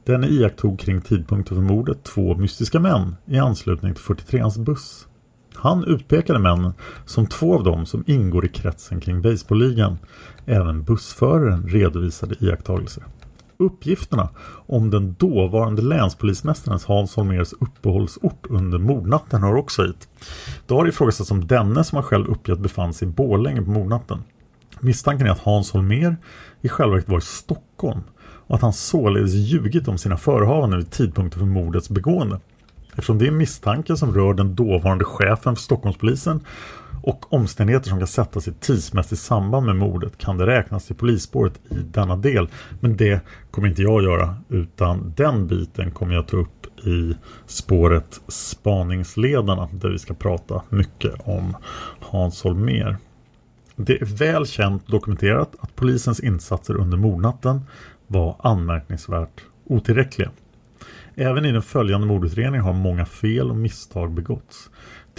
Den 0.03 0.23
iakttog 0.23 0.79
kring 0.79 1.01
tidpunkten 1.01 1.57
för 1.57 1.63
mordet 1.63 2.03
två 2.03 2.35
mystiska 2.35 2.79
män 2.79 3.15
i 3.25 3.37
anslutning 3.37 3.93
till 3.93 4.03
43ans 4.03 4.63
buss. 4.63 5.07
Han 5.53 5.83
utpekade 5.83 6.39
männen 6.39 6.73
som 7.05 7.25
två 7.25 7.55
av 7.55 7.63
dem 7.63 7.85
som 7.85 8.03
ingår 8.07 8.45
i 8.45 8.49
kretsen 8.49 8.99
kring 8.99 9.21
baseballligan. 9.21 9.97
Även 10.45 10.83
bussföraren 10.83 11.67
redovisade 11.67 12.35
iakttagelser. 12.39 13.03
Uppgifterna 13.63 14.29
om 14.67 14.89
den 14.89 15.15
dåvarande 15.19 15.81
länspolismästarens 15.81 16.85
Hans 16.85 17.15
Holmers 17.15 17.53
uppehållsort 17.53 18.47
under 18.49 18.77
mordnatten 18.77 19.43
hör 19.43 19.55
också 19.55 19.83
hit. 19.83 20.09
Det 20.67 20.73
har 20.73 20.87
ifrågasatts 20.87 21.31
om 21.31 21.47
denne 21.47 21.83
som 21.83 21.95
han 21.95 22.03
själv 22.03 22.27
uppgett 22.27 22.59
befann 22.59 22.93
sig 22.93 23.07
i 23.07 23.11
Borlänge 23.11 23.61
på 23.61 23.71
mordnatten. 23.71 24.23
Misstanken 24.79 25.27
är 25.27 25.31
att 25.31 25.39
Hans 25.39 25.71
Holmer 25.71 26.17
i 26.61 26.69
själva 26.69 26.95
verket 26.95 27.09
var 27.09 27.17
i 27.17 27.21
Stockholm 27.21 28.01
och 28.21 28.55
att 28.55 28.61
han 28.61 28.73
således 28.73 29.33
ljugit 29.33 29.87
om 29.87 29.97
sina 29.97 30.17
förehavanden 30.17 30.79
vid 30.79 30.91
tidpunkten 30.91 31.39
för 31.39 31.47
mordets 31.47 31.89
begående. 31.89 32.39
Eftersom 32.89 33.17
det 33.17 33.27
är 33.27 33.31
misstankar 33.31 33.95
som 33.95 34.13
rör 34.13 34.33
den 34.33 34.55
dåvarande 34.55 35.05
chefen 35.05 35.55
för 35.55 35.63
Stockholmspolisen 35.63 36.41
och 37.01 37.33
omständigheter 37.33 37.89
som 37.89 37.97
kan 37.99 38.07
sättas 38.07 38.47
i 38.47 38.53
tidsmässigt 38.53 39.21
samband 39.21 39.65
med 39.65 39.75
mordet 39.75 40.17
kan 40.17 40.37
det 40.37 40.45
räknas 40.45 40.85
till 40.85 40.95
polisspåret 40.95 41.59
i 41.69 41.73
denna 41.73 42.15
del. 42.15 42.47
Men 42.79 42.97
det 42.97 43.21
kommer 43.51 43.67
inte 43.67 43.81
jag 43.81 44.03
göra 44.03 44.35
utan 44.49 45.13
den 45.15 45.47
biten 45.47 45.91
kommer 45.91 46.15
jag 46.15 46.27
ta 46.27 46.37
upp 46.37 46.85
i 46.87 47.15
spåret 47.45 48.21
Spaningsledarna 48.27 49.69
där 49.71 49.89
vi 49.89 49.99
ska 49.99 50.13
prata 50.13 50.61
mycket 50.69 51.13
om 51.23 51.57
Hans 51.99 52.43
Holmér. 52.43 52.97
Det 53.75 54.01
är 54.01 54.05
väl 54.05 54.45
känt 54.45 54.87
dokumenterat 54.87 55.55
att 55.59 55.75
polisens 55.75 56.19
insatser 56.19 56.77
under 56.77 56.97
mordnatten 56.97 57.61
var 58.07 58.35
anmärkningsvärt 58.39 59.41
otillräckliga. 59.65 60.31
Även 61.15 61.45
i 61.45 61.51
den 61.51 61.61
följande 61.61 62.07
mordutredningen 62.07 62.65
har 62.65 62.73
många 62.73 63.05
fel 63.05 63.49
och 63.49 63.57
misstag 63.57 64.11
begåtts. 64.11 64.69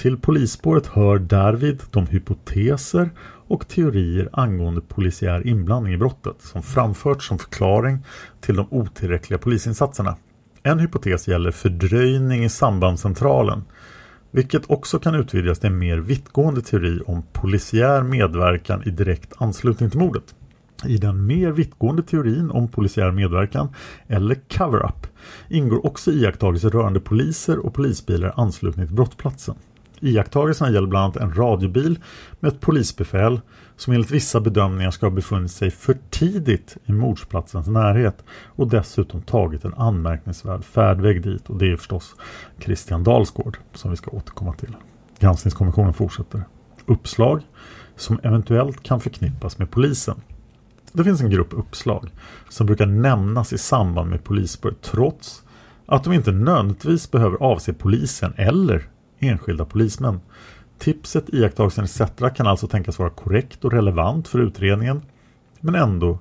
Till 0.01 0.17
polisspåret 0.17 0.87
hör 0.87 1.19
därvid 1.19 1.83
de 1.91 2.07
hypoteser 2.07 3.11
och 3.49 3.69
teorier 3.69 4.29
angående 4.33 4.81
polisiär 4.81 5.47
inblandning 5.47 5.95
i 5.95 5.97
brottet 5.97 6.37
som 6.39 6.63
framförts 6.63 7.29
som 7.29 7.39
förklaring 7.39 7.99
till 8.41 8.57
de 8.57 8.67
otillräckliga 8.71 9.39
polisinsatserna. 9.39 10.17
En 10.63 10.79
hypotes 10.79 11.29
gäller 11.29 11.51
fördröjning 11.51 12.45
i 12.45 12.49
sambandscentralen 12.49 13.65
vilket 14.31 14.71
också 14.71 14.99
kan 14.99 15.15
utvidgas 15.15 15.59
till 15.59 15.71
en 15.71 15.79
mer 15.79 15.99
vittgående 15.99 16.63
teori 16.63 17.01
om 17.07 17.23
polisiär 17.33 18.03
medverkan 18.03 18.83
i 18.87 18.91
direkt 18.91 19.33
anslutning 19.39 19.91
till 19.91 20.01
mordet. 20.01 20.35
I 20.87 20.97
den 20.97 21.27
mer 21.27 21.51
vittgående 21.51 22.03
teorin 22.03 22.51
om 22.51 22.69
polisiär 22.69 23.11
medverkan, 23.11 23.69
eller 24.07 24.35
cover-up, 24.35 25.07
ingår 25.49 25.87
också 25.87 26.11
iakttagelser 26.11 26.71
rörande 26.71 27.01
poliser 27.01 27.59
och 27.59 27.75
polisbilar 27.75 28.29
i 28.29 28.33
anslutning 28.37 28.87
till 28.87 28.97
brottsplatsen. 28.97 29.55
Iakttagelserna 30.01 30.71
gäller 30.71 30.87
bland 30.87 31.05
annat 31.05 31.17
en 31.17 31.35
radiobil 31.35 31.99
med 32.41 32.53
ett 32.53 32.61
polisbefäl 32.61 33.41
som 33.77 33.93
enligt 33.93 34.11
vissa 34.11 34.41
bedömningar 34.41 34.91
ska 34.91 35.07
ha 35.07 35.11
befunnit 35.11 35.51
sig 35.51 35.71
för 35.71 35.97
tidigt 36.11 36.77
i 36.85 36.93
mordsplatsens 36.93 37.67
närhet 37.67 38.25
och 38.31 38.69
dessutom 38.69 39.23
tagit 39.23 39.65
en 39.65 39.75
anmärkningsvärd 39.75 40.65
färdväg 40.65 41.23
dit 41.23 41.51
och 41.51 41.59
det 41.59 41.73
är 41.73 41.77
förstås 41.77 42.15
Christian 42.59 43.05
Dalsgård 43.05 43.59
som 43.75 43.91
vi 43.91 43.97
ska 43.97 44.11
återkomma 44.11 44.53
till. 44.53 44.77
Granskningskommissionen 45.19 45.95
fortsätter. 45.95 46.45
Uppslag 46.87 47.43
som 47.97 48.21
eventuellt 48.23 48.83
kan 48.83 49.01
förknippas 49.01 49.59
med 49.59 49.71
polisen. 49.71 50.21
Det 50.93 51.05
finns 51.05 51.21
en 51.21 51.31
grupp 51.31 51.53
uppslag 51.53 52.11
som 52.49 52.67
brukar 52.67 52.87
nämnas 52.87 53.53
i 53.53 53.59
samband 53.59 54.11
med 54.11 54.25
polisspår 54.25 54.75
trots 54.83 55.43
att 55.87 56.05
de 56.05 56.13
inte 56.13 56.33
nödvändigtvis 56.33 57.11
behöver 57.11 57.37
avse 57.43 57.73
polisen 57.73 58.33
eller 58.37 58.89
enskilda 59.21 59.65
polismän. 59.65 60.21
Tipset, 60.79 61.35
iakttagelsen 61.35 61.85
etc. 61.85 62.01
kan 62.37 62.47
alltså 62.47 62.67
tänkas 62.67 62.99
vara 62.99 63.11
korrekt 63.11 63.65
och 63.65 63.73
relevant 63.73 64.29
för 64.29 64.39
utredningen 64.39 65.03
men 65.61 65.75
ändå 65.75 66.19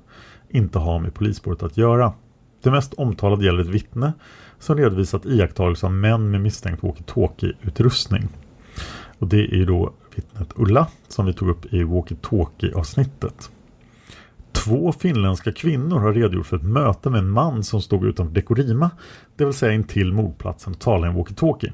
inte 0.50 0.80
ha 0.80 1.00
med 1.00 1.14
polisspåret 1.14 1.64
att 1.64 1.78
göra. 1.78 2.14
Det 2.64 2.72
mest 2.72 2.94
omtalade 2.94 3.46
gäller 3.46 3.62
ett 3.62 3.68
vittne 3.68 4.14
som 4.60 4.78
redovisat 4.78 5.26
iakttagelser 5.26 5.88
av 5.88 5.94
män 5.94 6.32
med 6.32 6.42
misstänkt 6.42 6.84
walkie-talkie-utrustning. 6.84 8.28
Och 9.20 9.28
det 9.28 9.42
är 9.42 9.56
ju 9.56 9.66
då 9.66 9.94
vittnet 10.16 10.50
Ulla 10.56 10.88
som 11.08 11.26
vi 11.26 11.34
tog 11.34 11.50
upp 11.50 11.74
i 11.74 11.84
walkie-talkie-avsnittet. 11.84 13.52
Två 14.52 14.92
finländska 14.92 15.52
kvinnor 15.52 16.00
har 16.00 16.14
redogjort 16.14 16.46
för 16.46 16.58
ett 16.58 16.64
möte 16.64 17.10
med 17.10 17.20
en 17.20 17.30
man 17.30 17.64
som 17.64 17.82
stod 17.82 18.06
utanför 18.06 18.34
Dekorima, 18.34 18.92
det 19.36 19.46
vill 19.46 19.54
säga 19.54 19.74
intill 19.74 20.14
mordplatsen 20.14 20.74
och 20.74 20.80
talade 20.80 21.08
i 21.08 21.10
en 21.10 21.18
walkie-talkie. 21.18 21.72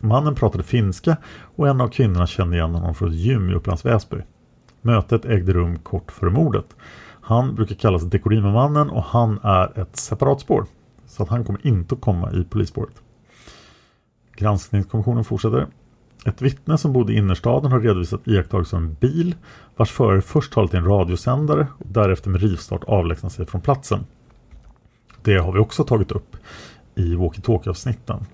Mannen 0.00 0.34
pratade 0.34 0.64
finska 0.64 1.16
och 1.56 1.68
en 1.68 1.80
av 1.80 1.88
kvinnorna 1.88 2.26
kände 2.26 2.56
igen 2.56 2.74
honom 2.74 2.94
från 2.94 3.08
ett 3.08 3.14
gym 3.14 3.50
i 3.50 3.54
Upplands 3.54 3.84
Väsby. 3.84 4.16
Mötet 4.82 5.24
ägde 5.24 5.52
rum 5.52 5.78
kort 5.78 6.12
före 6.12 6.30
mordet. 6.30 6.76
Han 7.20 7.54
brukar 7.54 7.74
kallas 7.74 8.02
Dekorima-mannen 8.02 8.90
och 8.90 9.02
han 9.02 9.40
är 9.42 9.78
ett 9.80 9.96
separat 9.96 10.40
spår. 10.40 10.66
Så 11.06 11.22
att 11.22 11.28
han 11.28 11.44
kommer 11.44 11.66
inte 11.66 11.94
att 11.94 12.00
komma 12.00 12.32
i 12.32 12.44
polisspåret. 12.44 13.02
Granskningskommissionen 14.36 15.24
fortsätter. 15.24 15.66
Ett 16.24 16.42
vittne 16.42 16.78
som 16.78 16.92
bodde 16.92 17.12
i 17.12 17.16
innerstaden 17.16 17.72
har 17.72 17.80
redovisat 17.80 18.28
iakttagelser 18.28 18.76
av 18.76 18.82
en 18.82 18.94
bil 18.94 19.34
vars 19.76 19.90
förare 19.90 20.22
först 20.22 20.52
talat 20.52 20.74
i 20.74 20.76
en 20.76 20.84
radiosändare 20.84 21.66
och 21.78 21.86
därefter 21.86 22.30
med 22.30 22.40
rivstart 22.40 22.84
avlägsnat 22.84 23.32
sig 23.32 23.46
från 23.46 23.60
platsen. 23.60 24.06
Det 25.22 25.36
har 25.36 25.52
vi 25.52 25.58
också 25.58 25.84
tagit 25.84 26.12
upp 26.12 26.36
i 26.94 27.14
walkie-talkie-avsnitten. 27.14 28.26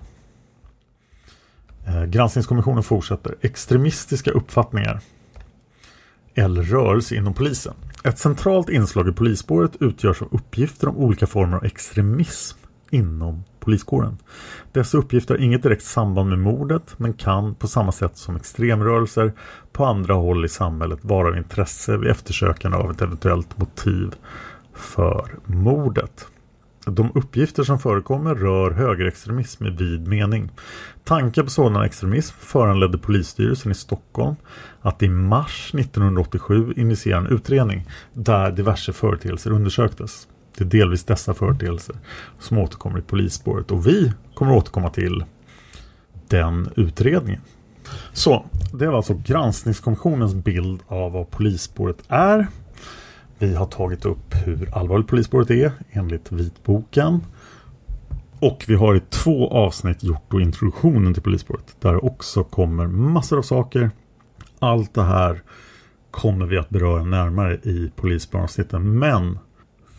Eh, 1.87 2.05
granskningskommissionen 2.05 2.83
fortsätter. 2.83 3.35
Extremistiska 3.41 4.31
uppfattningar 4.31 5.01
eller 6.35 6.63
rörelse 6.63 7.15
inom 7.15 7.35
polisen. 7.35 7.75
Ett 8.05 8.19
centralt 8.19 8.69
inslag 8.69 9.09
i 9.09 9.13
polisspåret 9.13 9.73
utgörs 9.81 10.23
av 10.23 10.29
uppgifter 10.31 10.89
om 10.89 10.97
olika 10.97 11.27
former 11.27 11.57
av 11.57 11.65
extremism 11.65 12.59
inom 12.91 13.45
poliskåren. 13.61 14.19
Dessa 14.73 14.99
uppgifter 14.99 15.35
har 15.35 15.43
inget 15.43 15.63
direkt 15.63 15.85
samband 15.85 16.29
med 16.29 16.39
mordet 16.39 16.95
men 16.97 17.13
kan 17.13 17.55
på 17.55 17.69
samma 17.69 17.93
sätt 17.93 18.17
som 18.17 18.37
extremrörelser 18.37 19.33
på 19.73 19.85
andra 19.85 20.15
håll 20.15 20.45
i 20.45 20.49
samhället 20.49 20.99
vara 21.03 21.29
av 21.29 21.37
intresse 21.37 21.97
vid 21.97 22.11
eftersökande 22.11 22.77
av 22.77 22.91
ett 22.91 23.03
eventuellt 23.03 23.59
motiv 23.59 24.15
för 24.75 25.35
mordet. 25.45 26.27
De 26.87 27.11
uppgifter 27.15 27.65
som 27.65 27.79
förekommer 27.79 28.35
rör 28.35 28.71
högerextremism 28.71 29.67
i 29.67 29.71
vid 29.71 30.09
mening. 30.09 30.51
Tanken 31.05 31.45
på 31.45 31.51
sådan 31.51 31.83
extremism 31.83 32.37
föranledde 32.39 32.99
polisstyrelsen 32.99 33.73
i 33.73 33.75
Stockholm 33.75 34.37
att 34.81 35.03
i 35.03 35.09
mars 35.09 35.75
1987 35.75 36.73
initiera 36.77 37.19
en 37.19 37.27
utredning 37.27 37.87
där 38.13 38.53
diverse 38.53 38.93
företeelser 38.93 39.51
undersöktes. 39.51 40.29
Det 40.57 40.65
är 40.65 40.69
delvis 40.69 41.05
dessa 41.05 41.35
företeelser 41.35 41.97
som 42.39 42.59
återkommer 42.59 42.99
i 42.99 43.03
polisspåret 43.03 43.71
och 43.71 43.87
vi 43.87 44.13
kommer 44.35 44.53
återkomma 44.53 44.91
till 44.91 45.25
den 46.29 46.69
utredningen. 46.77 47.41
Så, 48.13 48.45
det 48.73 48.87
var 48.87 48.97
alltså 48.97 49.15
granskningskommissionens 49.25 50.35
bild 50.35 50.81
av 50.87 51.13
vad 51.13 51.31
polisspåret 51.31 52.03
är. 52.09 52.47
Vi 53.43 53.55
har 53.55 53.67
tagit 53.67 54.05
upp 54.05 54.35
hur 54.45 54.69
allvarligt 54.73 55.07
polisspåret 55.07 55.51
är 55.51 55.73
enligt 55.91 56.33
vitboken. 56.33 57.21
Och 58.41 58.65
vi 58.69 58.75
har 58.75 58.95
i 58.95 59.01
två 59.01 59.49
avsnitt 59.49 60.03
gjort 60.03 60.31
då 60.31 60.41
introduktionen 60.41 61.15
till 61.15 61.23
polisspåret. 61.23 61.77
Där 61.81 62.05
också 62.05 62.45
kommer 62.45 62.87
massor 62.87 63.39
av 63.39 63.43
saker. 63.43 63.91
Allt 64.59 64.95
det 64.95 65.03
här 65.03 65.43
kommer 66.11 66.47
vi 66.47 66.59
att 66.59 66.71
beröra 66.71 67.05
närmare 67.05 67.55
i 67.55 67.93
polisspåravsnitten. 67.97 68.99
Men 68.99 69.39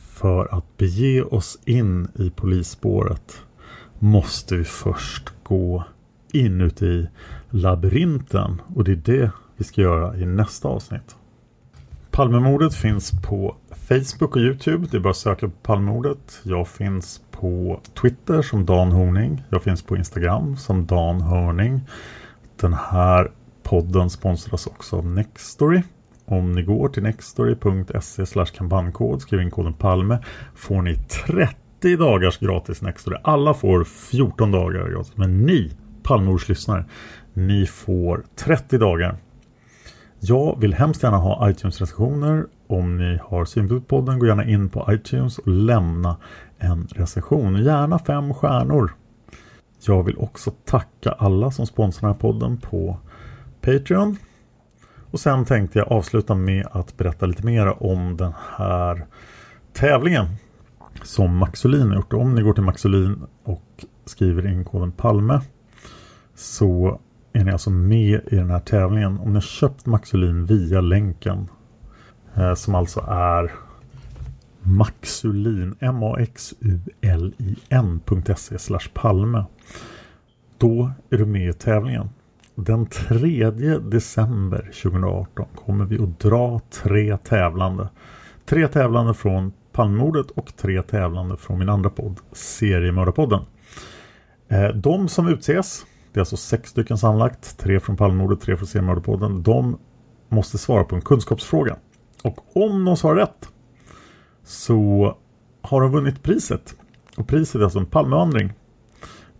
för 0.09 0.57
att 0.57 0.77
bege 0.77 1.21
oss 1.21 1.59
in 1.65 2.07
i 2.15 2.29
polisspåret 2.29 3.41
måste 3.99 4.55
vi 4.55 4.63
först 4.63 5.33
gå 5.43 5.83
inuti 6.31 7.07
labyrinten. 7.49 8.61
Och 8.75 8.83
det 8.83 8.91
är 8.91 8.95
det 8.95 9.31
vi 9.57 9.63
ska 9.63 9.81
göra 9.81 10.17
i 10.17 10.25
nästa 10.25 10.67
avsnitt. 10.67 11.15
Palmemordet 12.15 12.75
finns 12.75 13.11
på 13.21 13.55
Facebook 13.89 14.35
och 14.35 14.41
Youtube. 14.41 14.87
Det 14.91 14.97
är 14.97 15.01
bara 15.01 15.09
att 15.09 15.17
söka 15.17 15.47
på 15.47 15.53
Palmemordet. 15.63 16.41
Jag 16.43 16.67
finns 16.67 17.21
på 17.31 17.81
Twitter 18.01 18.41
som 18.41 18.65
Dan 18.65 18.91
Horning. 18.91 19.43
Jag 19.49 19.63
finns 19.63 19.83
på 19.83 19.97
Instagram 19.97 20.57
som 20.57 20.85
Dan 20.85 21.21
Hörning. 21.21 21.81
Den 22.61 22.73
här 22.73 23.31
podden 23.63 24.09
sponsras 24.09 24.67
också 24.67 24.97
av 24.97 25.05
Nextory. 25.05 25.81
Om 26.25 26.51
ni 26.51 26.63
går 26.63 26.89
till 26.89 27.03
nextory.se 27.03 28.45
kampanjkod, 28.45 29.21
skriver 29.21 29.43
in 29.43 29.51
koden 29.51 29.73
Palme, 29.73 30.19
får 30.55 30.81
ni 30.81 30.95
30 30.95 31.95
dagars 31.97 32.37
gratis 32.37 32.81
Nextory. 32.81 33.17
Alla 33.23 33.53
får 33.53 33.83
14 33.83 34.51
dagar 34.51 34.89
gratis, 34.89 35.11
men 35.15 35.45
ni 35.45 35.71
Palmemordslyssnare, 36.03 36.85
ni 37.33 37.65
får 37.67 38.23
30 38.35 38.77
dagar. 38.77 39.17
Jag 40.25 40.59
vill 40.59 40.73
hemskt 40.73 41.03
gärna 41.03 41.17
ha 41.17 41.49
iTunes-recensioner. 41.49 42.45
Om 42.67 42.97
ni 42.97 43.19
har 43.23 43.45
synpunkter 43.45 43.87
på 43.87 44.01
podden, 44.01 44.19
gå 44.19 44.25
gärna 44.25 44.45
in 44.45 44.69
på 44.69 44.87
iTunes 44.89 45.37
och 45.37 45.47
lämna 45.47 46.17
en 46.57 46.87
recension. 46.91 47.63
Gärna 47.63 47.99
fem 47.99 48.33
stjärnor. 48.33 48.95
Jag 49.87 50.03
vill 50.03 50.17
också 50.17 50.51
tacka 50.65 51.11
alla 51.11 51.51
som 51.51 51.65
sponsrar 51.65 52.01
den 52.01 52.15
här 52.15 52.19
podden 52.21 52.57
på 52.57 52.97
Patreon. 53.61 54.17
Och 55.11 55.19
sen 55.19 55.45
tänkte 55.45 55.79
jag 55.79 55.91
avsluta 55.91 56.35
med 56.35 56.67
att 56.71 56.97
berätta 56.97 57.25
lite 57.25 57.45
mer 57.45 57.83
om 57.83 58.17
den 58.17 58.33
här 58.57 59.05
tävlingen 59.73 60.25
som 61.03 61.37
Maxolin 61.37 61.87
har 61.87 61.95
gjort. 61.95 62.13
Om 62.13 62.35
ni 62.35 62.41
går 62.41 62.53
till 62.53 62.63
Maxolin 62.63 63.23
och 63.43 63.85
skriver 64.05 64.47
in 64.47 64.65
koden 64.65 64.91
Palme 64.91 65.41
så 66.35 66.99
är 67.33 67.43
ni 67.43 67.51
alltså 67.51 67.69
med 67.69 68.21
i 68.31 68.35
den 68.35 68.49
här 68.49 68.59
tävlingen. 68.59 69.19
Om 69.19 69.27
ni 69.27 69.33
har 69.33 69.41
köpt 69.41 69.85
Maxulin 69.85 70.45
via 70.45 70.81
länken 70.81 71.49
eh, 72.35 72.53
som 72.53 72.75
alltså 72.75 73.05
är 73.07 73.51
Maxulin, 74.61 75.75
M-A-X-U-L-I-N.se 75.79 78.59
slash 78.59 78.89
Palme. 78.93 79.45
Då 80.57 80.91
är 81.09 81.17
du 81.17 81.25
med 81.25 81.49
i 81.49 81.53
tävlingen. 81.53 82.09
Den 82.55 82.85
3 82.85 83.49
december 83.79 84.71
2018 84.83 85.45
kommer 85.55 85.85
vi 85.85 86.03
att 86.03 86.19
dra 86.19 86.61
tre 86.69 87.17
tävlande. 87.17 87.89
Tre 88.45 88.67
tävlande 88.67 89.13
från 89.13 89.53
Palmemordet 89.71 90.31
och 90.31 90.55
tre 90.55 90.81
tävlande 90.81 91.37
från 91.37 91.59
min 91.59 91.69
andra 91.69 91.89
podd, 91.89 92.19
Seriemördarpodden. 92.31 93.41
Eh, 94.47 94.67
de 94.67 95.07
som 95.07 95.27
utses 95.27 95.85
det 96.13 96.17
är 96.17 96.21
alltså 96.21 96.37
sex 96.37 96.69
stycken 96.69 96.97
sammanlagt. 96.97 97.57
Tre 97.57 97.79
från 97.79 97.97
Palmemordet, 97.97 98.41
tre 98.41 98.57
från 98.57 98.67
Seriemördarpodden. 98.67 99.43
De 99.43 99.77
måste 100.29 100.57
svara 100.57 100.83
på 100.83 100.95
en 100.95 101.01
kunskapsfråga. 101.01 101.77
Och 102.23 102.57
om 102.57 102.85
de 102.85 102.97
svarar 102.97 103.15
rätt 103.15 103.49
så 104.43 105.17
har 105.61 105.81
de 105.81 105.91
vunnit 105.91 106.23
priset. 106.23 106.75
Och 107.17 107.27
priset 107.27 107.55
är 107.55 107.63
alltså 107.63 107.79
en 107.79 107.85
Palmevandring 107.85 108.53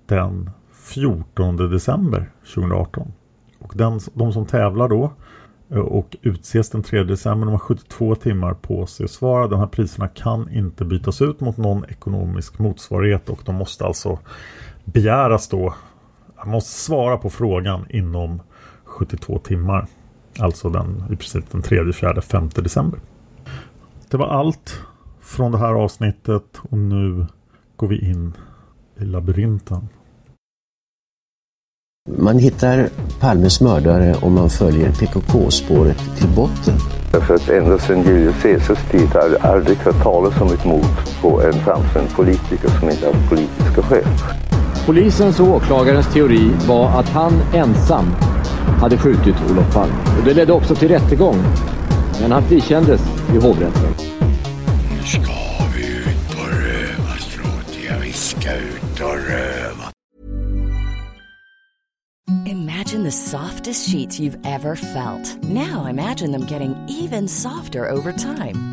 den 0.06 0.50
14 0.74 1.58
december 1.58 2.32
2018. 2.56 3.14
Och 3.60 3.74
den, 3.76 4.00
de 4.14 4.34
som 4.34 4.46
tävlar 4.46 4.90
då 4.90 5.14
eh, 5.70 5.78
och 5.78 6.18
utses 6.22 6.70
den 6.70 6.84
3 6.84 7.04
december. 7.04 7.46
De 7.46 7.52
har 7.52 7.60
72 7.60 8.16
timmar 8.16 8.54
på 8.54 8.86
sig 8.86 9.04
att 9.04 9.12
svara. 9.12 9.48
De 9.48 9.60
här 9.60 9.68
priserna 9.68 10.08
kan 10.08 10.50
inte 10.50 10.86
bytas 10.86 11.22
ut 11.22 11.40
mot 11.40 11.58
någon 11.58 11.86
ekonomisk 11.86 12.60
motsvarighet 12.60 13.30
och 13.30 13.42
de 13.46 13.56
måste 13.56 13.86
alltså 13.86 14.20
begäras 14.86 15.48
då 15.48 15.74
han 16.44 16.52
måste 16.52 16.72
svara 16.72 17.18
på 17.18 17.30
frågan 17.30 17.86
inom 17.90 18.42
72 18.84 19.40
timmar. 19.40 19.88
Alltså 20.40 20.70
den, 20.70 21.04
i 21.12 21.16
princip 21.16 21.52
den 21.52 21.62
3, 21.62 21.94
4, 21.94 22.22
5 22.22 22.50
december. 22.56 23.00
Det 24.10 24.18
var 24.18 24.28
allt 24.28 24.80
från 25.22 25.52
det 25.52 25.58
här 25.58 25.74
avsnittet 25.74 26.44
och 26.70 26.78
nu 26.78 27.26
går 27.76 27.88
vi 27.88 28.10
in 28.10 28.34
i 28.98 29.06
labyrinten. 29.06 29.90
Man 32.18 32.40
hittar 32.40 32.90
Palmes 33.20 33.62
mördare 33.62 34.16
om 34.22 34.34
man 34.34 34.50
följer 34.50 34.92
PKK-spåret 34.92 36.18
till 36.18 36.30
botten. 36.36 36.76
Därför 37.12 37.36
att 37.36 37.50
ända 37.50 37.78
sedan 37.78 38.04
Julius 38.04 38.42
Caesars 38.42 38.92
tid 38.92 39.08
har 39.08 39.30
det 39.30 39.42
aldrig 39.42 39.78
hört 39.78 40.04
talas 40.04 40.42
om 40.42 40.48
ett 40.48 40.66
mord 40.66 41.22
på 41.22 41.42
en 41.42 41.54
framstående 41.54 42.12
politiker 42.16 42.70
som 42.80 42.90
inte 42.90 43.06
haft 43.06 43.30
politiska 43.30 43.82
skäl. 43.82 44.53
Polisens 44.86 45.40
och 45.40 45.48
åklagarens 45.48 46.14
teori 46.14 46.52
var 46.68 47.00
att 47.00 47.10
han 47.10 47.34
ensam 47.54 48.06
hade 48.82 48.98
skjutit 48.98 49.36
Olof 49.52 49.74
Palme. 49.74 49.94
Och 50.20 50.26
det 50.26 50.34
ledde 50.34 50.54
också 50.54 50.76
till 50.76 50.88
rättegång. 50.88 51.38
Men 52.22 52.32
han 52.32 52.44
frikändes 52.44 53.02
i 53.34 53.38
hovrätten. 53.38 53.94
Nu 54.92 55.08
ska 55.08 55.34
vi 55.76 55.88
ut 55.88 56.34
och 56.40 56.48
röva, 56.48 57.18
stråtiga. 57.20 58.00
Vi 58.02 58.12
ska 58.12 58.54
ut 58.54 59.00
och 59.00 59.16
röva. 59.30 59.92
Imagine 62.46 63.04
the 63.04 63.12
softest 63.12 63.90
sheets 63.92 64.20
you've 64.20 64.40
ever 64.46 64.76
felt. 64.76 65.44
Now 65.44 65.90
imagine 65.90 66.32
them 66.32 66.46
getting 66.50 66.76
even 67.04 67.28
softer 67.28 67.92
over 67.92 68.12
time. 68.12 68.73